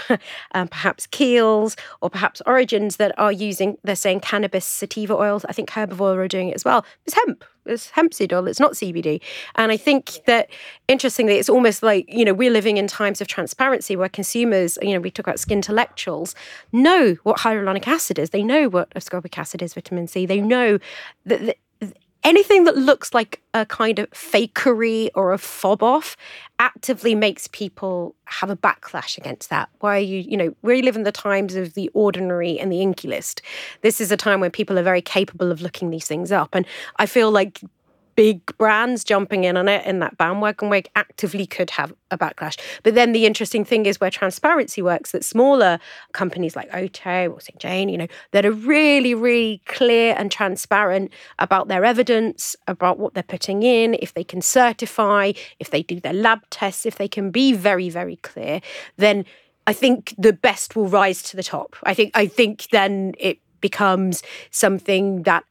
um, 0.53 0.67
perhaps 0.69 1.07
Kiehl's 1.07 1.75
or 2.01 2.09
perhaps 2.09 2.41
Origins 2.45 2.97
that 2.97 3.17
are 3.17 3.31
using, 3.31 3.77
they're 3.83 3.95
saying 3.95 4.21
cannabis 4.21 4.65
sativa 4.65 5.13
oils. 5.13 5.45
I 5.45 5.53
think 5.53 5.69
Herbivore 5.69 6.17
are 6.17 6.27
doing 6.27 6.49
it 6.49 6.55
as 6.55 6.65
well. 6.65 6.85
It's 7.05 7.15
hemp. 7.15 7.45
It's 7.65 7.91
hemp 7.91 8.13
seed 8.13 8.33
oil. 8.33 8.47
It's 8.47 8.59
not 8.59 8.73
CBD. 8.73 9.21
And 9.55 9.71
I 9.71 9.77
think 9.77 10.19
that 10.25 10.49
interestingly, 10.87 11.35
it's 11.35 11.49
almost 11.49 11.83
like, 11.83 12.11
you 12.11 12.25
know, 12.25 12.33
we're 12.33 12.51
living 12.51 12.77
in 12.77 12.87
times 12.87 13.21
of 13.21 13.27
transparency 13.27 13.95
where 13.95 14.09
consumers, 14.09 14.77
you 14.81 14.93
know, 14.93 14.99
we 14.99 15.11
talk 15.11 15.27
about 15.27 15.39
skin 15.39 15.59
intellectuals, 15.59 16.35
know 16.71 17.15
what 17.23 17.39
hyaluronic 17.39 17.85
acid 17.87 18.17
is. 18.17 18.31
They 18.31 18.43
know 18.43 18.69
what 18.69 18.89
ascorbic 18.91 19.37
acid 19.37 19.61
is, 19.61 19.73
vitamin 19.73 20.07
C. 20.07 20.25
They 20.25 20.41
know 20.41 20.79
that 21.25 21.57
anything 22.23 22.65
that 22.65 22.77
looks 22.77 23.13
like 23.13 23.41
a 23.53 23.65
kind 23.65 23.99
of 23.99 24.09
fakery 24.11 25.09
or 25.15 25.31
a 25.33 25.37
fob 25.37 25.81
off 25.81 26.15
actively 26.59 27.15
makes 27.15 27.47
people 27.47 28.15
have 28.25 28.49
a 28.49 28.55
backlash 28.55 29.17
against 29.17 29.49
that. 29.49 29.69
Why 29.79 29.97
are 29.97 30.01
you, 30.01 30.19
you 30.19 30.37
know, 30.37 30.53
we 30.61 30.81
live 30.81 30.95
in 30.95 31.03
the 31.03 31.11
times 31.11 31.55
of 31.55 31.73
the 31.73 31.89
ordinary 31.93 32.59
and 32.59 32.71
the 32.71 32.81
INKEY 32.81 33.07
List. 33.07 33.41
This 33.81 34.01
is 34.01 34.11
a 34.11 34.17
time 34.17 34.39
when 34.39 34.51
people 34.51 34.77
are 34.77 34.83
very 34.83 35.01
capable 35.01 35.51
of 35.51 35.61
looking 35.61 35.89
these 35.89 36.07
things 36.07 36.31
up. 36.31 36.49
And 36.53 36.65
I 36.97 37.05
feel 37.05 37.31
like 37.31 37.61
big 38.19 38.45
brands 38.57 39.05
jumping 39.05 39.45
in 39.45 39.55
on 39.55 39.69
it 39.69 39.85
in 39.85 39.99
that 39.99 40.17
bandwagon 40.17 40.67
way 40.67 40.83
actively 40.97 41.45
could 41.45 41.69
have 41.69 41.93
a 42.11 42.17
backlash. 42.17 42.59
But 42.83 42.93
then 42.93 43.13
the 43.13 43.25
interesting 43.25 43.63
thing 43.63 43.85
is 43.85 44.01
where 44.01 44.11
transparency 44.11 44.81
works, 44.81 45.11
that 45.11 45.23
smaller 45.23 45.79
companies 46.11 46.53
like 46.53 46.67
Oto 46.75 47.29
or 47.29 47.39
St. 47.39 47.57
Jane, 47.59 47.87
you 47.87 47.97
know, 47.97 48.07
that 48.31 48.45
are 48.45 48.51
really, 48.51 49.13
really 49.13 49.61
clear 49.67 50.15
and 50.17 50.29
transparent 50.29 51.13
about 51.39 51.69
their 51.69 51.85
evidence, 51.85 52.57
about 52.67 52.99
what 52.99 53.13
they're 53.13 53.23
putting 53.23 53.63
in, 53.63 53.93
if 54.01 54.13
they 54.13 54.25
can 54.25 54.41
certify, 54.41 55.31
if 55.61 55.69
they 55.69 55.81
do 55.81 56.01
their 56.01 56.11
lab 56.11 56.41
tests, 56.49 56.85
if 56.85 56.97
they 56.97 57.07
can 57.07 57.31
be 57.31 57.53
very, 57.53 57.89
very 57.89 58.17
clear, 58.17 58.59
then 58.97 59.23
I 59.65 59.71
think 59.71 60.13
the 60.17 60.33
best 60.33 60.75
will 60.75 60.89
rise 60.89 61.23
to 61.23 61.37
the 61.37 61.43
top. 61.43 61.77
I 61.83 61.93
think 61.93 62.11
I 62.15 62.27
think 62.27 62.67
then 62.71 63.13
it 63.17 63.39
becomes 63.61 64.23
something 64.51 65.23
that 65.23 65.45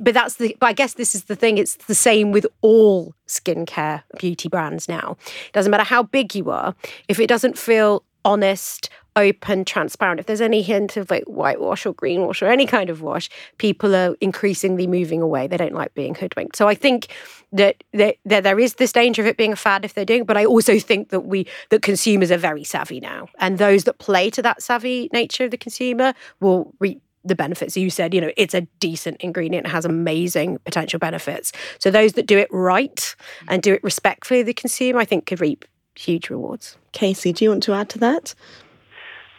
but 0.00 0.14
that's 0.14 0.36
the 0.36 0.56
but 0.60 0.66
I 0.66 0.72
guess 0.72 0.94
this 0.94 1.14
is 1.14 1.24
the 1.24 1.36
thing. 1.36 1.58
It's 1.58 1.76
the 1.76 1.94
same 1.94 2.32
with 2.32 2.46
all 2.62 3.14
skincare 3.26 4.02
beauty 4.18 4.48
brands 4.48 4.88
now. 4.88 5.16
It 5.46 5.52
doesn't 5.52 5.70
matter 5.70 5.84
how 5.84 6.02
big 6.02 6.34
you 6.34 6.50
are 6.50 6.74
if 7.08 7.20
it 7.20 7.28
doesn't 7.28 7.58
feel 7.58 8.04
honest 8.24 8.88
open 9.16 9.64
transparent 9.64 10.18
if 10.18 10.26
there's 10.26 10.40
any 10.40 10.60
hint 10.60 10.96
of 10.96 11.08
like 11.08 11.22
whitewash 11.24 11.86
or 11.86 11.94
greenwash 11.94 12.42
or 12.42 12.46
any 12.46 12.66
kind 12.66 12.90
of 12.90 13.00
wash 13.00 13.30
people 13.58 13.94
are 13.94 14.16
increasingly 14.20 14.86
moving 14.86 15.22
away. 15.22 15.46
They 15.46 15.56
don't 15.56 15.74
like 15.74 15.94
being 15.94 16.14
hoodwinked. 16.14 16.56
So 16.56 16.66
i 16.66 16.74
think 16.74 17.08
that, 17.52 17.84
that, 17.92 18.16
that 18.24 18.42
there 18.42 18.58
is 18.58 18.74
this 18.74 18.90
danger 18.90 19.22
of 19.22 19.28
it 19.28 19.36
being 19.36 19.52
a 19.52 19.56
fad 19.56 19.84
if 19.84 19.94
they're 19.94 20.04
doing 20.04 20.24
but 20.24 20.36
i 20.36 20.44
also 20.44 20.80
think 20.80 21.10
that 21.10 21.20
we 21.20 21.46
that 21.70 21.82
consumers 21.82 22.32
are 22.32 22.38
very 22.38 22.64
savvy 22.64 23.00
now. 23.00 23.28
And 23.38 23.58
those 23.58 23.84
that 23.84 23.98
play 23.98 24.30
to 24.30 24.42
that 24.42 24.62
savvy 24.62 25.08
nature 25.12 25.44
of 25.44 25.50
the 25.52 25.58
consumer 25.58 26.14
will 26.40 26.72
reap 26.80 27.00
the 27.24 27.34
benefits. 27.34 27.76
You 27.76 27.90
said, 27.90 28.14
you 28.14 28.20
know, 28.20 28.30
it's 28.36 28.54
a 28.54 28.62
decent 28.80 29.18
ingredient, 29.20 29.66
it 29.66 29.70
has 29.70 29.84
amazing 29.84 30.58
potential 30.64 30.98
benefits. 30.98 31.52
So 31.78 31.90
those 31.90 32.14
that 32.14 32.26
do 32.26 32.38
it 32.38 32.48
right 32.50 33.14
and 33.48 33.62
do 33.62 33.74
it 33.74 33.82
respectfully 33.82 34.40
of 34.40 34.46
the 34.46 34.54
consumer, 34.54 35.00
I 35.00 35.04
think 35.04 35.26
could 35.26 35.40
reap 35.40 35.64
huge 35.96 36.30
rewards. 36.30 36.76
Casey, 36.92 37.32
do 37.32 37.44
you 37.44 37.50
want 37.50 37.62
to 37.64 37.74
add 37.74 37.88
to 37.90 37.98
that? 37.98 38.34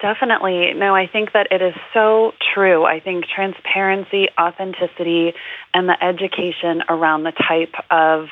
Definitely. 0.02 0.74
No, 0.74 0.94
I 0.94 1.08
think 1.08 1.32
that 1.34 1.48
it 1.52 1.62
is 1.62 1.74
so 1.94 2.34
true. 2.54 2.84
I 2.84 3.00
think 3.00 3.26
transparency, 3.26 4.28
authenticity, 4.40 5.34
and 5.74 5.88
the 5.88 6.04
education 6.04 6.84
around 6.90 7.24
the 7.24 7.32
type 7.32 7.74
of 7.90 8.28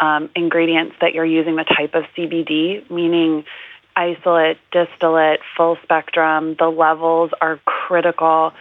um, 0.00 0.30
ingredients 0.34 0.96
that 1.00 1.14
you're 1.14 1.24
using, 1.24 1.56
the 1.56 1.64
type 1.64 1.94
of 1.94 2.04
CBD, 2.16 2.90
meaning 2.90 3.44
isolate, 3.96 4.58
distillate, 4.70 5.40
full 5.56 5.78
spectrum, 5.82 6.56
the 6.58 6.68
levels 6.68 7.30
are 7.40 7.58
critical 7.64 8.52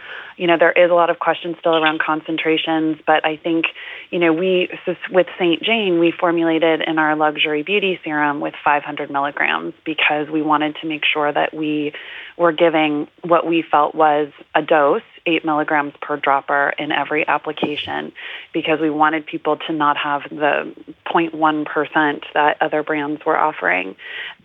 you 0.41 0.47
know, 0.47 0.57
there 0.57 0.71
is 0.71 0.89
a 0.89 0.93
lot 0.95 1.11
of 1.11 1.19
questions 1.19 1.57
still 1.59 1.75
around 1.75 1.99
concentrations, 1.99 2.97
but 3.05 3.23
I 3.23 3.37
think, 3.37 3.65
you 4.09 4.17
know, 4.17 4.33
we, 4.33 4.69
with 5.11 5.27
St. 5.37 5.61
Jane, 5.61 5.99
we 5.99 6.09
formulated 6.11 6.81
in 6.81 6.97
our 6.97 7.15
luxury 7.15 7.61
beauty 7.61 7.99
serum 8.03 8.39
with 8.39 8.55
500 8.65 9.11
milligrams 9.11 9.75
because 9.85 10.29
we 10.29 10.41
wanted 10.41 10.77
to 10.81 10.87
make 10.87 11.03
sure 11.05 11.31
that 11.31 11.53
we 11.53 11.93
were 12.37 12.51
giving 12.51 13.07
what 13.23 13.45
we 13.45 13.61
felt 13.61 13.93
was 13.93 14.31
a 14.55 14.63
dose, 14.63 15.03
eight 15.27 15.45
milligrams 15.45 15.93
per 16.01 16.17
dropper 16.17 16.73
in 16.79 16.91
every 16.91 17.27
application, 17.27 18.11
because 18.51 18.79
we 18.79 18.89
wanted 18.89 19.27
people 19.27 19.57
to 19.67 19.73
not 19.73 19.95
have 19.95 20.23
the 20.31 20.73
0.1% 21.13 22.21
that 22.33 22.57
other 22.61 22.83
brands 22.83 23.21
were 23.25 23.37
offering. 23.37 23.95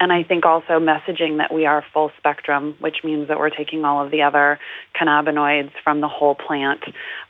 And 0.00 0.12
I 0.12 0.22
think 0.22 0.44
also 0.44 0.81
messaging 0.81 1.38
that 1.38 1.52
we 1.52 1.66
are 1.66 1.85
full 1.92 2.11
spectrum, 2.18 2.74
which 2.81 2.96
means 3.05 3.29
that 3.29 3.38
we're 3.38 3.50
taking 3.50 3.85
all 3.85 4.05
of 4.05 4.11
the 4.11 4.22
other 4.22 4.59
cannabinoids 5.00 5.72
from 5.85 6.00
the 6.00 6.09
whole 6.09 6.35
plant, 6.35 6.81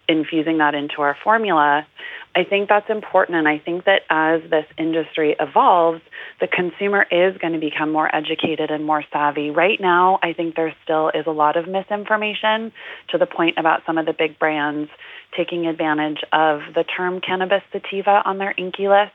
infusing 0.08 0.58
that 0.58 0.74
into 0.74 1.02
our 1.02 1.16
formula. 1.22 1.86
I 2.34 2.44
think 2.44 2.68
that's 2.68 2.90
important. 2.90 3.38
And 3.38 3.48
I 3.48 3.58
think 3.58 3.84
that 3.84 4.02
as 4.10 4.42
this 4.50 4.66
industry 4.76 5.34
evolves, 5.40 6.02
the 6.38 6.46
consumer 6.46 7.06
is 7.10 7.36
going 7.38 7.54
to 7.54 7.58
become 7.58 7.90
more 7.90 8.14
educated 8.14 8.70
and 8.70 8.84
more 8.84 9.02
savvy. 9.10 9.50
Right 9.50 9.80
now, 9.80 10.18
I 10.22 10.34
think 10.34 10.54
there 10.54 10.74
still 10.84 11.08
is 11.08 11.26
a 11.26 11.30
lot 11.30 11.56
of 11.56 11.66
misinformation 11.66 12.72
to 13.08 13.18
the 13.18 13.26
point 13.26 13.56
about 13.58 13.82
some 13.86 13.96
of 13.96 14.04
the 14.04 14.12
big 14.12 14.38
brands 14.38 14.90
taking 15.34 15.66
advantage 15.66 16.18
of 16.32 16.60
the 16.74 16.84
term 16.84 17.20
cannabis 17.20 17.62
sativa 17.72 18.22
on 18.24 18.38
their 18.38 18.54
INCI 18.58 18.88
list 18.88 19.14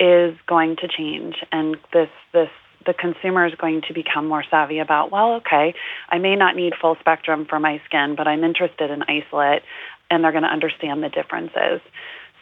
is 0.00 0.36
going 0.46 0.76
to 0.76 0.88
change. 0.88 1.36
And 1.52 1.76
this, 1.92 2.08
this 2.32 2.50
the 2.86 2.94
consumer 2.94 3.46
is 3.46 3.54
going 3.54 3.82
to 3.86 3.92
become 3.92 4.26
more 4.26 4.44
savvy 4.50 4.78
about, 4.78 5.12
well, 5.12 5.34
okay, 5.34 5.74
I 6.08 6.18
may 6.18 6.36
not 6.36 6.56
need 6.56 6.72
full 6.80 6.96
spectrum 7.00 7.46
for 7.48 7.60
my 7.60 7.82
skin, 7.84 8.14
but 8.16 8.26
I'm 8.26 8.44
interested 8.44 8.90
in 8.90 9.02
isolate, 9.02 9.62
and 10.10 10.24
they're 10.24 10.32
going 10.32 10.44
to 10.44 10.48
understand 10.48 11.02
the 11.02 11.10
differences. 11.10 11.80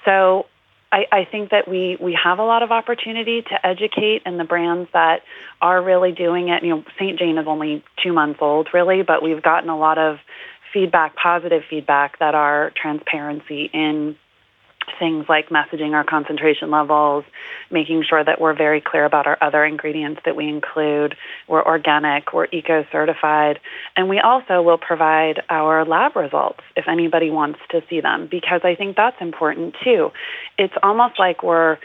So 0.05 0.47
I, 0.93 1.07
I 1.11 1.25
think 1.25 1.51
that 1.51 1.67
we, 1.67 1.99
we 2.01 2.17
have 2.23 2.39
a 2.39 2.45
lot 2.45 2.63
of 2.63 2.71
opportunity 2.71 3.43
to 3.43 3.67
educate 3.67 4.23
and 4.25 4.39
the 4.39 4.45
brands 4.45 4.89
that 4.93 5.23
are 5.61 5.83
really 5.83 6.13
doing 6.13 6.49
it. 6.49 6.63
You 6.63 6.77
know, 6.77 6.85
St. 6.97 7.19
Jane 7.19 7.39
is 7.39 7.47
only 7.49 7.83
two 8.03 8.13
months 8.13 8.39
old, 8.41 8.69
really, 8.73 9.03
but 9.03 9.23
we've 9.23 9.43
gotten 9.43 9.69
a 9.69 9.77
lot 9.77 9.99
of 9.99 10.19
feedback, 10.73 11.17
positive 11.17 11.63
feedback, 11.69 12.19
that 12.21 12.35
our 12.35 12.73
transparency 12.81 13.69
in 13.73 14.17
things 14.99 15.27
like 15.29 15.49
messaging 15.49 15.93
our 15.93 16.05
concentration 16.05 16.71
levels, 16.71 17.25
making 17.71 18.05
sure 18.09 18.23
that 18.23 18.41
we're 18.41 18.55
very 18.55 18.81
clear 18.81 19.05
about 19.05 19.27
our 19.27 19.39
other 19.41 19.65
ingredients 19.65 20.21
that 20.25 20.37
we 20.37 20.49
include. 20.49 21.17
We're 21.49 21.65
organic, 21.65 22.33
we're 22.33 22.47
eco 22.53 22.85
certified, 22.91 23.61
and 23.97 24.09
we 24.09 24.21
also 24.21 24.63
will 24.63 24.79
provide 24.79 25.43
our 25.49 25.85
lab 25.85 26.17
results 26.17 26.61
if 26.77 26.89
anybody 26.89 27.31
wants 27.31 27.61
to 27.71 27.83
see 27.89 28.01
them 28.01 28.29
because 28.31 28.61
I 28.65 28.75
think 28.75 28.97
that's 28.97 29.21
important 29.21 29.77
too. 29.83 30.11
It's 30.59 30.75
almost 30.83 31.19
like 31.19 31.43
we're 31.43 31.79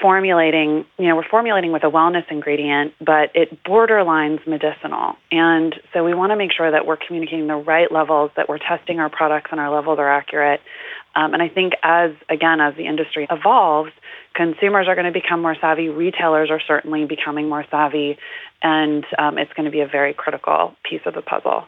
formulating, 0.00 0.84
you 0.98 1.08
know, 1.08 1.16
we're 1.16 1.28
formulating 1.28 1.72
with 1.72 1.84
a 1.84 1.90
wellness 1.90 2.30
ingredient, 2.30 2.94
but 3.00 3.30
it 3.34 3.62
borderlines 3.64 4.46
medicinal. 4.46 5.16
And 5.30 5.74
so 5.92 6.04
we 6.04 6.14
want 6.14 6.32
to 6.32 6.36
make 6.36 6.52
sure 6.52 6.70
that 6.70 6.86
we're 6.86 6.96
communicating 6.96 7.46
the 7.46 7.56
right 7.56 7.90
levels, 7.90 8.30
that 8.36 8.48
we're 8.48 8.58
testing 8.58 9.00
our 9.00 9.08
products 9.08 9.50
and 9.52 9.60
our 9.60 9.74
levels 9.74 9.98
are 9.98 10.10
accurate. 10.10 10.60
Um, 11.16 11.32
and 11.32 11.42
I 11.42 11.48
think 11.48 11.72
as, 11.82 12.12
again, 12.28 12.60
as 12.60 12.76
the 12.76 12.86
industry 12.86 13.26
evolves, 13.30 13.90
consumers 14.34 14.86
are 14.86 14.94
going 14.94 15.06
to 15.06 15.18
become 15.18 15.40
more 15.40 15.56
savvy. 15.60 15.88
Retailers 15.88 16.50
are 16.50 16.60
certainly 16.60 17.06
becoming 17.06 17.48
more 17.48 17.64
savvy. 17.70 18.18
And 18.62 19.04
um, 19.18 19.38
it's 19.38 19.52
going 19.54 19.64
to 19.64 19.70
be 19.70 19.80
a 19.80 19.88
very 19.88 20.12
critical 20.12 20.76
piece 20.84 21.00
of 21.06 21.14
the 21.14 21.22
puzzle. 21.22 21.64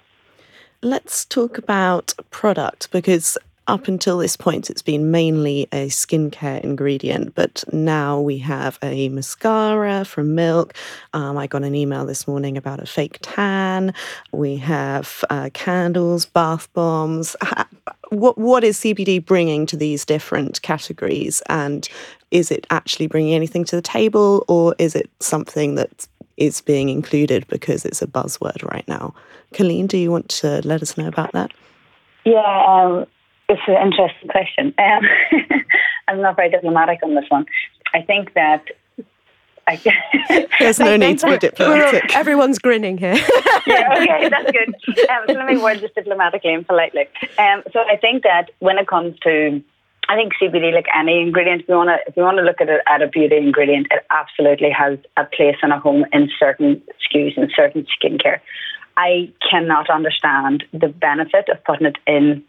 Let's 0.82 1.24
talk 1.24 1.58
about 1.58 2.14
product 2.30 2.92
because 2.92 3.36
up 3.68 3.86
until 3.86 4.18
this 4.18 4.36
point, 4.36 4.70
it's 4.70 4.80
been 4.80 5.10
mainly 5.10 5.68
a 5.72 5.88
skincare 5.88 6.62
ingredient, 6.62 7.34
but 7.34 7.64
now 7.70 8.18
we 8.18 8.38
have 8.38 8.78
a 8.82 9.10
mascara 9.10 10.04
from 10.06 10.34
Milk. 10.34 10.74
Um, 11.12 11.36
I 11.36 11.46
got 11.46 11.62
an 11.64 11.74
email 11.74 12.06
this 12.06 12.26
morning 12.26 12.56
about 12.56 12.80
a 12.80 12.86
fake 12.86 13.18
tan. 13.20 13.92
We 14.32 14.56
have 14.56 15.22
uh, 15.28 15.50
candles, 15.52 16.24
bath 16.24 16.72
bombs. 16.72 17.36
What 18.10 18.38
what 18.38 18.64
is 18.64 18.78
CBD 18.78 19.24
bringing 19.24 19.66
to 19.66 19.76
these 19.76 20.04
different 20.04 20.62
categories, 20.62 21.42
and 21.48 21.88
is 22.30 22.50
it 22.50 22.66
actually 22.70 23.06
bringing 23.06 23.34
anything 23.34 23.64
to 23.66 23.76
the 23.76 23.82
table, 23.82 24.44
or 24.48 24.74
is 24.78 24.94
it 24.94 25.10
something 25.20 25.74
that 25.74 26.06
is 26.36 26.60
being 26.60 26.88
included 26.88 27.46
because 27.48 27.84
it's 27.84 28.00
a 28.00 28.06
buzzword 28.06 28.62
right 28.70 28.86
now? 28.88 29.12
Colleen, 29.52 29.86
do 29.86 29.98
you 29.98 30.10
want 30.10 30.28
to 30.28 30.60
let 30.64 30.82
us 30.82 30.96
know 30.96 31.08
about 31.08 31.32
that? 31.32 31.52
Yeah, 32.24 32.64
um, 32.66 33.06
it's 33.48 33.62
an 33.66 33.76
interesting 33.86 34.28
question. 34.28 34.74
Um, 34.78 35.60
I'm 36.08 36.20
not 36.20 36.36
very 36.36 36.50
diplomatic 36.50 37.00
on 37.02 37.14
this 37.14 37.24
one. 37.28 37.46
I 37.94 38.02
think 38.02 38.34
that 38.34 38.64
There's 40.58 40.78
no 40.78 40.96
need 40.96 41.18
to 41.20 41.26
be 41.26 41.38
diplomatic. 41.38 42.16
Everyone's 42.16 42.58
grinning 42.58 42.98
here. 42.98 43.14
yeah, 43.66 43.94
okay, 43.96 44.28
that's 44.28 44.50
good. 44.50 45.08
Um, 45.10 45.24
so 45.26 45.32
let 45.34 45.46
me 45.46 45.58
word 45.58 45.80
this 45.80 45.90
diplomatically 45.94 46.54
and 46.54 46.66
politely. 46.66 47.08
Um, 47.38 47.62
so 47.72 47.80
I 47.80 47.96
think 47.96 48.22
that 48.22 48.50
when 48.60 48.78
it 48.78 48.86
comes 48.86 49.18
to 49.20 49.62
I 50.08 50.16
think 50.16 50.32
CBD, 50.40 50.72
like 50.72 50.86
any 50.96 51.20
ingredient, 51.20 51.62
if 51.62 51.68
you 51.68 51.74
want 51.74 51.90
to, 51.90 51.98
if 52.06 52.16
you 52.16 52.22
want 52.22 52.38
to 52.38 52.42
look 52.42 52.62
at 52.62 52.70
it 52.70 52.80
at 52.86 53.02
a 53.02 53.08
beauty 53.08 53.36
ingredient, 53.36 53.88
it 53.90 54.06
absolutely 54.10 54.70
has 54.70 54.98
a 55.18 55.24
place 55.24 55.56
and 55.62 55.70
a 55.70 55.78
home 55.78 56.06
in 56.12 56.30
certain 56.38 56.82
SKUs 57.04 57.36
and 57.36 57.52
certain 57.54 57.86
skincare. 58.02 58.40
I 58.96 59.30
cannot 59.48 59.90
understand 59.90 60.64
the 60.72 60.88
benefit 60.88 61.50
of 61.50 61.62
putting 61.64 61.86
it 61.86 61.98
in 62.06 62.42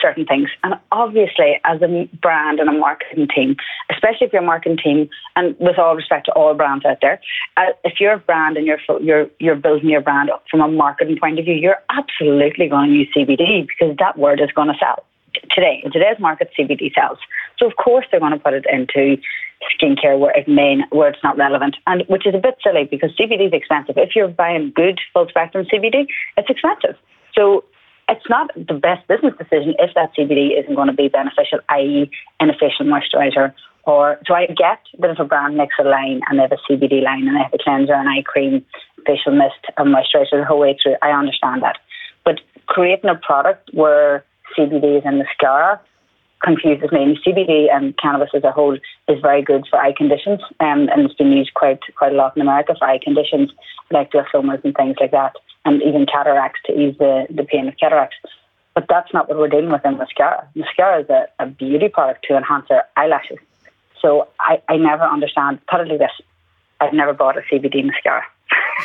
certain 0.00 0.26
things. 0.26 0.48
And 0.62 0.74
obviously, 0.92 1.58
as 1.64 1.80
a 1.82 2.08
brand 2.20 2.60
and 2.60 2.68
a 2.68 2.72
marketing 2.72 3.28
team, 3.34 3.56
especially 3.90 4.26
if 4.26 4.32
you're 4.32 4.42
a 4.42 4.46
marketing 4.46 4.78
team, 4.82 5.08
and 5.36 5.56
with 5.58 5.78
all 5.78 5.96
respect 5.96 6.26
to 6.26 6.32
all 6.32 6.54
brands 6.54 6.84
out 6.84 6.98
there, 7.00 7.20
uh, 7.56 7.72
if 7.84 8.00
you're 8.00 8.14
a 8.14 8.18
brand 8.18 8.56
and 8.56 8.66
you're 8.66 8.80
you're 9.00 9.28
you're 9.38 9.56
building 9.56 9.88
your 9.88 10.00
brand 10.00 10.30
up 10.30 10.44
from 10.50 10.60
a 10.60 10.68
marketing 10.68 11.18
point 11.20 11.38
of 11.38 11.44
view, 11.44 11.54
you're 11.54 11.82
absolutely 11.90 12.68
going 12.68 12.90
to 12.90 12.96
use 12.96 13.08
CBD 13.16 13.66
because 13.66 13.96
that 13.98 14.18
word 14.18 14.40
is 14.40 14.50
going 14.54 14.68
to 14.68 14.74
sell 14.78 15.04
today. 15.50 15.80
In 15.84 15.92
today's 15.92 16.18
market, 16.18 16.50
CBD 16.58 16.92
sells. 16.94 17.18
So 17.58 17.66
of 17.66 17.76
course 17.76 18.06
they're 18.10 18.20
going 18.20 18.32
to 18.32 18.38
put 18.38 18.54
it 18.54 18.64
into 18.70 19.16
skincare 19.76 20.18
where 20.18 20.36
it 20.36 20.48
may 20.48 20.78
where 20.90 21.08
it's 21.08 21.22
not 21.22 21.36
relevant, 21.36 21.76
and 21.86 22.02
which 22.08 22.26
is 22.26 22.34
a 22.34 22.38
bit 22.38 22.56
silly 22.62 22.84
because 22.90 23.10
CBD 23.18 23.48
is 23.48 23.52
expensive. 23.52 23.96
If 23.98 24.16
you're 24.16 24.28
buying 24.28 24.72
good 24.74 24.98
full 25.12 25.28
spectrum 25.28 25.66
CBD, 25.72 26.06
it's 26.36 26.48
expensive. 26.48 26.96
So 27.34 27.64
it's 28.10 28.28
not 28.28 28.50
the 28.54 28.74
best 28.74 29.06
business 29.08 29.34
decision 29.38 29.74
if 29.78 29.94
that 29.94 30.10
CBD 30.16 30.58
isn't 30.58 30.74
going 30.74 30.88
to 30.88 30.94
be 30.94 31.08
beneficial, 31.08 31.60
i.e., 31.68 32.10
an 32.40 32.50
official 32.50 32.84
moisturizer. 32.86 33.54
Or 33.84 34.18
do 34.26 34.34
I 34.34 34.46
get 34.46 34.80
that 34.98 35.10
if 35.10 35.18
a 35.18 35.24
brand 35.24 35.56
makes 35.56 35.74
a 35.80 35.84
line 35.84 36.20
and 36.28 36.38
they 36.38 36.42
have 36.42 36.52
a 36.52 36.72
CBD 36.72 37.02
line 37.02 37.26
and 37.26 37.36
they 37.36 37.42
have 37.42 37.54
a 37.54 37.58
cleanser, 37.58 37.94
and 37.94 38.08
eye 38.08 38.22
cream, 38.22 38.64
facial 39.06 39.32
mist, 39.32 39.64
and 39.78 39.94
moisturizer 39.94 40.40
the 40.40 40.44
whole 40.44 40.60
way 40.60 40.76
through, 40.80 40.96
I 41.02 41.10
understand 41.10 41.62
that. 41.62 41.78
But 42.24 42.40
creating 42.66 43.10
a 43.10 43.14
product 43.14 43.70
where 43.72 44.24
CBD 44.56 44.98
is 44.98 45.04
in 45.04 45.18
the 45.18 45.24
mascara 45.24 45.80
confuses 46.44 46.90
me. 46.92 47.18
CBD 47.26 47.72
and 47.72 47.96
cannabis 47.98 48.30
as 48.34 48.44
a 48.44 48.52
whole 48.52 48.78
is 49.08 49.20
very 49.20 49.42
good 49.42 49.66
for 49.68 49.78
eye 49.78 49.92
conditions, 49.96 50.40
um, 50.60 50.88
and 50.88 51.04
it's 51.04 51.14
been 51.14 51.32
used 51.32 51.54
quite 51.54 51.80
quite 51.96 52.12
a 52.12 52.16
lot 52.16 52.36
in 52.36 52.42
America 52.42 52.74
for 52.78 52.86
eye 52.86 52.98
conditions 53.02 53.50
like 53.90 54.12
glaucomas 54.12 54.64
and 54.64 54.74
things 54.74 54.96
like 55.00 55.10
that 55.10 55.34
and 55.64 55.82
even 55.82 56.06
cataracts 56.06 56.60
to 56.66 56.72
ease 56.72 56.96
the, 56.98 57.26
the 57.30 57.44
pain 57.44 57.68
of 57.68 57.76
cataracts. 57.76 58.16
But 58.74 58.86
that's 58.88 59.12
not 59.12 59.28
what 59.28 59.38
we're 59.38 59.48
dealing 59.48 59.70
with 59.70 59.84
in 59.84 59.98
mascara. 59.98 60.48
Mascara 60.54 61.02
is 61.02 61.10
a, 61.10 61.26
a 61.38 61.46
beauty 61.46 61.88
product 61.88 62.24
to 62.28 62.36
enhance 62.36 62.66
our 62.70 62.84
eyelashes. 62.96 63.38
So 64.00 64.28
I, 64.38 64.62
I 64.68 64.76
never 64.76 65.02
understand. 65.02 65.60
Like 65.72 65.98
this 65.98 66.10
I've 66.80 66.94
never 66.94 67.12
bought 67.12 67.36
a 67.36 67.42
CBD 67.42 67.84
mascara. 67.84 68.24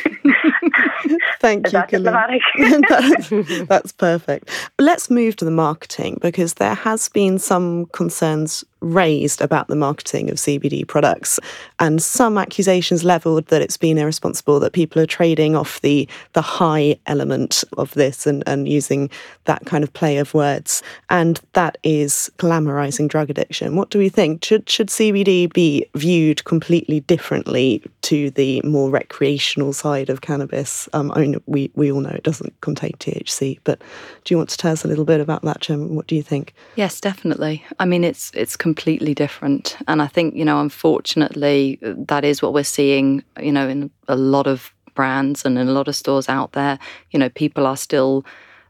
Thank 1.39 1.67
Is 1.67 1.73
you, 1.73 1.79
that. 1.79 3.65
That's 3.69 3.91
perfect. 3.91 4.49
Let's 4.79 5.09
move 5.09 5.35
to 5.37 5.45
the 5.45 5.51
marketing 5.51 6.17
because 6.21 6.55
there 6.55 6.75
has 6.75 7.09
been 7.09 7.39
some 7.39 7.85
concerns 7.87 8.63
raised 8.85 9.41
about 9.41 9.67
the 9.67 9.75
marketing 9.75 10.29
of 10.29 10.37
CBD 10.37 10.87
products 10.87 11.39
and 11.79 12.01
some 12.01 12.37
accusations 12.37 13.03
levelled 13.03 13.47
that 13.47 13.61
it's 13.61 13.77
been 13.77 13.97
irresponsible, 13.97 14.59
that 14.59 14.73
people 14.73 15.01
are 15.01 15.07
trading 15.07 15.55
off 15.55 15.81
the 15.81 16.07
the 16.33 16.41
high 16.41 16.95
element 17.07 17.63
of 17.77 17.93
this 17.95 18.27
and, 18.27 18.43
and 18.45 18.69
using 18.69 19.09
that 19.45 19.65
kind 19.65 19.83
of 19.83 19.91
play 19.93 20.17
of 20.17 20.33
words. 20.33 20.83
And 21.09 21.41
that 21.53 21.77
is 21.83 22.31
glamorizing 22.37 23.07
drug 23.07 23.29
addiction. 23.29 23.75
What 23.75 23.89
do 23.89 23.97
we 23.97 24.09
think? 24.09 24.43
Should 24.45 24.69
should 24.69 24.87
CBD 24.87 25.51
be 25.51 25.85
viewed 25.95 26.43
completely 26.45 26.99
differently 27.01 27.83
to 28.03 28.29
the 28.31 28.61
more 28.63 28.91
recreational 28.91 29.73
side 29.73 30.09
of 30.09 30.21
cannabis? 30.21 30.87
Um, 30.93 31.11
I 31.15 31.21
mean, 31.21 31.41
we, 31.47 31.71
we 31.73 31.91
all 31.91 32.01
know 32.01 32.11
it 32.11 32.23
doesn't 32.23 32.59
contain 32.61 32.91
THC, 32.99 33.59
but 33.63 33.81
do 34.23 34.33
you 34.33 34.37
want 34.37 34.49
to 34.51 34.57
tell 34.57 34.71
us 34.71 34.85
a 34.85 34.87
little 34.87 35.05
bit 35.05 35.19
about 35.19 35.41
that, 35.41 35.61
Jim? 35.61 35.95
What 35.95 36.07
do 36.07 36.15
you 36.15 36.21
think? 36.21 36.53
Yes, 36.75 37.01
definitely. 37.01 37.65
I 37.79 37.85
mean, 37.85 38.03
it's 38.03 38.31
it's 38.33 38.55
completely 38.75 39.13
different, 39.13 39.77
and 39.87 40.01
I 40.01 40.07
think 40.07 40.35
you 40.35 40.43
know, 40.43 40.59
unfortunately, 40.59 41.79
that 41.81 42.25
is 42.25 42.41
what 42.41 42.53
we're 42.53 42.63
seeing. 42.63 43.23
You 43.41 43.51
know, 43.51 43.69
in 43.69 43.89
a 44.07 44.15
lot 44.15 44.47
of 44.47 44.73
brands 44.95 45.45
and 45.45 45.57
in 45.57 45.67
a 45.67 45.71
lot 45.71 45.87
of 45.87 45.95
stores 45.95 46.27
out 46.27 46.53
there. 46.53 46.79
You 47.11 47.19
know, 47.19 47.29
people 47.29 47.67
are 47.67 47.77
still 47.77 48.25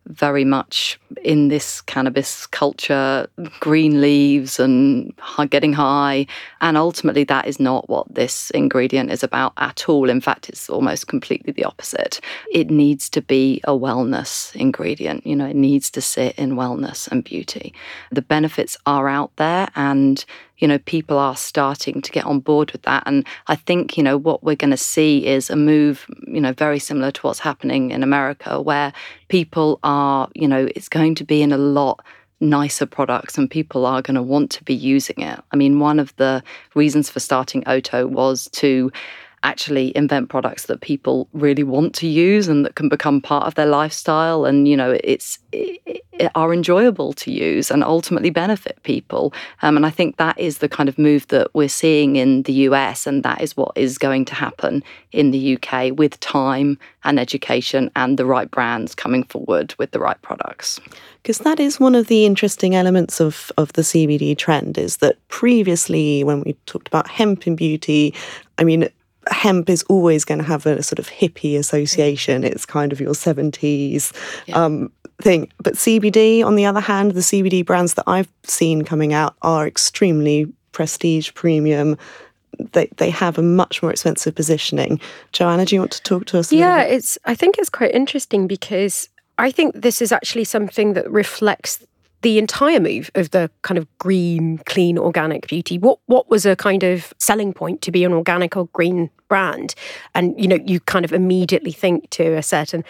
very 0.08 0.46
much 0.46 1.00
in 1.24 1.48
this 1.48 1.82
cannabis 1.82 2.46
culture, 2.46 3.28
green 3.60 4.02
leaves 4.02 4.60
and 4.60 5.14
getting 5.50 5.74
high. 5.74 6.28
And 6.62 6.78
ultimately, 6.78 7.24
that 7.26 7.48
is 7.48 7.60
not 7.60 7.90
what 7.90 8.14
this 8.14 8.52
ingredient 8.52 9.12
is 9.12 9.24
about 9.24 9.54
at 9.58 9.90
all. 9.90 10.10
In 10.10 10.22
fact, 10.22 10.50
it's 10.50 10.70
almost 10.70 11.08
completely 11.08 11.54
the 11.54 11.64
opposite. 11.64 12.20
It 12.52 12.70
needs 12.70 13.10
to 13.10 13.22
be 13.22 13.62
a 13.64 13.72
wellness 13.72 14.56
ingredient. 14.56 15.26
You 15.26 15.36
know, 15.36 15.48
it 15.48 15.56
needs 15.56 15.90
to 15.92 16.02
sit 16.02 16.36
in 16.38 16.56
wellness 16.56 17.08
and 17.08 17.24
beauty. 17.24 17.74
The 18.12 18.22
benefits 18.22 18.78
are 18.86 19.08
out 19.08 19.36
there 19.38 19.70
and 19.76 20.24
you 20.58 20.68
know, 20.68 20.78
people 20.80 21.18
are 21.18 21.36
starting 21.36 22.02
to 22.02 22.12
get 22.12 22.26
on 22.26 22.40
board 22.40 22.72
with 22.72 22.84
that. 22.84 23.04
And 23.06 23.26
I 23.48 23.56
think, 23.56 23.98
you 23.98 24.04
know, 24.04 24.18
what 24.18 24.44
we're 24.44 24.56
going 24.56 24.72
to 24.72 24.78
see 24.78 25.26
is 25.26 25.50
a 25.50 25.56
move, 25.56 26.06
you 26.28 26.42
know, 26.42 26.54
very 26.54 26.80
similar 26.80 27.12
to 27.12 27.22
what's 27.22 27.40
happening 27.40 27.92
in 27.92 28.04
America, 28.04 28.62
where 28.62 28.94
people 29.28 29.80
are, 29.84 30.30
you 30.34 30.48
know, 30.48 30.68
it's 30.76 30.90
going 30.90 31.16
to 31.16 31.24
be 31.24 31.42
in 31.42 31.52
a 31.52 31.58
lot 31.58 32.04
nicer 32.42 32.86
products 32.86 33.38
and 33.38 33.50
people 33.50 33.86
are 33.86 34.02
going 34.02 34.16
to 34.16 34.22
want 34.22 34.52
to 34.52 34.64
be 34.64 34.76
using 34.76 35.20
it. 35.20 35.40
I 35.52 35.56
mean, 35.56 35.80
one 35.80 36.00
of 36.00 36.16
the 36.18 36.44
reasons 36.74 37.10
for 37.10 37.20
starting 37.20 37.64
Oto 37.66 38.08
was 38.08 38.50
to 38.54 38.92
actually 39.46 39.96
invent 39.96 40.30
products 40.30 40.66
that 40.66 40.82
people 40.82 41.28
really 41.32 41.64
want 41.64 41.94
to 41.94 42.08
use 42.08 42.48
and 42.48 42.66
that 42.66 42.76
can 42.76 42.90
become 42.90 43.22
part 43.22 43.46
of 43.46 43.54
their 43.54 43.68
lifestyle 43.68 44.44
and 44.44 44.68
you 44.68 44.76
know 44.76 44.98
it's 45.04 45.38
it, 45.52 45.80
it 45.86 46.32
are 46.34 46.54
enjoyable 46.54 47.14
to 47.14 47.32
use 47.32 47.70
and 47.70 47.84
ultimately 47.84 48.30
benefit 48.30 48.82
people. 48.84 49.34
Um, 49.62 49.78
and 49.78 49.86
i 49.86 49.90
think 49.90 50.18
that 50.18 50.38
is 50.40 50.58
the 50.58 50.70
kind 50.70 50.90
of 50.90 50.98
move 50.98 51.28
that 51.28 51.48
we're 51.54 51.70
seeing 51.70 52.16
in 52.16 52.44
the 52.44 52.54
us 52.54 53.06
and 53.06 53.22
that 53.24 53.40
is 53.42 53.56
what 53.56 53.72
is 53.76 53.98
going 53.98 54.26
to 54.26 54.36
happen 54.36 54.84
in 55.12 55.32
the 55.32 55.56
uk 55.56 55.98
with 55.98 56.20
time 56.20 56.78
and 57.06 57.20
education 57.20 57.92
and 57.96 58.18
the 58.18 58.26
right 58.26 58.50
brands 58.50 58.96
coming 58.96 59.24
forward 59.24 59.76
with 59.78 59.92
the 59.92 60.00
right 60.00 60.20
products. 60.22 60.80
Because 61.22 61.38
that 61.40 61.60
is 61.60 61.80
one 61.80 61.96
of 61.96 62.08
the 62.08 62.26
interesting 62.26 62.76
elements 62.76 63.22
of, 63.22 63.52
of 63.58 63.74
the 63.74 63.84
CBD 63.84 64.38
trend 64.38 64.78
is 64.78 64.98
that 64.98 65.16
previously 65.28 66.24
when 66.24 66.42
we 66.42 66.54
talked 66.66 66.88
about 66.88 67.08
hemp 67.08 67.48
in 67.48 67.56
beauty, 67.56 68.14
I 68.58 68.64
mean, 68.64 68.90
hemp 69.32 69.70
is 69.70 69.84
always 69.84 70.26
going 70.26 70.38
to 70.40 70.44
have 70.46 70.66
a 70.66 70.84
sort 70.84 71.00
of 71.00 71.10
hippie 71.10 71.58
association. 71.58 72.44
It's 72.44 72.66
kind 72.66 72.92
of 72.92 73.00
your 73.00 73.14
70s 73.14 74.12
Yeah. 74.46 74.64
um, 74.64 74.92
thing. 75.22 75.52
But 75.62 75.76
CBD, 75.76 76.44
on 76.44 76.56
the 76.56 76.66
other 76.66 76.80
hand, 76.82 77.12
the 77.12 77.22
CBD 77.22 77.66
brands 77.66 77.94
that 77.96 78.04
I've 78.08 78.28
seen 78.44 78.84
coming 78.84 79.14
out 79.14 79.36
are 79.42 79.66
extremely 79.68 80.52
prestige, 80.74 81.34
premium. 81.34 81.98
They, 82.74 82.88
they 82.98 83.10
have 83.10 83.38
a 83.38 83.42
much 83.42 83.82
more 83.82 83.92
expensive 83.92 84.36
positioning. 84.36 85.00
Joanna, 85.32 85.66
do 85.66 85.76
you 85.76 85.82
want 85.82 85.92
to 85.92 86.02
talk 86.04 86.26
to 86.28 86.40
us? 86.40 86.52
Yeah, 86.52 86.82
it's. 86.84 87.18
I 87.26 87.36
think 87.36 87.58
it's 87.58 87.70
quite 87.70 87.94
interesting 87.94 88.48
because 88.48 89.10
I 89.38 89.52
think 89.52 89.76
this 89.76 90.02
is 90.02 90.12
actually 90.12 90.46
something 90.46 90.94
that 90.94 91.10
reflects 91.12 91.86
the 92.22 92.40
entire 92.40 92.80
move 92.80 93.12
of 93.16 93.32
the 93.32 93.52
kind 93.62 93.78
of 93.78 93.88
green, 93.98 94.58
clean, 94.66 94.98
organic 94.98 95.48
beauty. 95.48 95.78
What 95.78 96.00
what 96.08 96.30
was 96.30 96.46
a 96.46 96.56
kind 96.56 96.84
of 96.84 97.14
selling 97.20 97.54
point 97.54 97.82
to 97.84 97.92
be 97.92 98.04
an 98.04 98.14
organic 98.14 98.58
or 98.58 98.68
green 98.68 99.10
brand? 99.28 99.76
And 100.14 100.40
you 100.40 100.48
know, 100.48 100.60
you 100.66 100.80
kind 100.80 101.06
of 101.06 101.14
immediately 101.14 101.72
think 101.72 102.10
to 102.12 102.36
a 102.36 102.44
certain 102.44 102.84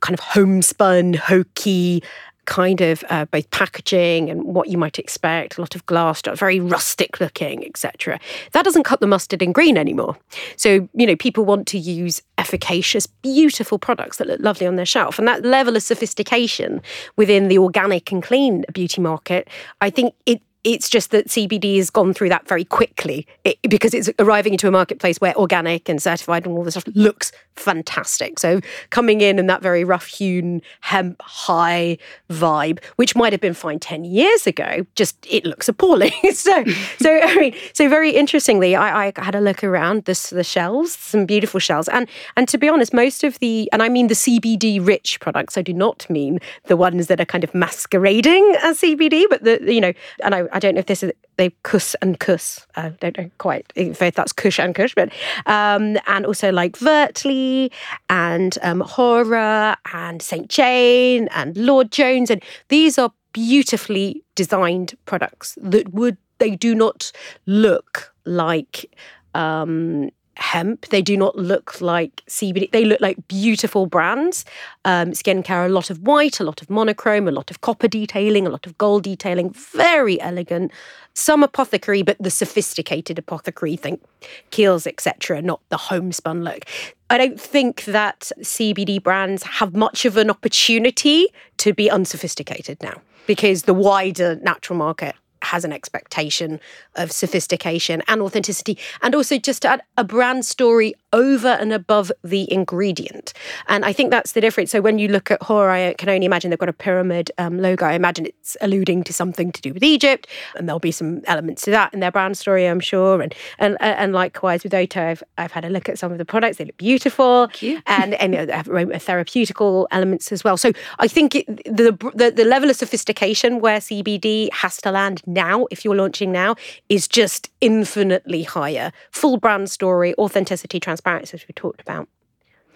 kind 0.00 0.14
of 0.14 0.20
homespun, 0.20 1.14
hokey 1.14 2.02
kind 2.48 2.80
of 2.80 3.04
uh, 3.10 3.26
both 3.26 3.48
packaging 3.50 4.30
and 4.30 4.42
what 4.42 4.68
you 4.68 4.78
might 4.78 4.98
expect 4.98 5.58
a 5.58 5.60
lot 5.60 5.74
of 5.74 5.84
glass 5.84 6.22
very 6.34 6.58
rustic 6.58 7.20
looking 7.20 7.64
etc 7.66 8.18
that 8.52 8.64
doesn't 8.64 8.84
cut 8.84 9.00
the 9.00 9.06
mustard 9.06 9.42
in 9.42 9.52
green 9.52 9.76
anymore. 9.76 10.16
So 10.56 10.88
you 10.94 11.06
know 11.06 11.14
people 11.14 11.44
want 11.44 11.66
to 11.68 11.78
use 11.78 12.22
efficacious 12.38 13.06
beautiful 13.06 13.78
products 13.78 14.16
that 14.16 14.26
look 14.26 14.40
lovely 14.40 14.66
on 14.66 14.76
their 14.76 14.86
shelf. 14.86 15.18
And 15.18 15.28
that 15.28 15.44
level 15.44 15.76
of 15.76 15.82
sophistication 15.82 16.80
within 17.16 17.48
the 17.48 17.58
organic 17.58 18.10
and 18.10 18.22
clean 18.22 18.64
beauty 18.72 19.00
market 19.00 19.48
i 19.80 19.90
think 19.90 20.14
it 20.26 20.40
it's 20.64 20.88
just 20.88 21.10
that 21.12 21.28
CBD 21.28 21.76
has 21.76 21.90
gone 21.90 22.12
through 22.12 22.28
that 22.30 22.48
very 22.48 22.64
quickly 22.64 23.26
it, 23.44 23.58
because 23.62 23.94
it's 23.94 24.10
arriving 24.18 24.52
into 24.52 24.66
a 24.66 24.70
marketplace 24.70 25.18
where 25.18 25.36
organic 25.36 25.88
and 25.88 26.02
certified 26.02 26.46
and 26.46 26.56
all 26.56 26.64
this 26.64 26.74
stuff 26.74 26.84
looks 26.94 27.32
fantastic. 27.54 28.38
So 28.38 28.60
coming 28.90 29.20
in 29.20 29.38
and 29.38 29.48
that 29.50 29.62
very 29.62 29.84
rough 29.84 30.06
hewn 30.06 30.62
hemp 30.80 31.20
high 31.22 31.98
vibe, 32.30 32.82
which 32.96 33.14
might 33.14 33.32
have 33.32 33.40
been 33.40 33.54
fine 33.54 33.78
10 33.78 34.04
years 34.04 34.46
ago, 34.46 34.84
just 34.94 35.16
it 35.28 35.44
looks 35.44 35.68
appalling. 35.68 36.12
so, 36.32 36.64
so 36.98 37.20
I 37.20 37.34
mean, 37.36 37.54
so 37.72 37.88
very 37.88 38.10
interestingly, 38.10 38.74
I, 38.74 39.08
I 39.08 39.12
had 39.16 39.34
a 39.34 39.40
look 39.40 39.62
around 39.62 40.04
this, 40.04 40.30
the 40.30 40.44
shelves, 40.44 40.92
some 40.92 41.24
beautiful 41.26 41.60
shelves. 41.60 41.88
And, 41.88 42.08
and 42.36 42.48
to 42.48 42.58
be 42.58 42.68
honest, 42.68 42.92
most 42.92 43.22
of 43.22 43.38
the, 43.38 43.68
and 43.72 43.82
I 43.82 43.88
mean 43.88 44.08
the 44.08 44.14
CBD 44.14 44.84
rich 44.84 45.20
products, 45.20 45.56
I 45.56 45.62
do 45.62 45.72
not 45.72 46.08
mean 46.10 46.40
the 46.64 46.76
ones 46.76 47.06
that 47.06 47.20
are 47.20 47.26
kind 47.26 47.44
of 47.44 47.54
masquerading 47.54 48.56
as 48.62 48.80
CBD, 48.80 49.24
but 49.28 49.44
the, 49.44 49.60
you 49.72 49.80
know, 49.80 49.92
and 50.22 50.34
I, 50.34 50.47
I 50.52 50.58
don't 50.58 50.74
know 50.74 50.80
if 50.80 50.86
this 50.86 51.02
is 51.02 51.12
they 51.36 51.50
kuss 51.62 51.94
and 52.02 52.18
kuss. 52.18 52.66
I 52.76 52.90
don't 52.90 53.16
know 53.16 53.30
quite 53.38 53.72
if 53.74 53.98
that's 53.98 54.32
kush 54.32 54.58
and 54.58 54.74
kush, 54.74 54.94
but 54.94 55.10
um, 55.46 55.96
and 56.06 56.26
also 56.26 56.50
like 56.50 56.76
Vertly 56.76 57.72
and 58.08 58.58
um, 58.62 58.80
Hora 58.80 59.76
and 59.92 60.20
St 60.20 60.48
Jane 60.48 61.28
and 61.32 61.56
Lord 61.56 61.90
Jones, 61.90 62.30
and 62.30 62.42
these 62.68 62.98
are 62.98 63.12
beautifully 63.32 64.24
designed 64.34 64.96
products 65.06 65.56
that 65.60 65.92
would 65.92 66.16
they 66.38 66.56
do 66.56 66.74
not 66.74 67.12
look 67.46 68.14
like 68.24 68.90
um, 69.34 70.10
hemp. 70.38 70.86
They 70.88 71.02
do 71.02 71.16
not 71.16 71.36
look 71.36 71.80
like 71.80 72.22
CBD. 72.28 72.70
They 72.70 72.84
look 72.84 73.00
like 73.00 73.28
beautiful 73.28 73.86
brands. 73.86 74.44
Um, 74.84 75.10
skincare, 75.10 75.66
a 75.66 75.68
lot 75.68 75.90
of 75.90 76.00
white, 76.00 76.40
a 76.40 76.44
lot 76.44 76.62
of 76.62 76.70
monochrome, 76.70 77.28
a 77.28 77.32
lot 77.32 77.50
of 77.50 77.60
copper 77.60 77.88
detailing, 77.88 78.46
a 78.46 78.50
lot 78.50 78.66
of 78.66 78.78
gold 78.78 79.04
detailing. 79.04 79.50
Very 79.50 80.20
elegant. 80.20 80.72
Some 81.14 81.42
apothecary, 81.42 82.02
but 82.02 82.16
the 82.20 82.30
sophisticated 82.30 83.18
apothecary, 83.18 83.76
think 83.76 84.02
Kiehl's, 84.50 84.86
etc., 84.86 85.42
not 85.42 85.60
the 85.68 85.76
homespun 85.76 86.44
look. 86.44 86.64
I 87.10 87.18
don't 87.18 87.40
think 87.40 87.84
that 87.84 88.30
CBD 88.40 89.02
brands 89.02 89.42
have 89.42 89.74
much 89.74 90.04
of 90.04 90.16
an 90.16 90.30
opportunity 90.30 91.26
to 91.56 91.72
be 91.72 91.90
unsophisticated 91.90 92.80
now 92.82 93.00
because 93.26 93.64
the 93.64 93.74
wider 93.74 94.36
natural 94.36 94.78
market 94.78 95.14
has 95.48 95.64
an 95.64 95.72
expectation 95.72 96.60
of 96.94 97.10
sophistication 97.10 98.02
and 98.08 98.22
authenticity, 98.22 98.78
and 99.02 99.14
also 99.14 99.38
just 99.38 99.62
to 99.62 99.68
add 99.68 99.82
a 99.96 100.04
brand 100.04 100.44
story 100.44 100.94
over 101.12 101.48
and 101.48 101.72
above 101.72 102.12
the 102.22 102.50
ingredient. 102.52 103.32
And 103.66 103.84
I 103.84 103.92
think 103.92 104.10
that's 104.10 104.32
the 104.32 104.40
difference. 104.40 104.70
So 104.70 104.80
when 104.80 104.98
you 104.98 105.08
look 105.08 105.30
at 105.30 105.42
Hora, 105.42 105.88
I 105.88 105.94
can 105.94 106.08
only 106.08 106.26
imagine 106.26 106.50
they've 106.50 106.58
got 106.58 106.68
a 106.68 106.72
pyramid 106.74 107.30
um, 107.38 107.60
logo. 107.60 107.86
I 107.86 107.92
imagine 107.92 108.26
it's 108.26 108.56
alluding 108.60 109.04
to 109.04 109.12
something 109.12 109.52
to 109.52 109.62
do 109.62 109.72
with 109.72 109.82
Egypt, 109.82 110.26
and 110.56 110.68
there'll 110.68 110.78
be 110.78 110.92
some 110.92 111.22
elements 111.26 111.62
to 111.62 111.70
that 111.70 111.94
in 111.94 112.00
their 112.00 112.10
brand 112.10 112.36
story, 112.36 112.66
I'm 112.66 112.80
sure. 112.80 113.22
And 113.22 113.34
and 113.58 113.74
uh, 113.74 113.84
and 113.98 114.12
likewise 114.12 114.64
with 114.64 114.74
Oto, 114.74 115.08
I've, 115.08 115.22
I've 115.38 115.52
had 115.52 115.64
a 115.64 115.70
look 115.70 115.88
at 115.88 115.98
some 115.98 116.12
of 116.12 116.18
the 116.18 116.24
products. 116.24 116.58
They 116.58 116.64
look 116.64 116.76
beautiful, 116.76 117.48
and 117.86 118.14
and 118.14 118.34
they 118.34 118.52
have 118.52 118.68
uh, 118.68 118.98
therapeutical 118.98 119.86
elements 119.90 120.30
as 120.32 120.44
well. 120.44 120.56
So 120.56 120.72
I 120.98 121.08
think 121.08 121.34
it, 121.34 121.46
the, 121.64 121.92
the 122.14 122.30
the 122.30 122.44
level 122.44 122.68
of 122.70 122.76
sophistication 122.76 123.60
where 123.60 123.78
CBD 123.78 124.52
has 124.52 124.76
to 124.78 124.90
land 124.90 125.22
now, 125.26 125.66
if 125.70 125.84
you're 125.84 125.96
launching 125.96 126.32
now, 126.32 126.56
is 126.88 127.08
just 127.08 127.50
infinitely 127.60 128.42
higher. 128.42 128.92
Full 129.10 129.38
brand 129.38 129.70
story, 129.70 130.14
authenticity, 130.18 130.78
transparency 130.78 130.97
transparency, 130.98 131.36
as 131.36 131.48
we 131.48 131.52
talked 131.52 131.80
about. 131.80 132.08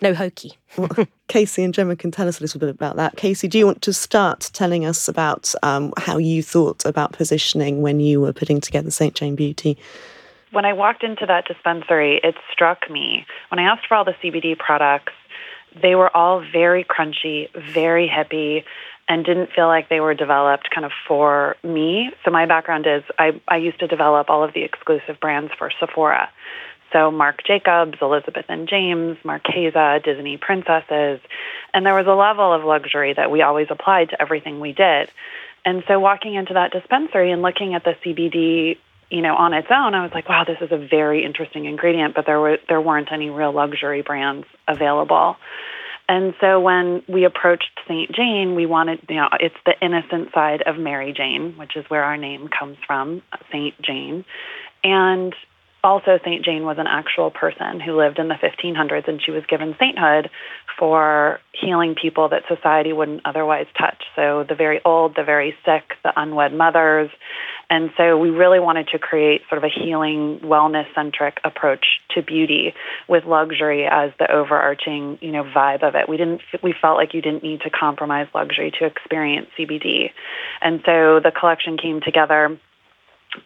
No 0.00 0.14
hokey. 0.14 0.58
well, 0.76 0.90
Casey 1.28 1.62
and 1.62 1.72
Gemma 1.72 1.94
can 1.94 2.10
tell 2.10 2.26
us 2.26 2.40
a 2.40 2.42
little 2.42 2.58
bit 2.58 2.68
about 2.68 2.96
that. 2.96 3.16
Casey, 3.16 3.46
do 3.46 3.58
you 3.58 3.66
want 3.66 3.82
to 3.82 3.92
start 3.92 4.50
telling 4.52 4.84
us 4.84 5.08
about 5.08 5.54
um, 5.62 5.92
how 5.96 6.18
you 6.18 6.42
thought 6.42 6.84
about 6.84 7.12
positioning 7.12 7.82
when 7.82 8.00
you 8.00 8.20
were 8.20 8.32
putting 8.32 8.60
together 8.60 8.90
St. 8.90 9.14
Jane 9.14 9.36
Beauty? 9.36 9.78
When 10.50 10.64
I 10.64 10.72
walked 10.72 11.04
into 11.04 11.24
that 11.26 11.46
dispensary, 11.46 12.20
it 12.22 12.34
struck 12.52 12.90
me 12.90 13.24
when 13.50 13.58
I 13.58 13.62
asked 13.62 13.86
for 13.86 13.94
all 13.94 14.04
the 14.04 14.14
CBD 14.22 14.58
products, 14.58 15.12
they 15.80 15.94
were 15.94 16.14
all 16.14 16.44
very 16.52 16.84
crunchy, 16.84 17.48
very 17.72 18.06
hippie, 18.06 18.64
and 19.08 19.24
didn't 19.24 19.50
feel 19.54 19.66
like 19.66 19.88
they 19.88 20.00
were 20.00 20.14
developed 20.14 20.68
kind 20.74 20.84
of 20.84 20.92
for 21.08 21.56
me. 21.62 22.10
So 22.24 22.30
my 22.30 22.44
background 22.44 22.86
is 22.86 23.02
I, 23.18 23.40
I 23.48 23.56
used 23.56 23.80
to 23.80 23.86
develop 23.86 24.28
all 24.28 24.44
of 24.44 24.52
the 24.52 24.62
exclusive 24.62 25.18
brands 25.20 25.52
for 25.58 25.70
Sephora. 25.80 26.28
So 26.92 27.10
Marc 27.10 27.44
Jacobs, 27.44 27.98
Elizabeth 28.00 28.46
and 28.48 28.68
James, 28.68 29.16
Marchesa, 29.24 30.00
Disney 30.04 30.36
princesses. 30.36 31.20
And 31.72 31.86
there 31.86 31.94
was 31.94 32.06
a 32.06 32.14
level 32.14 32.52
of 32.52 32.64
luxury 32.64 33.14
that 33.14 33.30
we 33.30 33.42
always 33.42 33.68
applied 33.70 34.10
to 34.10 34.20
everything 34.20 34.60
we 34.60 34.72
did. 34.72 35.10
And 35.64 35.82
so 35.86 35.98
walking 36.00 36.34
into 36.34 36.54
that 36.54 36.72
dispensary 36.72 37.30
and 37.30 37.42
looking 37.42 37.74
at 37.74 37.84
the 37.84 37.94
CBD, 38.04 38.78
you 39.10 39.22
know, 39.22 39.36
on 39.36 39.54
its 39.54 39.68
own, 39.70 39.94
I 39.94 40.02
was 40.02 40.12
like, 40.12 40.28
wow, 40.28 40.44
this 40.44 40.58
is 40.60 40.72
a 40.72 40.78
very 40.78 41.24
interesting 41.24 41.66
ingredient, 41.66 42.14
but 42.14 42.26
there 42.26 42.40
were 42.40 42.58
there 42.68 42.80
weren't 42.80 43.12
any 43.12 43.30
real 43.30 43.52
luxury 43.52 44.02
brands 44.02 44.46
available. 44.66 45.36
And 46.08 46.34
so 46.40 46.60
when 46.60 47.02
we 47.08 47.24
approached 47.24 47.70
St. 47.86 48.10
Jane, 48.12 48.54
we 48.54 48.66
wanted, 48.66 49.00
you 49.08 49.16
know, 49.16 49.28
it's 49.38 49.54
the 49.64 49.74
innocent 49.80 50.32
side 50.34 50.62
of 50.62 50.76
Mary 50.76 51.12
Jane, 51.12 51.56
which 51.56 51.76
is 51.76 51.88
where 51.88 52.02
our 52.02 52.16
name 52.16 52.48
comes 52.48 52.76
from, 52.86 53.22
St. 53.50 53.80
Jane. 53.80 54.24
And 54.82 55.32
also 55.84 56.18
St. 56.24 56.44
Jane 56.44 56.64
was 56.64 56.78
an 56.78 56.86
actual 56.86 57.30
person 57.30 57.80
who 57.80 57.96
lived 57.96 58.18
in 58.18 58.28
the 58.28 58.34
1500s 58.34 59.08
and 59.08 59.20
she 59.24 59.32
was 59.32 59.42
given 59.48 59.74
sainthood 59.78 60.30
for 60.78 61.40
healing 61.52 61.94
people 62.00 62.28
that 62.28 62.42
society 62.48 62.92
wouldn't 62.92 63.22
otherwise 63.24 63.66
touch. 63.78 64.02
So 64.16 64.44
the 64.48 64.54
very 64.54 64.80
old, 64.84 65.16
the 65.16 65.24
very 65.24 65.54
sick, 65.64 65.82
the 66.04 66.12
unwed 66.16 66.52
mothers. 66.52 67.10
And 67.68 67.90
so 67.96 68.16
we 68.18 68.30
really 68.30 68.60
wanted 68.60 68.88
to 68.88 68.98
create 68.98 69.42
sort 69.48 69.62
of 69.62 69.64
a 69.64 69.82
healing, 69.84 70.40
wellness 70.42 70.86
centric 70.94 71.38
approach 71.44 71.86
to 72.14 72.22
beauty 72.22 72.74
with 73.08 73.24
luxury 73.24 73.86
as 73.90 74.12
the 74.18 74.30
overarching, 74.30 75.18
you 75.20 75.32
know, 75.32 75.42
vibe 75.42 75.82
of 75.82 75.94
it. 75.94 76.08
We 76.08 76.16
didn't 76.16 76.42
we 76.62 76.74
felt 76.80 76.96
like 76.96 77.14
you 77.14 77.22
didn't 77.22 77.42
need 77.42 77.62
to 77.62 77.70
compromise 77.70 78.28
luxury 78.34 78.72
to 78.78 78.86
experience 78.86 79.48
CBD. 79.58 80.10
And 80.60 80.80
so 80.84 81.20
the 81.20 81.32
collection 81.38 81.76
came 81.76 82.00
together 82.00 82.58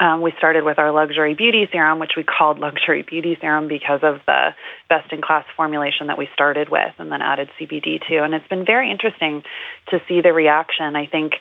um, 0.01 0.21
we 0.21 0.33
started 0.37 0.65
with 0.65 0.79
our 0.79 0.93
luxury 0.93 1.35
beauty 1.35 1.69
serum, 1.71 1.99
which 1.99 2.13
we 2.17 2.25
called 2.25 2.59
luxury 2.59 3.03
beauty 3.03 3.37
serum 3.41 3.69
because 3.69 4.01
of 4.03 4.21
the 4.27 4.49
best 4.89 5.13
in 5.13 5.23
class 5.23 5.45
formulation 5.57 6.09
that 6.09 6.19
we 6.19 6.29
started 6.35 6.69
with 6.69 6.93
and 6.99 7.11
then 7.11 7.23
added 7.23 7.49
CBD 7.59 8.01
to. 8.09 8.23
And 8.23 8.35
it's 8.35 8.49
been 8.49 8.65
very 8.65 8.91
interesting 8.91 9.43
to 9.91 10.01
see 10.09 10.21
the 10.21 10.33
reaction. 10.33 10.97
I 10.97 11.07
think 11.07 11.35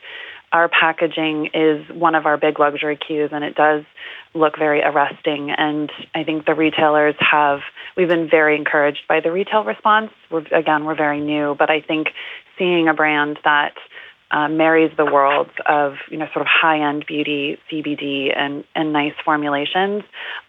our 0.52 0.68
packaging 0.68 1.50
is 1.54 1.88
one 1.92 2.14
of 2.14 2.24
our 2.24 2.36
big 2.36 2.58
luxury 2.60 2.96
cues 2.96 3.30
and 3.32 3.42
it 3.42 3.56
does 3.56 3.84
look 4.32 4.56
very 4.56 4.80
arresting. 4.80 5.50
And 5.50 5.90
I 6.14 6.22
think 6.22 6.46
the 6.46 6.54
retailers 6.54 7.16
have, 7.18 7.60
we've 7.96 8.08
been 8.08 8.28
very 8.30 8.56
encouraged 8.56 9.02
by 9.08 9.20
the 9.20 9.32
retail 9.32 9.64
response. 9.64 10.10
We're, 10.30 10.46
again, 10.52 10.84
we're 10.84 10.96
very 10.96 11.20
new, 11.20 11.56
but 11.58 11.68
I 11.68 11.80
think 11.80 12.08
seeing 12.58 12.88
a 12.88 12.94
brand 12.94 13.38
that 13.44 13.74
uh, 14.30 14.48
marries 14.48 14.90
the 14.96 15.04
worlds 15.04 15.50
of 15.66 15.94
you 16.10 16.18
know 16.18 16.26
sort 16.32 16.42
of 16.42 16.46
high 16.46 16.88
end 16.88 17.04
beauty, 17.06 17.58
CBD, 17.70 18.36
and 18.36 18.64
and 18.74 18.92
nice 18.92 19.14
formulations 19.24 20.02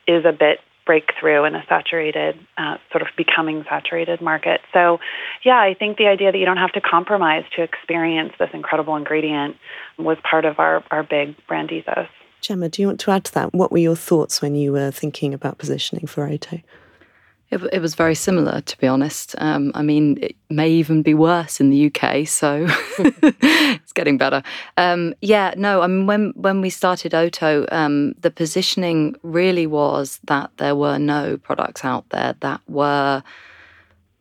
is 0.07 0.25
a 0.25 0.31
bit 0.31 0.59
breakthrough 0.87 1.43
in 1.43 1.53
a 1.53 1.63
saturated, 1.67 2.39
uh, 2.57 2.77
sort 2.91 3.01
of 3.03 3.09
becoming 3.17 3.63
saturated 3.69 4.21
market. 4.21 4.61
So, 4.73 4.99
yeah, 5.43 5.59
I 5.59 5.75
think 5.77 5.97
the 5.97 6.07
idea 6.07 6.31
that 6.31 6.37
you 6.37 6.45
don't 6.45 6.57
have 6.57 6.71
to 6.71 6.81
compromise 6.81 7.43
to 7.57 7.61
experience 7.61 8.31
this 8.39 8.49
incredible 8.53 8.95
ingredient 8.95 9.57
was 9.99 10.17
part 10.23 10.45
of 10.45 10.59
our, 10.59 10.83
our 10.89 11.03
big 11.03 11.35
brand 11.45 11.71
ethos. 11.71 12.07
Gemma, 12.39 12.69
do 12.69 12.81
you 12.81 12.87
want 12.87 13.01
to 13.01 13.11
add 13.11 13.25
to 13.25 13.33
that? 13.33 13.53
What 13.53 13.71
were 13.71 13.77
your 13.79 13.97
thoughts 13.97 14.41
when 14.41 14.55
you 14.55 14.71
were 14.71 14.89
thinking 14.89 15.33
about 15.33 15.57
positioning 15.57 16.07
for 16.07 16.25
Oto? 16.25 16.61
It, 17.49 17.61
it, 17.71 17.79
was 17.79 17.95
very 17.95 18.15
similar, 18.15 18.59
to 18.59 18.77
be 18.77 18.87
honest. 18.87 19.33
Um, 19.37 19.71
I 19.73 19.81
mean, 19.81 20.17
it 20.21 20.35
may 20.49 20.69
even 20.69 21.01
be 21.01 21.13
worse 21.13 21.61
in 21.61 21.69
the 21.69 21.85
UK, 21.87 22.27
so 22.27 22.67
it's 22.99 23.93
getting 23.93 24.17
better. 24.17 24.43
Um, 24.75 25.13
yeah, 25.21 25.53
no, 25.55 25.81
I 25.81 25.87
mean, 25.87 26.07
when 26.07 26.33
when 26.35 26.59
we 26.59 26.69
started 26.69 27.13
Oto, 27.13 27.65
um, 27.71 28.15
the 28.19 28.31
positioning 28.31 29.15
really 29.23 29.65
was 29.65 30.19
that 30.25 30.51
there 30.57 30.75
were 30.75 30.99
no 30.99 31.37
products 31.37 31.85
out 31.85 32.09
there 32.09 32.35
that 32.41 32.59
were 32.67 33.23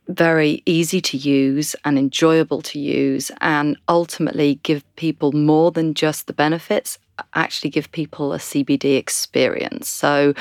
very 0.07 0.63
easy 0.65 1.01
to 1.01 1.17
use 1.17 1.75
and 1.85 1.99
enjoyable 1.99 2.63
to 2.63 2.79
use, 2.79 3.33
and 3.41 3.77
ultimately 3.89 4.61
give 4.63 4.85
people 4.95 5.33
more 5.33 5.73
than 5.73 5.95
just 5.95 6.29
the 6.29 6.33
benefits. 6.33 7.01
Actually, 7.35 7.71
give 7.71 7.91
people 7.91 8.33
a 8.33 8.39
CBD 8.39 8.97
experience. 8.97 9.89
So 9.89 10.33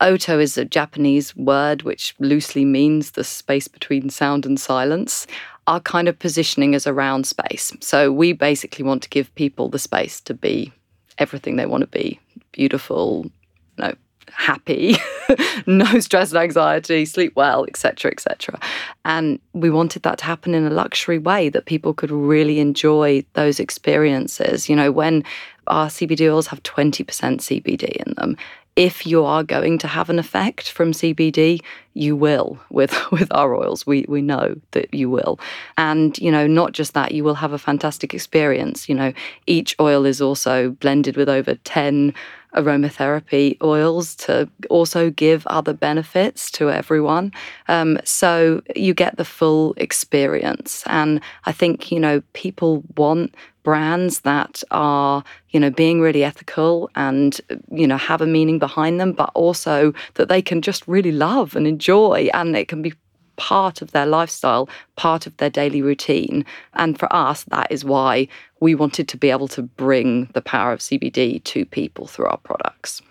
Oto 0.00 0.38
is 0.38 0.58
a 0.58 0.64
Japanese 0.64 1.34
word 1.36 1.82
which 1.82 2.14
loosely 2.18 2.64
means 2.64 3.12
the 3.12 3.24
space 3.24 3.68
between 3.68 4.10
sound 4.10 4.44
and 4.44 4.58
silence. 4.60 5.26
Our 5.66 5.80
kind 5.80 6.08
of 6.08 6.18
positioning 6.18 6.74
is 6.74 6.86
around 6.86 7.26
space. 7.26 7.72
So 7.80 8.12
we 8.12 8.32
basically 8.32 8.84
want 8.84 9.02
to 9.02 9.08
give 9.08 9.34
people 9.34 9.68
the 9.68 9.78
space 9.78 10.20
to 10.22 10.34
be 10.34 10.72
everything 11.18 11.56
they 11.56 11.66
want 11.66 11.80
to 11.80 11.86
be 11.86 12.20
beautiful, 12.52 13.24
you 13.78 13.84
know, 13.84 13.94
happy, 14.32 14.96
no 15.66 15.98
stress 15.98 16.30
and 16.30 16.40
anxiety, 16.40 17.04
sleep 17.04 17.34
well, 17.36 17.64
etc., 17.66 18.10
etc. 18.10 18.60
And 19.04 19.40
we 19.54 19.70
wanted 19.70 20.02
that 20.02 20.18
to 20.18 20.24
happen 20.24 20.54
in 20.54 20.66
a 20.66 20.70
luxury 20.70 21.18
way 21.18 21.48
that 21.48 21.64
people 21.64 21.94
could 21.94 22.10
really 22.10 22.60
enjoy 22.60 23.24
those 23.32 23.58
experiences. 23.58 24.68
You 24.68 24.76
know, 24.76 24.92
when 24.92 25.24
our 25.66 25.88
CBD 25.88 26.30
oils 26.30 26.46
have 26.48 26.62
20% 26.62 27.04
CBD 27.06 27.84
in 27.84 28.14
them, 28.16 28.36
if 28.76 29.06
you 29.06 29.24
are 29.24 29.42
going 29.42 29.78
to 29.78 29.88
have 29.88 30.10
an 30.10 30.18
effect 30.18 30.70
from 30.70 30.92
CBD, 30.92 31.62
you 31.94 32.14
will 32.14 32.58
with 32.70 32.94
with 33.10 33.28
our 33.32 33.54
oils. 33.54 33.86
We 33.86 34.04
we 34.08 34.22
know 34.22 34.54
that 34.72 34.92
you 34.92 35.10
will. 35.10 35.40
And 35.78 36.16
you 36.18 36.30
know, 36.30 36.46
not 36.46 36.72
just 36.72 36.94
that, 36.94 37.12
you 37.12 37.24
will 37.24 37.34
have 37.34 37.52
a 37.52 37.58
fantastic 37.58 38.14
experience. 38.14 38.88
You 38.88 38.94
know, 38.94 39.12
each 39.46 39.74
oil 39.80 40.04
is 40.04 40.20
also 40.20 40.70
blended 40.70 41.16
with 41.16 41.28
over 41.28 41.54
10 41.54 42.14
aromatherapy 42.54 43.60
oils 43.62 44.14
to 44.14 44.48
also 44.70 45.10
give 45.10 45.46
other 45.46 45.72
benefits 45.72 46.50
to 46.50 46.70
everyone. 46.70 47.32
Um, 47.68 47.98
so 48.04 48.62
you 48.74 48.94
get 48.94 49.16
the 49.16 49.24
full 49.24 49.74
experience. 49.76 50.82
And 50.86 51.20
I 51.44 51.52
think, 51.52 51.92
you 51.92 52.00
know, 52.00 52.22
people 52.32 52.82
want 52.96 53.34
brands 53.66 54.20
that 54.20 54.62
are, 54.70 55.24
you 55.50 55.58
know, 55.58 55.70
being 55.70 56.00
really 56.00 56.22
ethical 56.22 56.88
and, 56.94 57.40
you 57.68 57.84
know, 57.84 57.96
have 57.96 58.20
a 58.20 58.26
meaning 58.26 58.60
behind 58.60 59.00
them, 59.00 59.10
but 59.10 59.28
also 59.34 59.92
that 60.14 60.28
they 60.28 60.40
can 60.40 60.62
just 60.62 60.86
really 60.86 61.10
love 61.10 61.56
and 61.56 61.66
enjoy 61.66 62.28
and 62.32 62.56
it 62.56 62.68
can 62.68 62.80
be 62.80 62.92
part 63.34 63.82
of 63.82 63.90
their 63.90 64.06
lifestyle, 64.06 64.68
part 64.94 65.26
of 65.26 65.36
their 65.38 65.50
daily 65.50 65.82
routine. 65.82 66.44
And 66.74 66.96
for 66.96 67.12
us, 67.12 67.42
that 67.48 67.66
is 67.72 67.84
why 67.84 68.28
we 68.60 68.76
wanted 68.76 69.08
to 69.08 69.16
be 69.16 69.32
able 69.32 69.48
to 69.48 69.62
bring 69.62 70.26
the 70.32 70.42
power 70.42 70.72
of 70.72 70.78
CBD 70.78 71.42
to 71.42 71.66
people 71.66 72.06
through 72.06 72.26
our 72.26 72.38
products. 72.38 73.02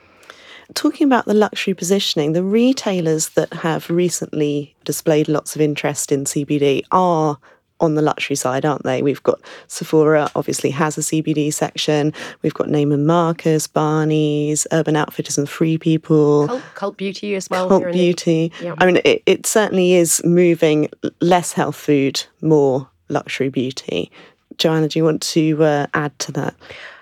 Talking 0.73 1.05
about 1.05 1.25
the 1.25 1.33
luxury 1.33 1.73
positioning, 1.73 2.31
the 2.31 2.43
retailers 2.43 3.27
that 3.31 3.51
have 3.51 3.89
recently 3.89 4.73
displayed 4.85 5.27
lots 5.27 5.53
of 5.53 5.61
interest 5.61 6.13
in 6.13 6.23
CBD 6.23 6.81
are 6.91 7.37
on 7.79 7.95
the 7.95 8.01
luxury 8.01 8.35
side, 8.35 8.65
aren't 8.65 8.83
they? 8.83 9.01
We've 9.01 9.23
got 9.23 9.39
Sephora, 9.67 10.29
obviously 10.35 10.69
has 10.71 10.97
a 10.97 11.01
CBD 11.01 11.53
section. 11.53 12.13
We've 12.41 12.53
got 12.53 12.67
Neiman 12.67 13.03
Marcus, 13.05 13.67
Barney's, 13.67 14.65
Urban 14.71 14.95
Outfitters, 14.95 15.37
and 15.37 15.49
Free 15.49 15.77
People. 15.77 16.47
Cult, 16.47 16.63
cult 16.73 16.97
Beauty 16.97 17.35
as 17.35 17.49
well. 17.49 17.67
Cult 17.67 17.91
Beauty. 17.91 18.51
The, 18.59 18.65
yeah. 18.65 18.75
I 18.77 18.85
mean, 18.85 19.01
it, 19.03 19.23
it 19.25 19.45
certainly 19.45 19.93
is 19.93 20.23
moving 20.23 20.89
less 21.19 21.53
health 21.53 21.75
food, 21.75 22.23
more 22.41 22.89
luxury 23.09 23.49
beauty. 23.49 24.11
Joanna, 24.57 24.87
do 24.87 24.99
you 24.99 25.03
want 25.03 25.21
to 25.21 25.63
uh, 25.63 25.87
add 25.93 26.17
to 26.19 26.31
that? 26.33 26.55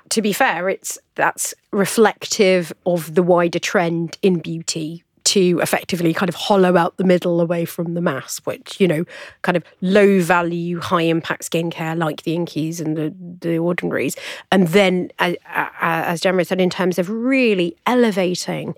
To 0.09 0.21
be 0.21 0.33
fair, 0.33 0.69
it's 0.69 0.97
that's 1.15 1.53
reflective 1.71 2.73
of 2.85 3.15
the 3.15 3.23
wider 3.23 3.59
trend 3.59 4.17
in 4.21 4.39
beauty 4.39 5.03
to 5.33 5.59
effectively 5.61 6.13
kind 6.13 6.29
of 6.29 6.35
hollow 6.35 6.77
out 6.77 6.95
the 6.97 7.03
middle 7.03 7.41
away 7.41 7.65
from 7.65 7.95
the 7.95 8.01
mass, 8.01 8.39
which, 8.43 8.79
you 8.79 8.87
know, 8.87 9.03
kind 9.41 9.57
of 9.57 9.63
low 9.81 10.21
value, 10.21 10.79
high 10.79 11.01
impact 11.01 11.49
skincare 11.49 11.97
like 11.97 12.21
the 12.23 12.35
Inkies 12.35 12.79
and 12.79 12.95
the, 12.95 13.13
the 13.39 13.57
Ordinaries. 13.57 14.15
And 14.51 14.67
then, 14.69 15.09
as 15.19 16.21
Gemma 16.21 16.45
said, 16.45 16.61
in 16.61 16.69
terms 16.69 16.99
of 16.99 17.09
really 17.09 17.75
elevating 17.87 18.75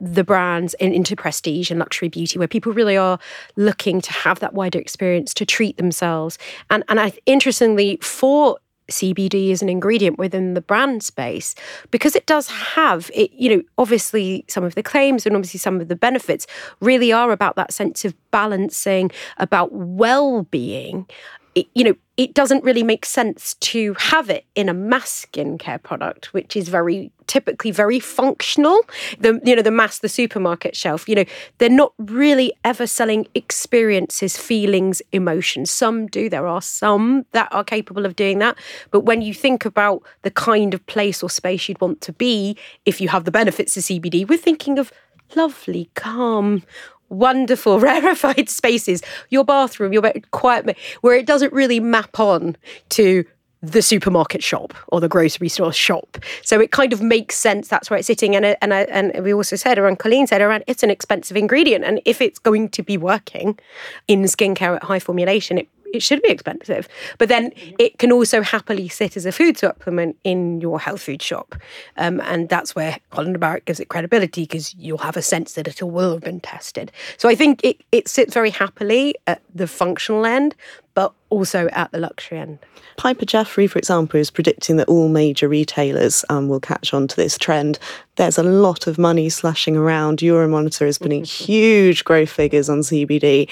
the 0.00 0.24
brands 0.24 0.74
in, 0.74 0.92
into 0.92 1.14
prestige 1.14 1.70
and 1.70 1.78
luxury 1.78 2.08
beauty, 2.08 2.38
where 2.38 2.48
people 2.48 2.72
really 2.72 2.96
are 2.96 3.18
looking 3.56 4.00
to 4.00 4.12
have 4.12 4.38
that 4.40 4.54
wider 4.54 4.78
experience 4.78 5.34
to 5.34 5.44
treat 5.44 5.76
themselves. 5.76 6.38
And, 6.70 6.84
and 6.88 6.98
I, 6.98 7.12
interestingly, 7.26 7.98
for 8.00 8.58
CBD 8.90 9.52
as 9.52 9.62
an 9.62 9.68
ingredient 9.68 10.18
within 10.18 10.54
the 10.54 10.60
brand 10.60 11.02
space. 11.02 11.54
Because 11.90 12.16
it 12.16 12.26
does 12.26 12.48
have 12.48 13.10
it 13.14 13.30
you 13.32 13.56
know 13.56 13.62
obviously 13.76 14.44
some 14.48 14.64
of 14.64 14.74
the 14.74 14.82
claims 14.82 15.26
and 15.26 15.36
obviously 15.36 15.58
some 15.58 15.80
of 15.80 15.88
the 15.88 15.96
benefits 15.96 16.46
really 16.80 17.12
are 17.12 17.32
about 17.32 17.56
that 17.56 17.72
sense 17.72 18.04
of 18.04 18.14
balancing 18.30 19.10
about 19.38 19.72
well-being 19.72 21.06
it, 21.54 21.66
you 21.74 21.84
know, 21.84 21.94
it 22.16 22.34
doesn't 22.34 22.64
really 22.64 22.82
make 22.82 23.04
sense 23.04 23.54
to 23.54 23.94
have 23.94 24.28
it 24.28 24.44
in 24.54 24.68
a 24.68 24.74
mass 24.74 25.26
skincare 25.26 25.82
product, 25.82 26.32
which 26.34 26.56
is 26.56 26.68
very 26.68 27.12
typically 27.26 27.70
very 27.70 28.00
functional. 28.00 28.80
The 29.20 29.40
you 29.44 29.54
know 29.54 29.62
the 29.62 29.70
mass 29.70 30.00
the 30.00 30.08
supermarket 30.08 30.74
shelf, 30.74 31.08
you 31.08 31.14
know, 31.14 31.24
they're 31.58 31.68
not 31.68 31.92
really 31.98 32.52
ever 32.64 32.86
selling 32.86 33.26
experiences, 33.34 34.36
feelings, 34.36 35.00
emotions. 35.12 35.70
Some 35.70 36.06
do. 36.06 36.28
There 36.28 36.46
are 36.46 36.62
some 36.62 37.24
that 37.32 37.48
are 37.52 37.64
capable 37.64 38.04
of 38.04 38.16
doing 38.16 38.38
that, 38.40 38.56
but 38.90 39.00
when 39.00 39.22
you 39.22 39.32
think 39.32 39.64
about 39.64 40.02
the 40.22 40.30
kind 40.30 40.74
of 40.74 40.84
place 40.86 41.22
or 41.22 41.30
space 41.30 41.68
you'd 41.68 41.80
want 41.80 42.00
to 42.02 42.12
be, 42.12 42.56
if 42.84 43.00
you 43.00 43.08
have 43.08 43.24
the 43.24 43.30
benefits 43.30 43.76
of 43.76 43.84
CBD, 43.84 44.28
we're 44.28 44.38
thinking 44.38 44.78
of 44.78 44.92
lovely, 45.36 45.90
calm, 45.94 46.62
wonderful 47.08 47.80
rarefied 47.80 48.48
spaces, 48.48 49.02
your 49.30 49.44
bathroom, 49.44 49.92
your 49.92 50.12
quiet, 50.30 50.76
where 51.00 51.16
it 51.16 51.26
doesn't 51.26 51.52
really 51.52 51.80
map 51.80 52.18
on 52.18 52.56
to 52.90 53.24
the 53.60 53.82
supermarket 53.82 54.42
shop 54.42 54.72
or 54.88 55.00
the 55.00 55.08
grocery 55.08 55.48
store 55.48 55.72
shop. 55.72 56.18
So 56.42 56.60
it 56.60 56.70
kind 56.70 56.92
of 56.92 57.02
makes 57.02 57.36
sense. 57.36 57.68
That's 57.68 57.90
where 57.90 57.98
it's 57.98 58.06
sitting. 58.06 58.36
And 58.36 58.44
uh, 58.44 58.54
and 58.62 58.72
uh, 58.72 58.86
and 58.88 59.24
we 59.24 59.34
also 59.34 59.56
said 59.56 59.78
around 59.78 59.98
Colleen 59.98 60.26
said 60.26 60.40
around 60.40 60.64
it's 60.66 60.82
an 60.82 60.90
expensive 60.90 61.36
ingredient, 61.36 61.84
and 61.84 62.00
if 62.04 62.20
it's 62.20 62.38
going 62.38 62.68
to 62.70 62.82
be 62.82 62.96
working 62.96 63.58
in 64.06 64.22
skincare 64.22 64.76
at 64.76 64.84
high 64.84 65.00
formulation, 65.00 65.58
it 65.58 65.68
it 65.92 66.02
should 66.02 66.22
be 66.22 66.28
expensive. 66.28 66.88
But 67.18 67.28
then 67.28 67.52
it 67.78 67.98
can 67.98 68.12
also 68.12 68.42
happily 68.42 68.88
sit 68.88 69.16
as 69.16 69.26
a 69.26 69.32
food 69.32 69.58
supplement 69.58 70.16
in 70.24 70.60
your 70.60 70.80
health 70.80 71.02
food 71.02 71.22
shop. 71.22 71.54
Um, 71.96 72.20
and 72.22 72.48
that's 72.48 72.74
where 72.74 72.98
Holland 73.12 73.38
Barrett 73.40 73.64
gives 73.64 73.80
it 73.80 73.88
credibility 73.88 74.42
because 74.42 74.74
you'll 74.74 74.98
have 74.98 75.16
a 75.16 75.22
sense 75.22 75.54
that 75.54 75.68
it 75.68 75.82
will 75.82 76.12
have 76.12 76.22
been 76.22 76.40
tested. 76.40 76.92
So 77.16 77.28
I 77.28 77.34
think 77.34 77.60
it, 77.64 77.82
it 77.92 78.08
sits 78.08 78.34
very 78.34 78.50
happily 78.50 79.14
at 79.26 79.42
the 79.54 79.66
functional 79.66 80.26
end, 80.26 80.54
but 80.94 81.12
also 81.30 81.68
at 81.68 81.92
the 81.92 81.98
luxury 81.98 82.38
end. 82.38 82.58
Piper 82.96 83.24
Jaffray, 83.24 83.70
for 83.70 83.78
example, 83.78 84.18
is 84.18 84.30
predicting 84.30 84.76
that 84.76 84.88
all 84.88 85.08
major 85.08 85.48
retailers 85.48 86.24
um, 86.28 86.48
will 86.48 86.58
catch 86.58 86.92
on 86.92 87.06
to 87.06 87.14
this 87.14 87.38
trend. 87.38 87.78
There's 88.16 88.38
a 88.38 88.42
lot 88.42 88.88
of 88.88 88.98
money 88.98 89.28
slashing 89.28 89.76
around. 89.76 90.18
Euromonitor 90.18 90.88
is 90.88 90.98
putting 90.98 91.22
huge 91.24 92.04
growth 92.04 92.30
figures 92.30 92.68
on 92.68 92.80
CBD. 92.80 93.48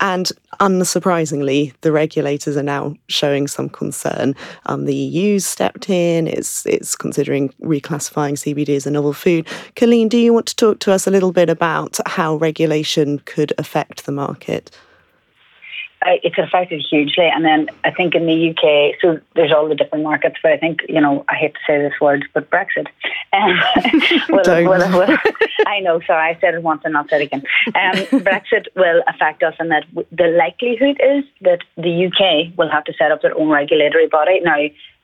And 0.00 0.30
unsurprisingly, 0.60 1.72
the 1.80 1.92
regulators 1.92 2.56
are 2.56 2.62
now 2.62 2.96
showing 3.08 3.46
some 3.46 3.68
concern. 3.68 4.34
Um, 4.66 4.84
the 4.84 4.94
EU's 4.94 5.46
stepped 5.46 5.88
in, 5.88 6.26
it's, 6.26 6.66
it's 6.66 6.94
considering 6.94 7.48
reclassifying 7.62 8.34
CBD 8.34 8.76
as 8.76 8.86
a 8.86 8.90
novel 8.90 9.12
food. 9.12 9.46
Colleen, 9.74 10.08
do 10.08 10.18
you 10.18 10.32
want 10.32 10.46
to 10.46 10.56
talk 10.56 10.78
to 10.80 10.92
us 10.92 11.06
a 11.06 11.10
little 11.10 11.32
bit 11.32 11.48
about 11.48 11.98
how 12.06 12.36
regulation 12.36 13.20
could 13.20 13.52
affect 13.58 14.04
the 14.06 14.12
market? 14.12 14.70
It's 16.04 16.38
affected 16.38 16.84
hugely. 16.88 17.28
And 17.28 17.44
then 17.44 17.68
I 17.84 17.90
think 17.90 18.14
in 18.14 18.26
the 18.26 18.50
UK, 18.50 18.96
so 19.00 19.18
there's 19.34 19.52
all 19.52 19.68
the 19.68 19.74
different 19.74 20.04
markets, 20.04 20.36
but 20.42 20.52
I 20.52 20.58
think, 20.58 20.80
you 20.88 21.00
know, 21.00 21.24
I 21.28 21.34
hate 21.34 21.54
to 21.54 21.60
say 21.66 21.78
this 21.78 21.98
word, 22.00 22.24
but 22.34 22.50
Brexit. 22.50 22.86
Um, 23.32 23.58
will, 24.28 24.68
will, 24.68 24.98
will, 24.98 25.16
I 25.66 25.80
know, 25.80 26.00
sorry, 26.06 26.34
I 26.34 26.40
said 26.40 26.54
it 26.54 26.62
once 26.62 26.82
and 26.84 26.92
not 26.92 27.08
said 27.08 27.22
it 27.22 27.24
again. 27.24 27.42
Um, 27.68 28.20
Brexit 28.22 28.66
will 28.76 29.02
affect 29.08 29.42
us, 29.42 29.54
and 29.58 29.70
that 29.70 29.84
the 30.12 30.28
likelihood 30.38 31.00
is 31.02 31.24
that 31.42 31.60
the 31.76 32.06
UK 32.06 32.56
will 32.56 32.70
have 32.70 32.84
to 32.84 32.92
set 32.98 33.10
up 33.10 33.22
their 33.22 33.36
own 33.36 33.48
regulatory 33.48 34.06
body. 34.06 34.40
Now, 34.40 34.56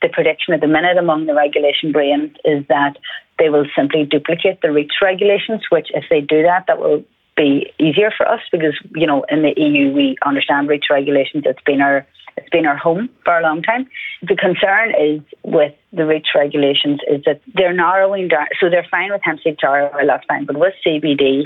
the 0.03 0.09
prediction 0.09 0.53
at 0.55 0.61
the 0.61 0.67
minute 0.67 0.99
among 0.99 1.27
the 1.27 1.35
regulation 1.35 1.93
brains 1.93 2.33
is 2.45 2.67
that 2.69 2.97
they 3.39 3.49
will 3.49 3.67
simply 3.75 4.05
duplicate 4.05 4.61
the 4.61 4.71
REACH 4.71 5.01
regulations, 5.01 5.63
which, 5.71 5.89
if 5.95 6.05
they 6.11 6.21
do 6.21 6.43
that, 6.43 6.67
that 6.67 6.79
will 6.79 7.05
be 7.37 7.73
easier 7.79 8.13
for 8.17 8.29
us 8.29 8.41
because 8.51 8.75
you 8.95 9.07
know 9.07 9.25
in 9.31 9.43
the 9.43 9.55
EU 9.57 9.93
we 9.93 10.17
understand 10.25 10.69
REACH 10.69 10.87
regulations. 10.91 11.45
It's 11.47 11.63
been 11.65 11.81
our 11.81 12.07
it's 12.37 12.49
been 12.51 12.67
our 12.67 12.77
home 12.77 13.11
for 13.25 13.39
a 13.39 13.43
long 13.43 13.63
time. 13.63 13.89
The 14.23 14.37
concern 14.37 14.95
is 14.99 15.21
with 15.43 15.75
the 15.93 16.07
REACH 16.07 16.29
regulations 16.35 17.01
is 17.09 17.23
that 17.27 17.41
they're 17.55 17.75
narrowing 17.75 18.29
down. 18.29 18.47
So 18.61 18.71
they're 18.71 18.87
fine 18.91 19.13
with 19.13 19.21
hemp 19.23 19.41
seed 19.43 19.59
oil, 19.65 19.91
that's 20.07 20.25
fine, 20.27 20.47
but 20.47 20.57
with 20.57 20.75
CBD, 20.87 21.45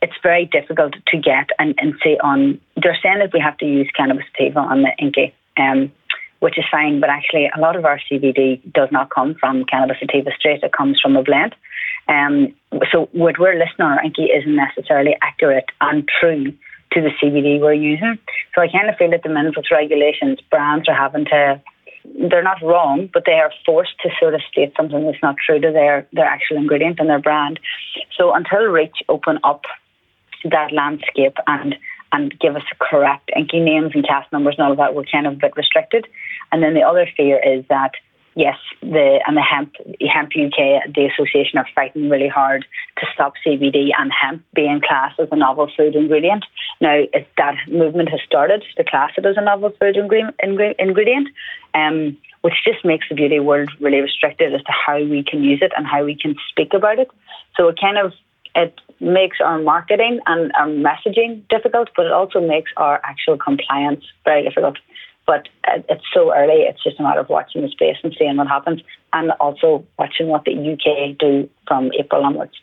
it's 0.00 0.14
very 0.22 0.46
difficult 0.46 0.94
to 1.06 1.16
get 1.18 1.50
and, 1.58 1.74
and 1.78 1.94
say 2.02 2.16
on. 2.22 2.60
They're 2.82 2.98
saying 3.02 3.18
that 3.18 3.32
we 3.32 3.40
have 3.40 3.58
to 3.58 3.66
use 3.66 3.90
cannabis 3.94 4.24
sativa 4.32 4.60
on 4.60 4.82
the 4.82 4.92
INCI. 5.00 5.32
Um, 5.58 5.92
which 6.42 6.58
is 6.58 6.64
fine, 6.72 6.98
but 6.98 7.08
actually 7.08 7.48
a 7.56 7.60
lot 7.60 7.76
of 7.76 7.84
our 7.84 8.00
CBD 8.10 8.60
does 8.72 8.88
not 8.90 9.10
come 9.10 9.36
from 9.38 9.64
cannabis 9.64 9.98
sativa 10.00 10.30
straight, 10.36 10.60
it 10.64 10.72
comes 10.72 10.98
from 11.00 11.14
a 11.16 11.22
blend. 11.22 11.54
Um, 12.08 12.54
so 12.90 13.08
what 13.12 13.38
we're 13.38 13.58
listing 13.58 13.84
on 13.84 13.92
our 13.92 14.04
isn't 14.04 14.56
necessarily 14.56 15.16
accurate 15.22 15.66
and 15.80 16.08
true 16.20 16.52
to 16.92 17.00
the 17.00 17.10
CBD 17.22 17.60
we're 17.60 17.72
using. 17.72 18.18
So 18.54 18.62
I 18.62 18.68
kind 18.68 18.88
of 18.88 18.96
feel 18.96 19.10
that 19.10 19.22
the 19.22 19.28
minutes 19.28 19.56
regulations, 19.70 20.40
brands 20.50 20.88
are 20.88 20.94
having 20.94 21.24
to, 21.26 21.60
they're 22.28 22.42
not 22.42 22.62
wrong, 22.62 23.08
but 23.12 23.24
they 23.24 23.32
are 23.32 23.50
forced 23.64 23.98
to 24.02 24.10
sort 24.20 24.34
of 24.34 24.42
state 24.50 24.72
something 24.76 25.06
that's 25.06 25.22
not 25.22 25.36
true 25.44 25.60
to 25.60 25.70
their, 25.72 26.06
their 26.12 26.26
actual 26.26 26.56
ingredient 26.56 26.98
and 26.98 27.08
their 27.08 27.20
brand. 27.20 27.60
So 28.16 28.34
until 28.34 28.64
REACH 28.64 28.96
open 29.08 29.38
up 29.44 29.62
that 30.44 30.72
landscape 30.72 31.36
and 31.46 31.76
and 32.12 32.38
give 32.38 32.56
us 32.56 32.62
the 32.68 32.76
correct 32.78 33.30
INCI 33.34 33.64
names 33.64 33.92
and 33.94 34.06
CAS 34.06 34.26
numbers 34.32 34.56
and 34.58 34.66
all 34.66 34.72
of 34.72 34.76
that, 34.76 34.94
we're 34.94 35.04
kind 35.10 35.26
of 35.26 35.32
a 35.32 35.36
bit 35.36 35.56
restricted. 35.56 36.06
And 36.52 36.62
then 36.62 36.74
the 36.74 36.82
other 36.82 37.08
fear 37.16 37.40
is 37.42 37.64
that 37.68 37.92
yes, 38.34 38.56
the 38.80 39.20
and 39.26 39.36
the 39.36 39.42
hemp 39.42 39.74
hemp 40.12 40.32
UK, 40.36 40.92
the 40.94 41.08
association 41.12 41.58
are 41.58 41.68
fighting 41.74 42.08
really 42.08 42.28
hard 42.28 42.64
to 42.98 43.06
stop 43.14 43.34
CBD 43.44 43.90
and 43.98 44.10
hemp 44.12 44.42
being 44.54 44.80
classed 44.86 45.18
as 45.20 45.28
a 45.30 45.36
novel 45.36 45.70
food 45.76 45.94
ingredient. 45.94 46.44
Now, 46.80 47.02
that 47.38 47.54
movement 47.68 48.08
has 48.10 48.20
started 48.26 48.64
to 48.76 48.84
class 48.84 49.12
it 49.16 49.26
as 49.26 49.36
a 49.36 49.44
novel 49.44 49.72
food 49.78 49.96
ingredient, 49.96 51.28
um, 51.74 52.16
which 52.42 52.54
just 52.64 52.84
makes 52.84 53.08
the 53.08 53.14
beauty 53.14 53.40
world 53.40 53.70
really 53.80 54.00
restricted 54.00 54.54
as 54.54 54.62
to 54.62 54.72
how 54.72 54.98
we 54.98 55.22
can 55.22 55.42
use 55.42 55.60
it 55.62 55.72
and 55.76 55.86
how 55.86 56.04
we 56.04 56.16
can 56.16 56.34
speak 56.50 56.74
about 56.74 56.98
it. 56.98 57.08
So 57.56 57.68
it 57.68 57.78
kind 57.80 57.98
of 57.98 58.12
it 58.54 58.78
makes 59.00 59.38
our 59.42 59.58
marketing 59.58 60.20
and 60.26 60.52
our 60.58 60.66
messaging 60.66 61.46
difficult, 61.48 61.88
but 61.96 62.06
it 62.06 62.12
also 62.12 62.40
makes 62.40 62.70
our 62.76 63.00
actual 63.04 63.38
compliance 63.38 64.04
very 64.24 64.42
difficult. 64.42 64.76
But 65.26 65.48
it's 65.64 66.04
so 66.12 66.34
early, 66.34 66.62
it's 66.62 66.82
just 66.82 66.98
a 66.98 67.02
matter 67.02 67.20
of 67.20 67.28
watching 67.28 67.62
the 67.62 67.68
space 67.68 67.96
and 68.02 68.14
seeing 68.18 68.36
what 68.36 68.48
happens, 68.48 68.82
and 69.12 69.30
also 69.32 69.84
watching 69.98 70.28
what 70.28 70.44
the 70.44 70.52
UK 70.52 71.16
do 71.18 71.48
from 71.66 71.90
April 71.98 72.24
onwards. 72.24 72.54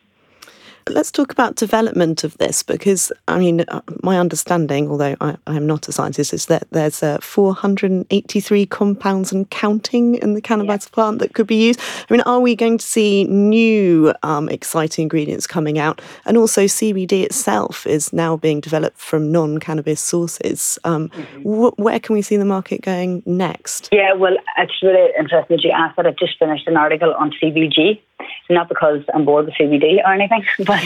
Let's 0.89 1.11
talk 1.11 1.31
about 1.31 1.55
development 1.55 2.23
of 2.23 2.37
this 2.37 2.63
because, 2.63 3.11
I 3.27 3.39
mean, 3.39 3.61
uh, 3.67 3.81
my 4.03 4.19
understanding, 4.19 4.89
although 4.89 5.15
I, 5.21 5.37
am 5.47 5.67
not 5.67 5.87
a 5.87 5.91
scientist, 5.91 6.33
is 6.33 6.47
that 6.47 6.67
there's 6.71 7.03
uh, 7.03 7.19
483 7.21 8.65
compounds 8.65 9.31
and 9.31 9.49
counting 9.49 10.15
in 10.15 10.33
the 10.33 10.41
cannabis 10.41 10.85
yeah. 10.85 10.93
plant 10.93 11.19
that 11.19 11.33
could 11.33 11.47
be 11.47 11.67
used. 11.67 11.79
I 12.09 12.13
mean, 12.13 12.21
are 12.21 12.39
we 12.39 12.55
going 12.55 12.77
to 12.77 12.85
see 12.85 13.23
new 13.25 14.13
um, 14.23 14.49
exciting 14.49 15.03
ingredients 15.03 15.47
coming 15.47 15.79
out? 15.79 16.01
And 16.25 16.37
also, 16.37 16.65
CBD 16.65 17.23
itself 17.23 17.85
is 17.87 18.11
now 18.11 18.37
being 18.37 18.59
developed 18.59 18.97
from 18.97 19.31
non 19.31 19.59
cannabis 19.59 20.01
sources. 20.01 20.79
Um, 20.83 21.09
mm-hmm. 21.09 21.41
wh- 21.41 21.79
where 21.79 21.99
can 21.99 22.15
we 22.15 22.21
see 22.21 22.37
the 22.37 22.45
market 22.45 22.81
going 22.81 23.23
next? 23.25 23.89
Yeah, 23.91 24.13
well, 24.13 24.35
it's 24.57 24.81
really 24.81 25.11
interesting 25.17 25.57
that 25.57 25.63
you 25.63 25.71
asked 25.71 25.97
that. 25.97 26.05
I've 26.05 26.17
just 26.17 26.37
finished 26.39 26.67
an 26.67 26.77
article 26.77 27.13
on 27.17 27.31
CBG 27.41 28.01
not 28.49 28.69
because 28.69 29.01
I'm 29.13 29.25
bored 29.25 29.45
with 29.45 29.55
CBD 29.55 29.99
or 30.03 30.13
anything, 30.13 30.43
but 30.65 30.81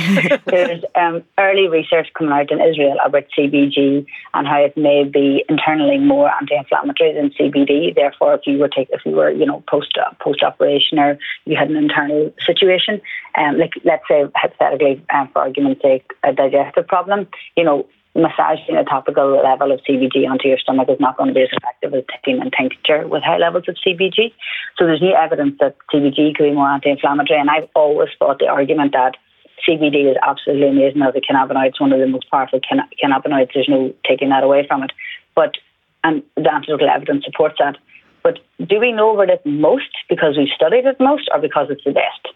there's 0.45 0.83
um, 0.95 1.23
early 1.37 1.67
research 1.67 2.07
coming 2.13 2.33
out 2.33 2.51
in 2.51 2.61
Israel 2.61 2.97
about 3.05 3.25
CBG 3.37 4.05
and 4.33 4.47
how 4.47 4.63
it 4.63 4.75
may 4.77 5.03
be 5.03 5.43
internally 5.49 5.97
more 5.97 6.29
anti-inflammatory 6.39 7.13
than 7.13 7.29
CBD. 7.31 7.95
Therefore, 7.95 8.35
if 8.35 8.41
you 8.45 8.57
were 8.57 8.67
take, 8.67 8.89
if 8.91 9.05
you 9.05 9.11
were, 9.11 9.31
you 9.31 9.45
know, 9.45 9.63
post 9.69 9.97
post 10.19 10.43
operation 10.43 10.99
or 10.99 11.17
you 11.45 11.55
had 11.55 11.69
an 11.69 11.77
internal 11.77 12.33
situation, 12.45 13.01
um, 13.37 13.57
like 13.57 13.73
let's 13.83 14.07
say 14.07 14.25
hypothetically, 14.35 15.03
um, 15.13 15.29
for 15.31 15.39
argument's 15.39 15.81
sake, 15.81 16.11
a 16.23 16.33
digestive 16.33 16.87
problem, 16.87 17.27
you 17.55 17.63
know, 17.63 17.87
massaging 18.15 18.77
a 18.77 18.83
topical 18.83 19.41
level 19.41 19.71
of 19.71 19.81
CBD 19.89 20.29
onto 20.29 20.47
your 20.47 20.59
stomach 20.59 20.87
is 20.89 20.99
not 20.99 21.17
going 21.17 21.29
to 21.29 21.33
be 21.33 21.41
as 21.41 21.49
effective 21.51 21.93
as 21.93 22.03
taking 22.13 22.41
a 22.41 22.49
tincture 22.49 23.07
with 23.07 23.23
high 23.23 23.37
levels 23.37 23.65
of 23.67 23.75
CBG. 23.75 24.33
So 24.77 24.85
there's 24.85 25.01
new 25.01 25.15
evidence 25.15 25.55
that 25.59 25.75
CBG 25.91 26.35
could 26.35 26.43
be 26.43 26.51
more 26.51 26.69
anti-inflammatory, 26.69 27.39
and 27.39 27.49
I've 27.49 27.69
always 27.75 28.09
thought 28.19 28.39
the 28.39 28.47
argument 28.47 28.93
that 28.93 29.15
CBD 29.67 30.11
is 30.11 30.17
absolutely 30.27 30.69
amazing 30.69 31.01
as 31.01 31.15
a 31.15 31.21
cannabinoid. 31.21 31.69
It's 31.69 31.81
one 31.81 31.93
of 31.93 31.99
the 31.99 32.07
most 32.07 32.29
powerful 32.29 32.59
can- 32.59 32.89
cannabinoids. 33.01 33.51
There's 33.53 33.69
no 33.69 33.93
taking 34.07 34.29
that 34.29 34.43
away 34.43 34.65
from 34.67 34.83
it. 34.83 34.91
But 35.35 35.55
and 36.03 36.21
the 36.35 36.53
anecdotal 36.53 36.89
evidence 36.89 37.23
supports 37.25 37.55
that. 37.59 37.77
But 38.23 38.39
do 38.65 38.79
we 38.79 38.91
know 38.91 39.13
about 39.13 39.29
it 39.29 39.41
most 39.45 39.89
because 40.09 40.37
we've 40.37 40.53
studied 40.53 40.85
it 40.85 40.99
most, 40.99 41.29
or 41.33 41.39
because 41.39 41.67
it's 41.69 41.83
the 41.83 41.91
best? 41.91 42.35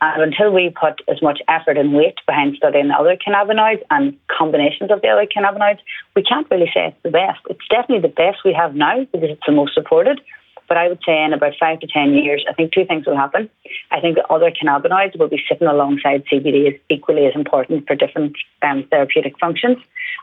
And 0.00 0.22
until 0.22 0.52
we 0.52 0.70
put 0.70 1.00
as 1.08 1.20
much 1.20 1.40
effort 1.48 1.76
and 1.76 1.92
weight 1.92 2.14
behind 2.26 2.56
studying 2.56 2.90
other 2.90 3.16
cannabinoids 3.16 3.82
and 3.90 4.16
combinations 4.28 4.90
of 4.90 5.02
the 5.02 5.08
other 5.08 5.26
cannabinoids, 5.26 5.80
we 6.14 6.22
can't 6.22 6.46
really 6.50 6.70
say 6.72 6.88
it's 6.88 7.02
the 7.02 7.10
best. 7.10 7.40
It's 7.50 7.66
definitely 7.68 8.08
the 8.08 8.14
best 8.14 8.38
we 8.44 8.52
have 8.52 8.74
now 8.74 9.04
because 9.12 9.30
it's 9.30 9.46
the 9.46 9.52
most 9.52 9.74
supported. 9.74 10.20
But 10.68 10.76
I 10.76 10.88
would 10.88 11.00
say 11.04 11.24
in 11.24 11.32
about 11.32 11.54
five 11.58 11.80
to 11.80 11.86
10 11.86 12.12
years, 12.12 12.44
I 12.48 12.52
think 12.52 12.72
two 12.72 12.84
things 12.84 13.06
will 13.06 13.16
happen. 13.16 13.48
I 13.90 14.00
think 14.00 14.16
the 14.16 14.26
other 14.28 14.52
cannabinoids 14.52 15.18
will 15.18 15.28
be 15.28 15.42
sitting 15.48 15.66
alongside 15.66 16.24
CBD 16.30 16.68
as 16.68 16.80
equally 16.90 17.26
as 17.26 17.34
important 17.34 17.86
for 17.86 17.96
different 17.96 18.36
um, 18.62 18.84
therapeutic 18.90 19.38
functions. 19.40 19.78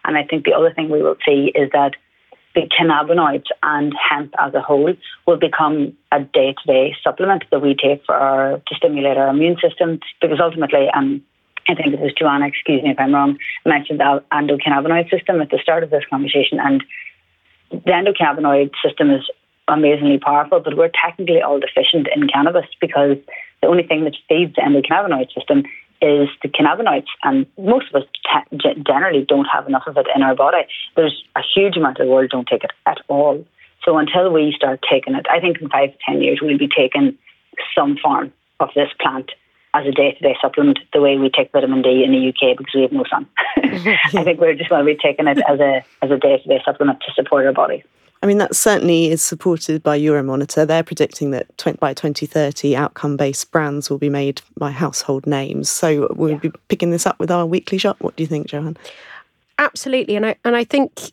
And 0.05 0.17
I 0.17 0.23
think 0.23 0.45
the 0.45 0.53
other 0.53 0.71
thing 0.71 0.89
we 0.89 1.01
will 1.01 1.17
see 1.26 1.51
is 1.55 1.71
that 1.73 1.95
the 2.56 2.62
cannabinoids 2.68 3.47
and 3.62 3.93
hemp 4.10 4.34
as 4.39 4.53
a 4.53 4.62
whole 4.62 4.93
will 5.28 5.38
become 5.38 5.95
a 6.12 6.22
day-to-day 6.22 6.95
supplement 7.03 7.43
that 7.51 7.62
we 7.62 7.76
take 7.76 8.03
for 8.06 8.16
our, 8.16 8.58
to 8.66 8.76
stimulate 8.76 9.18
our 9.18 9.28
immune 9.28 9.58
system 9.62 9.99
because 10.22 10.39
ultimately 10.41 10.88
um, 10.95 11.22
I 11.68 11.76
think 11.76 11.93
it 11.93 11.99
was 11.99 12.14
Joanna, 12.14 12.47
excuse 12.47 12.82
me 12.84 12.91
if 12.91 12.99
I'm 12.99 13.14
wrong, 13.14 13.38
mentioned 13.66 13.99
the 13.99 14.24
endocannabinoid 14.32 15.10
system 15.10 15.41
at 15.41 15.49
the 15.49 15.60
start 15.62 15.84
of 15.84 15.89
this 15.89 16.03
conversation. 16.10 16.60
And 16.60 16.84
the 17.72 17.91
endocannabinoid 17.91 18.72
system 18.84 19.12
is 19.12 19.22
amazingly 19.68 20.20
powerful, 20.20 20.60
but 20.60 20.78
we're 20.78 20.91
technically 20.93 21.41
all 21.41 21.60
deficient 21.60 22.08
in 22.16 22.28
cannabis 22.28 22.68
because 22.80 23.18
the 23.62 23.68
only 23.68 23.84
thing 23.84 24.03
that 24.03 24.16
feeds 24.30 24.56
the 24.56 24.62
endocannabinoid 24.62 25.34
system 25.34 25.64
is 26.06 26.30
the 26.43 26.49
cannabinoids, 26.49 27.10
and 27.24 27.47
most 27.58 27.88
of 27.89 28.03
us 28.03 28.08
te- 28.24 28.84
generally 28.86 29.26
don't 29.28 29.45
have 29.51 29.68
enough 29.68 29.88
of 29.88 29.97
it 29.97 30.06
in 30.16 30.22
our 30.22 30.36
body. 30.36 30.64
There's 30.95 31.24
a 31.36 31.41
huge 31.41 31.78
amount 31.78 31.99
of 31.99 32.06
the 32.06 32.12
world 32.12 32.30
don't 32.30 32.47
take 32.47 32.64
it 32.64 32.72
at 32.86 32.99
all. 33.08 33.43
So 33.84 33.97
until 33.97 34.32
we 34.32 34.53
start 34.56 34.82
taking 34.89 35.16
it, 35.16 35.26
I 35.32 35.39
think 35.39 35.62
in 35.62 35.70
five 35.70 35.91
to 35.91 35.97
ten 36.06 36.22
years 36.22 36.39
we'll 36.41 36.58
be 36.58 36.68
taking 36.68 37.18
some 37.76 37.97
form 37.97 38.32
of 38.60 38.70
this 38.76 38.89
plant 38.99 39.32
as 39.74 39.86
a 39.86 39.91
day-to-day 39.91 40.38
supplement, 40.41 40.80
the 40.93 41.01
way 41.01 41.18
we 41.18 41.30
take 41.30 41.51
vitamin 41.51 41.82
D 41.82 42.03
in 42.06 42.12
the 42.12 42.30
UK 42.30 42.58
because 42.58 42.74
we 42.74 42.84
have 42.84 42.93
no 42.93 43.03
sun. 43.10 43.28
I 43.58 44.24
think 44.24 44.39
we're 44.39 44.53
just 44.53 44.70
going 44.70 44.86
to 44.86 44.93
be 44.93 44.97
taking 44.97 45.28
it 45.28 45.38
as 45.47 45.60
a 45.60 45.84
as 46.01 46.12
a 46.12 46.18
day-to-day 46.18 46.62
supplement 46.64 47.01
to 47.01 47.14
support 47.14 47.45
our 47.45 47.51
body. 47.51 47.84
I 48.26 48.28
mean, 48.28 48.39
that 48.39 48.55
certainly 48.55 49.11
is 49.11 49.21
supported 49.21 49.84
by 49.84 49.99
Euromonitor. 49.99 50.65
They're 50.65 50.82
predicting 50.82 51.30
that 51.30 51.45
by 51.80 51.93
2030, 51.93 52.76
outcome 52.76 53.17
based 53.17 53.51
brands 53.51 53.88
will 53.88 53.99
be 53.99 54.09
made 54.09 54.41
by 54.57 54.71
household 54.71 55.28
names. 55.28 55.69
So 55.69 56.07
we'll 56.15 56.32
yeah. 56.32 56.38
be 56.38 56.51
picking 56.67 56.89
this 56.89 57.05
up 57.05 57.19
with 57.19 57.30
our 57.30 57.45
weekly 57.45 57.78
shop. 57.78 57.97
What 57.99 58.15
do 58.15 58.23
you 58.23 58.28
think, 58.28 58.47
Joanne? 58.47 58.78
Absolutely. 59.59 60.15
And 60.15 60.26
I, 60.26 60.38
and 60.43 60.55
I 60.55 60.63
think 60.63 61.11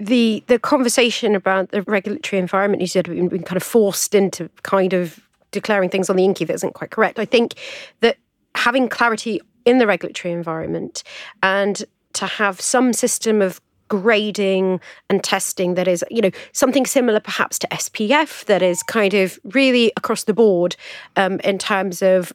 the 0.00 0.42
the 0.46 0.58
conversation 0.58 1.34
about 1.34 1.68
the 1.68 1.82
regulatory 1.82 2.40
environment 2.40 2.80
you 2.80 2.86
said 2.86 3.08
we've 3.08 3.28
been 3.28 3.42
kind 3.42 3.58
of 3.58 3.62
forced 3.62 4.14
into 4.14 4.48
kind 4.62 4.94
of 4.94 5.20
declaring 5.50 5.90
things 5.90 6.08
on 6.08 6.16
the 6.16 6.22
INCI 6.22 6.46
that 6.46 6.54
isn't 6.54 6.72
quite 6.72 6.90
correct. 6.90 7.18
I 7.18 7.26
think 7.26 7.56
that 8.00 8.16
having 8.54 8.88
clarity 8.88 9.42
in 9.66 9.76
the 9.76 9.86
regulatory 9.86 10.32
environment 10.32 11.02
and 11.42 11.84
to 12.14 12.26
have 12.26 12.58
some 12.58 12.94
system 12.94 13.42
of 13.42 13.60
grading 14.02 14.80
and 15.08 15.22
testing 15.22 15.74
that 15.74 15.86
is, 15.86 16.04
you 16.10 16.20
know, 16.20 16.30
something 16.52 16.86
similar 16.86 17.20
perhaps 17.20 17.58
to 17.60 17.68
SPF 17.68 18.44
that 18.46 18.62
is 18.62 18.82
kind 18.82 19.14
of 19.14 19.38
really 19.44 19.92
across 19.96 20.24
the 20.24 20.34
board 20.34 20.76
um, 21.16 21.40
in 21.40 21.58
terms 21.58 22.02
of 22.02 22.32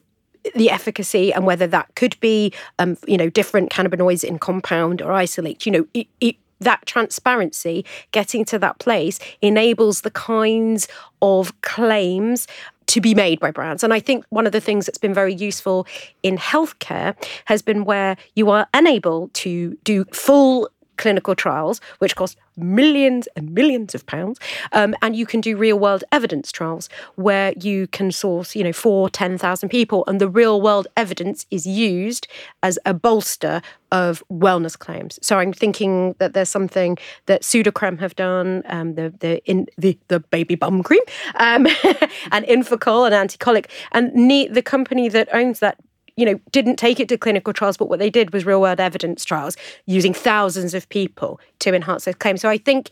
the 0.54 0.70
efficacy 0.70 1.32
and 1.32 1.44
whether 1.44 1.66
that 1.66 1.94
could 1.96 2.18
be, 2.20 2.52
um, 2.78 2.96
you 3.06 3.16
know, 3.16 3.28
different 3.28 3.70
cannabinoids 3.70 4.24
in 4.24 4.38
compound 4.38 5.02
or 5.02 5.12
isolate. 5.12 5.66
You 5.66 5.72
know, 5.72 5.86
it, 5.92 6.06
it, 6.20 6.36
that 6.60 6.84
transparency, 6.86 7.84
getting 8.12 8.44
to 8.46 8.58
that 8.58 8.78
place, 8.78 9.18
enables 9.42 10.00
the 10.00 10.10
kinds 10.10 10.88
of 11.20 11.58
claims 11.60 12.46
to 12.90 13.00
be 13.00 13.14
made 13.14 13.38
by 13.38 13.52
brands. 13.52 13.84
And 13.84 13.94
I 13.94 14.00
think 14.00 14.24
one 14.30 14.46
of 14.46 14.52
the 14.52 14.60
things 14.60 14.86
that's 14.86 14.98
been 14.98 15.14
very 15.14 15.34
useful 15.34 15.86
in 16.24 16.36
healthcare 16.36 17.14
has 17.44 17.62
been 17.62 17.84
where 17.84 18.16
you 18.34 18.50
are 18.50 18.66
unable 18.74 19.28
to 19.34 19.78
do 19.84 20.04
full 20.06 20.68
clinical 21.00 21.34
trials, 21.34 21.80
which 21.98 22.14
cost 22.14 22.36
millions 22.56 23.26
and 23.34 23.54
millions 23.54 23.94
of 23.94 24.04
pounds. 24.04 24.38
Um, 24.72 24.94
and 25.00 25.16
you 25.16 25.24
can 25.24 25.40
do 25.40 25.56
real 25.56 25.78
world 25.78 26.04
evidence 26.12 26.52
trials 26.52 26.90
where 27.16 27.54
you 27.58 27.86
can 27.86 28.12
source, 28.12 28.54
you 28.54 28.62
know, 28.62 28.72
four, 28.72 29.08
10,000 29.08 29.68
people, 29.70 30.04
and 30.06 30.20
the 30.20 30.28
real 30.28 30.60
world 30.60 30.86
evidence 30.96 31.46
is 31.50 31.66
used 31.66 32.28
as 32.62 32.78
a 32.84 32.92
bolster 32.92 33.62
of 33.90 34.22
wellness 34.30 34.78
claims. 34.78 35.18
So 35.22 35.38
I'm 35.38 35.52
thinking 35.52 36.14
that 36.18 36.34
there's 36.34 36.50
something 36.50 36.98
that 37.26 37.42
Sudocrem 37.42 37.98
have 37.98 38.14
done, 38.14 38.62
um, 38.66 38.94
the 38.94 39.12
the 39.18 39.42
in 39.46 39.66
the, 39.78 39.98
the 40.08 40.20
baby 40.20 40.54
bum 40.54 40.82
cream, 40.82 41.02
um, 41.34 41.66
and 42.30 42.44
Infacol, 42.46 43.06
an 43.10 43.12
anticolic, 43.12 43.66
and 43.92 44.30
the 44.30 44.62
company 44.62 45.08
that 45.08 45.28
owns 45.32 45.58
that 45.60 45.78
you 46.20 46.26
know, 46.26 46.40
didn't 46.52 46.76
take 46.76 47.00
it 47.00 47.08
to 47.08 47.16
clinical 47.16 47.52
trials, 47.52 47.76
but 47.76 47.88
what 47.88 47.98
they 47.98 48.10
did 48.10 48.32
was 48.32 48.44
real 48.44 48.60
world 48.60 48.78
evidence 48.78 49.24
trials 49.24 49.56
using 49.86 50.12
thousands 50.12 50.74
of 50.74 50.88
people 50.90 51.40
to 51.60 51.74
enhance 51.74 52.04
their 52.04 52.14
claims. 52.14 52.42
So 52.42 52.48
I 52.50 52.58
think 52.58 52.90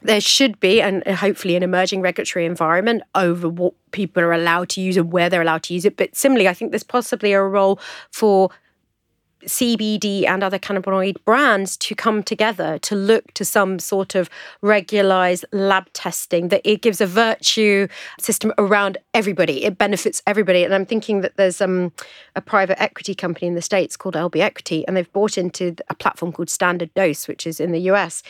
there 0.00 0.20
should 0.20 0.58
be, 0.58 0.80
and 0.80 1.06
hopefully, 1.06 1.56
an 1.56 1.62
emerging 1.62 2.00
regulatory 2.00 2.46
environment 2.46 3.02
over 3.14 3.48
what 3.48 3.74
people 3.92 4.22
are 4.22 4.32
allowed 4.32 4.70
to 4.70 4.80
use 4.80 4.96
and 4.96 5.12
where 5.12 5.28
they're 5.28 5.42
allowed 5.42 5.62
to 5.64 5.74
use 5.74 5.84
it. 5.84 5.96
But 5.96 6.16
similarly, 6.16 6.48
I 6.48 6.54
think 6.54 6.72
there's 6.72 6.82
possibly 6.82 7.32
a 7.32 7.42
role 7.42 7.78
for 8.10 8.50
CBD 9.44 10.26
and 10.26 10.42
other 10.42 10.58
cannabinoid 10.58 11.16
brands 11.24 11.76
to 11.78 11.94
come 11.94 12.22
together 12.22 12.78
to 12.80 12.94
look 12.94 13.32
to 13.34 13.44
some 13.44 13.78
sort 13.78 14.14
of 14.14 14.30
regularized 14.60 15.44
lab 15.52 15.92
testing 15.92 16.48
that 16.48 16.60
it 16.64 16.82
gives 16.82 17.00
a 17.00 17.06
virtue 17.06 17.88
system 18.20 18.52
around 18.58 18.98
everybody. 19.14 19.64
It 19.64 19.78
benefits 19.78 20.22
everybody. 20.26 20.64
And 20.64 20.74
I'm 20.74 20.86
thinking 20.86 21.20
that 21.20 21.36
there's 21.36 21.60
um, 21.60 21.92
a 22.36 22.40
private 22.40 22.80
equity 22.80 23.14
company 23.14 23.46
in 23.46 23.54
the 23.54 23.62
States 23.62 23.96
called 23.96 24.14
LB 24.14 24.40
Equity, 24.40 24.86
and 24.86 24.96
they've 24.96 25.12
bought 25.12 25.36
into 25.38 25.76
a 25.88 25.94
platform 25.94 26.32
called 26.32 26.50
Standard 26.50 26.92
Dose, 26.94 27.28
which 27.28 27.46
is 27.46 27.60
in 27.60 27.72
the 27.72 27.80
US. 27.92 28.22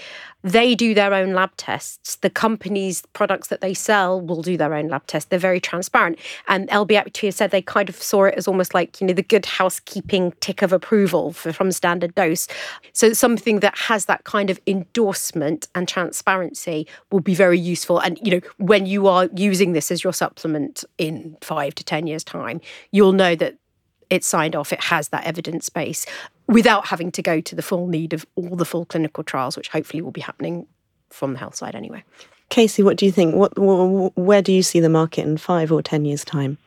They 0.43 0.75
do 0.75 0.95
their 0.95 1.15
own 1.15 1.33
lab 1.33 1.51
tests. 1.57 2.17
The 2.17 2.31
company's 2.31 3.03
products 3.13 3.49
that 3.49 3.61
they 3.61 3.75
sell 3.75 4.21
will 4.21 4.43
do 4.43 4.57
their 4.57 4.75
own 4.75 4.89
lab 4.89 5.07
tests. 5.07 5.29
They're 5.29 5.39
very 5.39 5.61
transparent. 5.61 6.19
And 6.49 6.69
LB 6.69 6.93
Equity 6.93 7.29
has 7.29 7.37
said 7.37 7.51
they 7.51 7.63
kind 7.63 7.89
of 7.89 7.97
saw 7.97 8.25
it 8.25 8.35
as 8.35 8.49
almost 8.49 8.75
like, 8.75 9.01
you 9.01 9.07
know, 9.07 9.13
the 9.13 9.23
good 9.23 9.47
housekeeping 9.47 10.33
tick 10.41 10.63
of 10.63 10.73
approval 10.73 11.33
for, 11.33 11.53
from 11.53 11.71
standard 11.71 12.15
dose. 12.15 12.49
So 12.93 13.13
something 13.13 13.61
that 13.61 13.77
has 13.79 14.07
that 14.07 14.25
kind 14.25 14.51
of 14.51 14.61
endorsement 14.67 15.69
and 15.75 15.87
transparency 15.87 16.87
will 17.11 17.21
be 17.21 17.35
very 17.35 17.59
useful. 17.59 17.99
And 17.99 18.19
you 18.23 18.33
know, 18.33 18.41
when 18.59 18.87
you 18.87 19.07
are 19.07 19.29
using 19.35 19.73
this 19.73 19.91
as 19.91 20.03
your 20.03 20.13
supplement 20.13 20.85
in 20.99 21.37
five 21.41 21.75
to 21.77 21.85
ten 21.85 22.07
years' 22.07 22.25
time, 22.25 22.61
you'll 22.91 23.13
know 23.13 23.35
that 23.37 23.57
it's 24.11 24.27
signed 24.27 24.55
off. 24.55 24.73
It 24.73 24.83
has 24.83 25.09
that 25.09 25.25
evidence 25.25 25.71
base 25.71 26.05
without 26.47 26.87
having 26.87 27.11
to 27.13 27.23
go 27.23 27.41
to 27.41 27.55
the 27.55 27.63
full 27.63 27.87
need 27.87 28.13
of 28.13 28.27
all 28.35 28.57
the 28.57 28.65
full 28.65 28.85
clinical 28.85 29.25
trials, 29.25 29.57
which 29.57 29.69
hopefully 29.69 30.03
will 30.03 30.11
be 30.11 30.21
happening 30.21 30.67
from 31.11 31.35
the 31.35 31.39
health 31.39 31.55
side 31.55 31.75
anyway. 31.75 32.03
Casey, 32.49 32.83
what 32.83 32.97
do 32.97 33.07
you 33.07 33.13
think? 33.13 33.35
What, 33.35 33.53
where 34.17 34.43
do 34.43 34.53
you 34.53 34.63
see 34.63 34.81
the 34.81 34.89
market 34.89 35.23
in 35.23 35.39
five 35.39 35.73
or 35.73 35.83
ten 35.83 36.05
years' 36.05 36.25
time? 36.25 36.59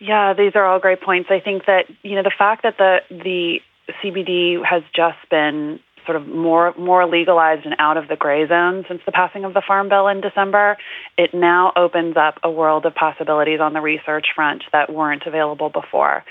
Yeah, 0.00 0.34
these 0.34 0.52
are 0.54 0.64
all 0.64 0.80
great 0.80 1.00
points. 1.00 1.28
I 1.30 1.40
think 1.40 1.66
that 1.66 1.84
you 2.02 2.16
know 2.16 2.22
the 2.22 2.32
fact 2.36 2.64
that 2.64 2.76
the 2.78 2.98
the 3.10 3.60
CBD 4.02 4.64
has 4.64 4.82
just 4.94 5.18
been 5.30 5.78
sort 6.06 6.16
of 6.16 6.26
more 6.26 6.74
more 6.78 7.06
legalized 7.08 7.64
and 7.64 7.74
out 7.78 7.96
of 7.96 8.08
the 8.08 8.16
gray 8.16 8.46
zone 8.46 8.84
since 8.88 9.00
the 9.06 9.12
passing 9.12 9.44
of 9.44 9.54
the 9.54 9.62
Farm 9.66 9.88
Bill 9.88 10.08
in 10.08 10.20
December, 10.20 10.76
it 11.16 11.34
now 11.34 11.72
opens 11.76 12.16
up 12.16 12.38
a 12.42 12.50
world 12.50 12.86
of 12.86 12.94
possibilities 12.94 13.60
on 13.60 13.72
the 13.72 13.80
research 13.80 14.26
front 14.34 14.64
that 14.72 14.92
weren't 14.92 15.22
available 15.26 15.70
before. 15.70 16.24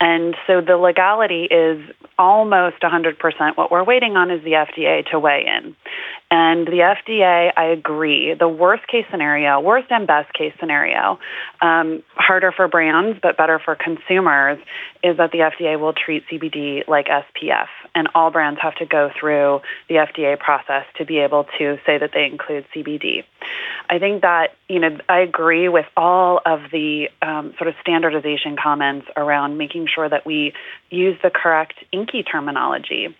And 0.00 0.34
so 0.46 0.60
the 0.60 0.76
legality 0.76 1.44
is 1.50 1.80
almost 2.18 2.80
100%. 2.82 3.56
What 3.56 3.70
we're 3.70 3.84
waiting 3.84 4.16
on 4.16 4.30
is 4.30 4.42
the 4.44 4.52
FDA 4.52 5.08
to 5.10 5.18
weigh 5.18 5.46
in. 5.46 5.74
And 6.30 6.66
the 6.66 6.94
FDA, 6.94 7.50
I 7.56 7.64
agree, 7.64 8.34
the 8.38 8.48
worst 8.48 8.86
case 8.86 9.04
scenario, 9.10 9.58
worst 9.60 9.88
and 9.90 10.06
best 10.06 10.32
case 10.32 10.52
scenario, 10.60 11.18
um, 11.60 12.02
harder 12.14 12.52
for 12.52 12.68
brands 12.68 13.18
but 13.20 13.36
better 13.36 13.60
for 13.64 13.74
consumers, 13.74 14.58
is 15.02 15.16
that 15.16 15.32
the 15.32 15.38
FDA 15.38 15.78
will 15.78 15.92
treat 15.92 16.24
CBD 16.30 16.86
like 16.86 17.06
SPF. 17.06 17.66
And 17.94 18.08
all 18.14 18.30
brands 18.30 18.60
have 18.62 18.74
to 18.76 18.86
go 18.86 19.10
through 19.18 19.60
the 19.88 19.96
FDA 19.96 20.38
process 20.38 20.84
to 20.98 21.04
be 21.04 21.18
able 21.18 21.44
to 21.58 21.78
say 21.84 21.98
that 21.98 22.10
they 22.14 22.24
include 22.24 22.64
CBD. 22.74 23.24
I 23.88 23.98
think 23.98 24.22
that, 24.22 24.54
you 24.68 24.78
know, 24.78 24.98
I 25.08 25.20
agree 25.20 25.68
with 25.68 25.86
all 25.96 26.40
of 26.46 26.60
the 26.70 27.08
um, 27.22 27.54
sort 27.58 27.68
of 27.68 27.74
standardization 27.80 28.56
comments 28.56 29.08
around 29.16 29.58
making 29.58 29.88
sure 29.92 30.08
that 30.08 30.24
we 30.24 30.52
use 30.90 31.18
the 31.22 31.30
correct 31.30 31.74
INCI 31.92 32.24
terminology. 32.30 33.16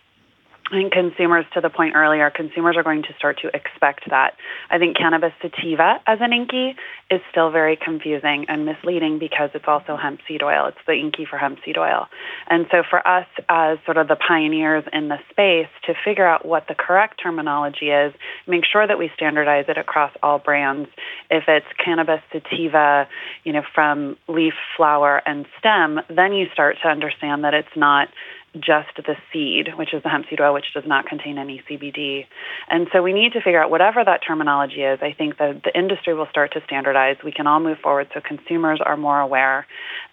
Think 0.71 0.93
consumers, 0.93 1.43
to 1.53 1.59
the 1.59 1.69
point 1.69 1.95
earlier, 1.95 2.31
consumers 2.33 2.77
are 2.77 2.83
going 2.83 3.03
to 3.03 3.13
start 3.17 3.39
to 3.41 3.49
expect 3.53 4.09
that. 4.09 4.35
I 4.69 4.77
think 4.77 4.95
cannabis 4.95 5.33
sativa 5.41 5.99
as 6.07 6.19
an 6.21 6.31
INCI 6.31 6.75
is 7.11 7.19
still 7.29 7.51
very 7.51 7.75
confusing 7.75 8.45
and 8.47 8.65
misleading 8.65 9.19
because 9.19 9.49
it's 9.53 9.65
also 9.67 9.97
hemp 9.97 10.21
seed 10.29 10.41
oil. 10.41 10.67
It's 10.67 10.77
the 10.87 10.93
INCI 10.93 11.27
for 11.27 11.37
hemp 11.37 11.59
seed 11.65 11.77
oil. 11.77 12.07
And 12.49 12.67
so 12.71 12.83
for 12.89 13.05
us 13.05 13.27
as 13.49 13.79
sort 13.83 13.97
of 13.97 14.07
the 14.07 14.15
pioneers 14.15 14.85
in 14.93 15.09
the 15.09 15.17
space 15.29 15.67
to 15.87 15.93
figure 16.05 16.25
out 16.25 16.45
what 16.45 16.67
the 16.69 16.75
correct 16.75 17.19
terminology 17.21 17.89
is, 17.89 18.13
make 18.47 18.63
sure 18.63 18.87
that 18.87 18.97
we 18.97 19.11
standardize 19.13 19.65
it 19.67 19.77
across 19.77 20.13
all 20.23 20.39
brands. 20.39 20.87
If 21.29 21.43
it's 21.49 21.67
cannabis 21.83 22.21
sativa, 22.31 23.09
you 23.43 23.51
know, 23.51 23.63
from 23.75 24.15
leaf, 24.29 24.53
flower, 24.77 25.21
and 25.25 25.45
stem, 25.59 25.99
then 26.07 26.31
you 26.31 26.45
start 26.53 26.77
to 26.83 26.87
understand 26.87 27.43
that 27.43 27.53
it's 27.53 27.75
not 27.75 28.07
just 28.55 28.89
the 28.97 29.15
seed, 29.31 29.69
which 29.77 29.93
is 29.93 30.03
the 30.03 30.09
hemp 30.09 30.25
seed 30.29 30.41
oil, 30.41 30.53
which 30.53 30.73
does 30.73 30.83
not 30.85 31.05
contain 31.05 31.37
any 31.37 31.63
CBD. 31.69 32.25
And 32.69 32.87
so 32.91 33.01
we 33.01 33.13
need 33.13 33.33
to 33.33 33.41
figure 33.41 33.61
out 33.63 33.69
whatever 33.69 34.03
that 34.03 34.21
terminology 34.25 34.81
is. 34.81 34.99
I 35.01 35.13
think 35.13 35.37
that 35.37 35.61
the 35.63 35.77
industry 35.77 36.13
will 36.13 36.27
start 36.29 36.53
to 36.53 36.61
standardize. 36.65 37.17
We 37.23 37.31
can 37.31 37.47
all 37.47 37.61
move 37.61 37.77
forward 37.79 38.09
so 38.13 38.19
consumers 38.19 38.81
are 38.85 38.97
more 38.97 39.19
aware 39.19 39.67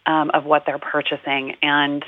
um, 0.07 0.31
of 0.33 0.45
what 0.45 0.65
they're 0.67 0.79
purchasing. 0.79 1.57
And 1.63 2.05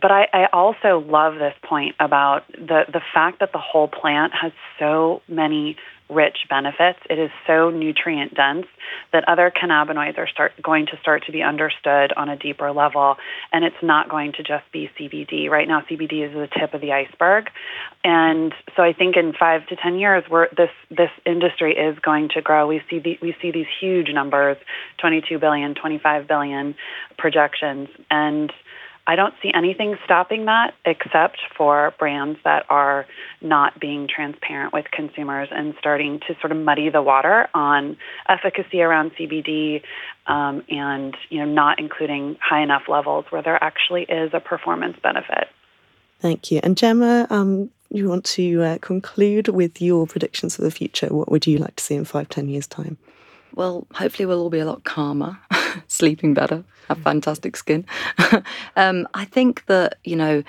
but 0.00 0.10
I, 0.10 0.26
I 0.32 0.46
also 0.52 1.04
love 1.06 1.34
this 1.34 1.54
point 1.62 1.96
about 2.00 2.46
the 2.48 2.84
the 2.90 3.02
fact 3.12 3.40
that 3.40 3.52
the 3.52 3.58
whole 3.58 3.88
plant 3.88 4.32
has 4.40 4.52
so 4.78 5.22
many 5.28 5.76
rich 6.12 6.38
benefits. 6.48 6.98
It 7.08 7.18
is 7.18 7.30
so 7.46 7.70
nutrient 7.70 8.34
dense 8.34 8.66
that 9.12 9.24
other 9.28 9.50
cannabinoids 9.50 10.18
are 10.18 10.28
start 10.28 10.52
going 10.62 10.86
to 10.86 10.96
start 11.00 11.24
to 11.26 11.32
be 11.32 11.42
understood 11.42 12.12
on 12.16 12.28
a 12.28 12.36
deeper 12.36 12.72
level, 12.72 13.16
and 13.52 13.64
it's 13.64 13.82
not 13.82 14.08
going 14.08 14.32
to 14.32 14.42
just 14.42 14.64
be 14.72 14.90
CBD. 14.98 15.48
Right 15.48 15.66
now, 15.66 15.80
CBD 15.80 16.26
is 16.26 16.32
the 16.32 16.48
tip 16.58 16.74
of 16.74 16.80
the 16.80 16.92
iceberg, 16.92 17.46
and 18.04 18.52
so 18.76 18.82
I 18.82 18.92
think 18.92 19.16
in 19.16 19.32
five 19.38 19.66
to 19.68 19.76
ten 19.76 19.98
years, 19.98 20.24
we're, 20.30 20.48
this 20.56 20.70
this 20.90 21.10
industry 21.24 21.74
is 21.76 21.98
going 21.98 22.30
to 22.34 22.42
grow. 22.42 22.66
We 22.66 22.82
see 22.90 22.98
the, 22.98 23.18
we 23.22 23.34
see 23.40 23.50
these 23.50 23.66
huge 23.80 24.08
numbers, 24.12 24.56
22 24.98 25.38
billion, 25.38 25.74
25 25.74 26.28
billion 26.28 26.74
projections, 27.18 27.88
and 28.10 28.52
I 29.06 29.16
don't 29.16 29.34
see 29.42 29.50
anything 29.52 29.96
stopping 30.04 30.44
that 30.44 30.74
except 30.84 31.38
for 31.56 31.92
brands 31.98 32.38
that 32.44 32.64
are 32.68 33.04
not 33.40 33.80
being 33.80 34.06
transparent 34.08 34.72
with 34.72 34.86
consumers 34.92 35.48
and 35.50 35.74
starting 35.78 36.20
to 36.28 36.36
sort 36.40 36.52
of 36.52 36.58
muddy 36.58 36.88
the 36.88 37.02
water 37.02 37.48
on 37.52 37.96
efficacy 38.28 38.80
around 38.80 39.12
CBD 39.18 39.82
um, 40.26 40.62
and 40.68 41.16
you 41.30 41.38
know 41.38 41.46
not 41.46 41.80
including 41.80 42.36
high 42.40 42.62
enough 42.62 42.82
levels 42.88 43.24
where 43.30 43.42
there 43.42 43.62
actually 43.62 44.02
is 44.02 44.30
a 44.32 44.40
performance 44.40 44.96
benefit. 45.02 45.48
Thank 46.20 46.52
you. 46.52 46.60
And 46.62 46.76
Gemma, 46.76 47.26
um, 47.30 47.70
you 47.90 48.08
want 48.08 48.24
to 48.24 48.62
uh, 48.62 48.78
conclude 48.80 49.48
with 49.48 49.82
your 49.82 50.06
predictions 50.06 50.54
for 50.54 50.62
the 50.62 50.70
future? 50.70 51.08
What 51.08 51.30
would 51.30 51.48
you 51.48 51.58
like 51.58 51.76
to 51.76 51.84
see 51.84 51.96
in 51.96 52.04
five, 52.04 52.28
ten 52.28 52.48
years' 52.48 52.68
time? 52.68 52.96
Well, 53.54 53.86
hopefully 53.92 54.26
we'll 54.26 54.40
all 54.40 54.50
be 54.50 54.60
a 54.60 54.64
lot 54.64 54.84
calmer, 54.84 55.38
sleeping 55.88 56.34
better, 56.34 56.64
have 56.88 56.98
fantastic 56.98 57.56
skin. 57.56 57.84
um, 58.76 59.08
I 59.14 59.24
think 59.24 59.66
that, 59.66 59.98
you 60.04 60.16
know, 60.16 60.42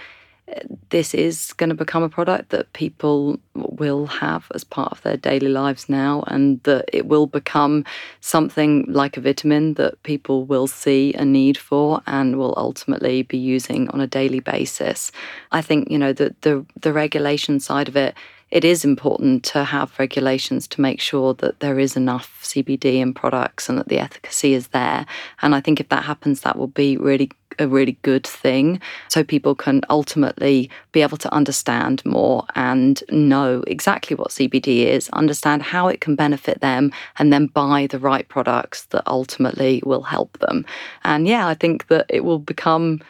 this 0.90 1.14
is 1.14 1.54
going 1.54 1.70
to 1.70 1.76
become 1.76 2.04
a 2.04 2.10
product 2.10 2.50
that 2.50 2.72
people 2.74 3.40
will 3.56 4.06
have 4.06 4.52
as 4.54 4.64
part 4.64 4.92
of 4.92 5.02
their 5.02 5.18
daily 5.18 5.48
lives 5.48 5.88
now, 5.88 6.24
and 6.28 6.62
that 6.64 6.86
it 6.92 7.06
will 7.06 7.28
become 7.28 7.86
something 8.20 8.86
like 8.88 9.16
a 9.16 9.22
vitamin 9.22 9.76
that 9.76 10.02
people 10.04 10.46
will 10.46 10.68
see 10.68 11.14
a 11.14 11.24
need 11.24 11.58
for 11.58 12.02
and 12.08 12.38
will 12.38 12.54
ultimately 12.58 13.24
be 13.24 13.38
using 13.38 13.90
on 13.90 14.02
a 14.02 14.08
daily 14.08 14.42
basis. 14.42 15.12
I 15.52 15.62
think, 15.62 15.90
you 15.90 15.98
know, 15.98 16.14
the, 16.14 16.36
the, 16.42 16.66
the 16.80 16.94
regulation 16.94 17.60
side 17.60 17.88
of 17.88 17.96
it 17.96 18.16
it 18.54 18.64
is 18.64 18.86
important 18.86 19.44
to 19.44 19.64
have 19.64 19.98
regulations 19.98 20.68
to 20.68 20.80
make 20.80 21.02
sure 21.02 21.34
that 21.34 21.60
there 21.60 21.80
is 21.80 21.98
enough 21.98 22.40
CBD 22.44 23.00
in 23.00 23.12
products 23.12 23.68
and 23.68 23.80
that 23.80 23.88
the 23.88 23.98
efficacy 23.98 24.54
is 24.54 24.68
there. 24.68 25.08
And 25.42 25.56
I 25.56 25.60
think 25.60 25.80
if 25.80 25.90
that 25.90 26.04
happens, 26.04 26.42
that 26.42 26.56
will 26.56 26.68
be 26.68 26.96
really 26.96 27.32
a 27.58 27.68
really 27.68 27.98
good 28.04 28.28
thing 28.28 28.80
so 29.08 29.24
people 29.24 29.56
can 29.56 29.82
ultimately 29.90 30.70
be 30.92 31.02
able 31.02 31.18
to 31.18 31.34
understand 31.34 32.06
more 32.06 32.46
and 32.54 33.04
know 33.10 33.64
exactly 33.66 34.16
what 34.16 34.30
CBD 34.30 34.86
is, 34.86 35.10
understand 35.10 35.64
how 35.64 35.88
it 35.88 36.00
can 36.00 36.16
benefit 36.16 36.62
them, 36.62 36.92
and 37.18 37.34
then 37.34 37.48
buy 37.48 37.88
the 37.88 37.98
right 37.98 38.28
products 38.28 38.86
that 38.92 39.04
ultimately 39.08 39.82
will 39.84 40.04
help 40.04 40.38
them. 40.38 40.64
And 41.04 41.28
yeah, 41.28 41.48
I 41.48 41.56
think 41.56 41.88
that 41.88 42.06
it 42.08 42.24
will 42.24 42.40
become 42.40 43.02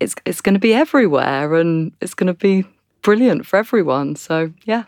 it's 0.00 0.16
it's 0.24 0.40
going 0.40 0.54
to 0.54 0.60
be 0.60 0.74
everywhere 0.74 1.54
and 1.54 1.92
it's 2.00 2.14
going 2.14 2.26
to 2.26 2.34
be 2.34 2.64
brilliant 3.08 3.46
for 3.46 3.56
everyone. 3.56 4.16
So, 4.16 4.52
yeah. 4.64 4.84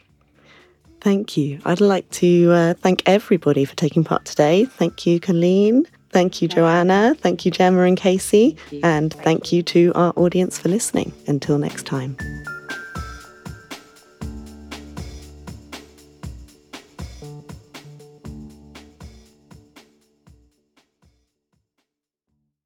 Thank 1.00 1.38
you. 1.38 1.58
I'd 1.64 1.80
like 1.80 2.10
to 2.10 2.52
uh, 2.52 2.74
thank 2.74 3.02
everybody 3.06 3.64
for 3.64 3.74
taking 3.76 4.04
part 4.04 4.26
today. 4.26 4.66
Thank 4.66 5.06
you, 5.06 5.18
Colleen. 5.18 5.86
Thank 6.10 6.42
you, 6.42 6.48
Joanna. 6.48 7.14
Thank 7.18 7.46
you, 7.46 7.50
Gemma 7.50 7.84
and 7.84 7.96
Casey. 7.96 8.58
And 8.82 9.14
thank 9.14 9.52
you 9.52 9.62
to 9.62 9.92
our 9.94 10.12
audience 10.16 10.58
for 10.58 10.68
listening. 10.68 11.14
Until 11.28 11.56
next 11.56 11.86
time. 11.86 12.18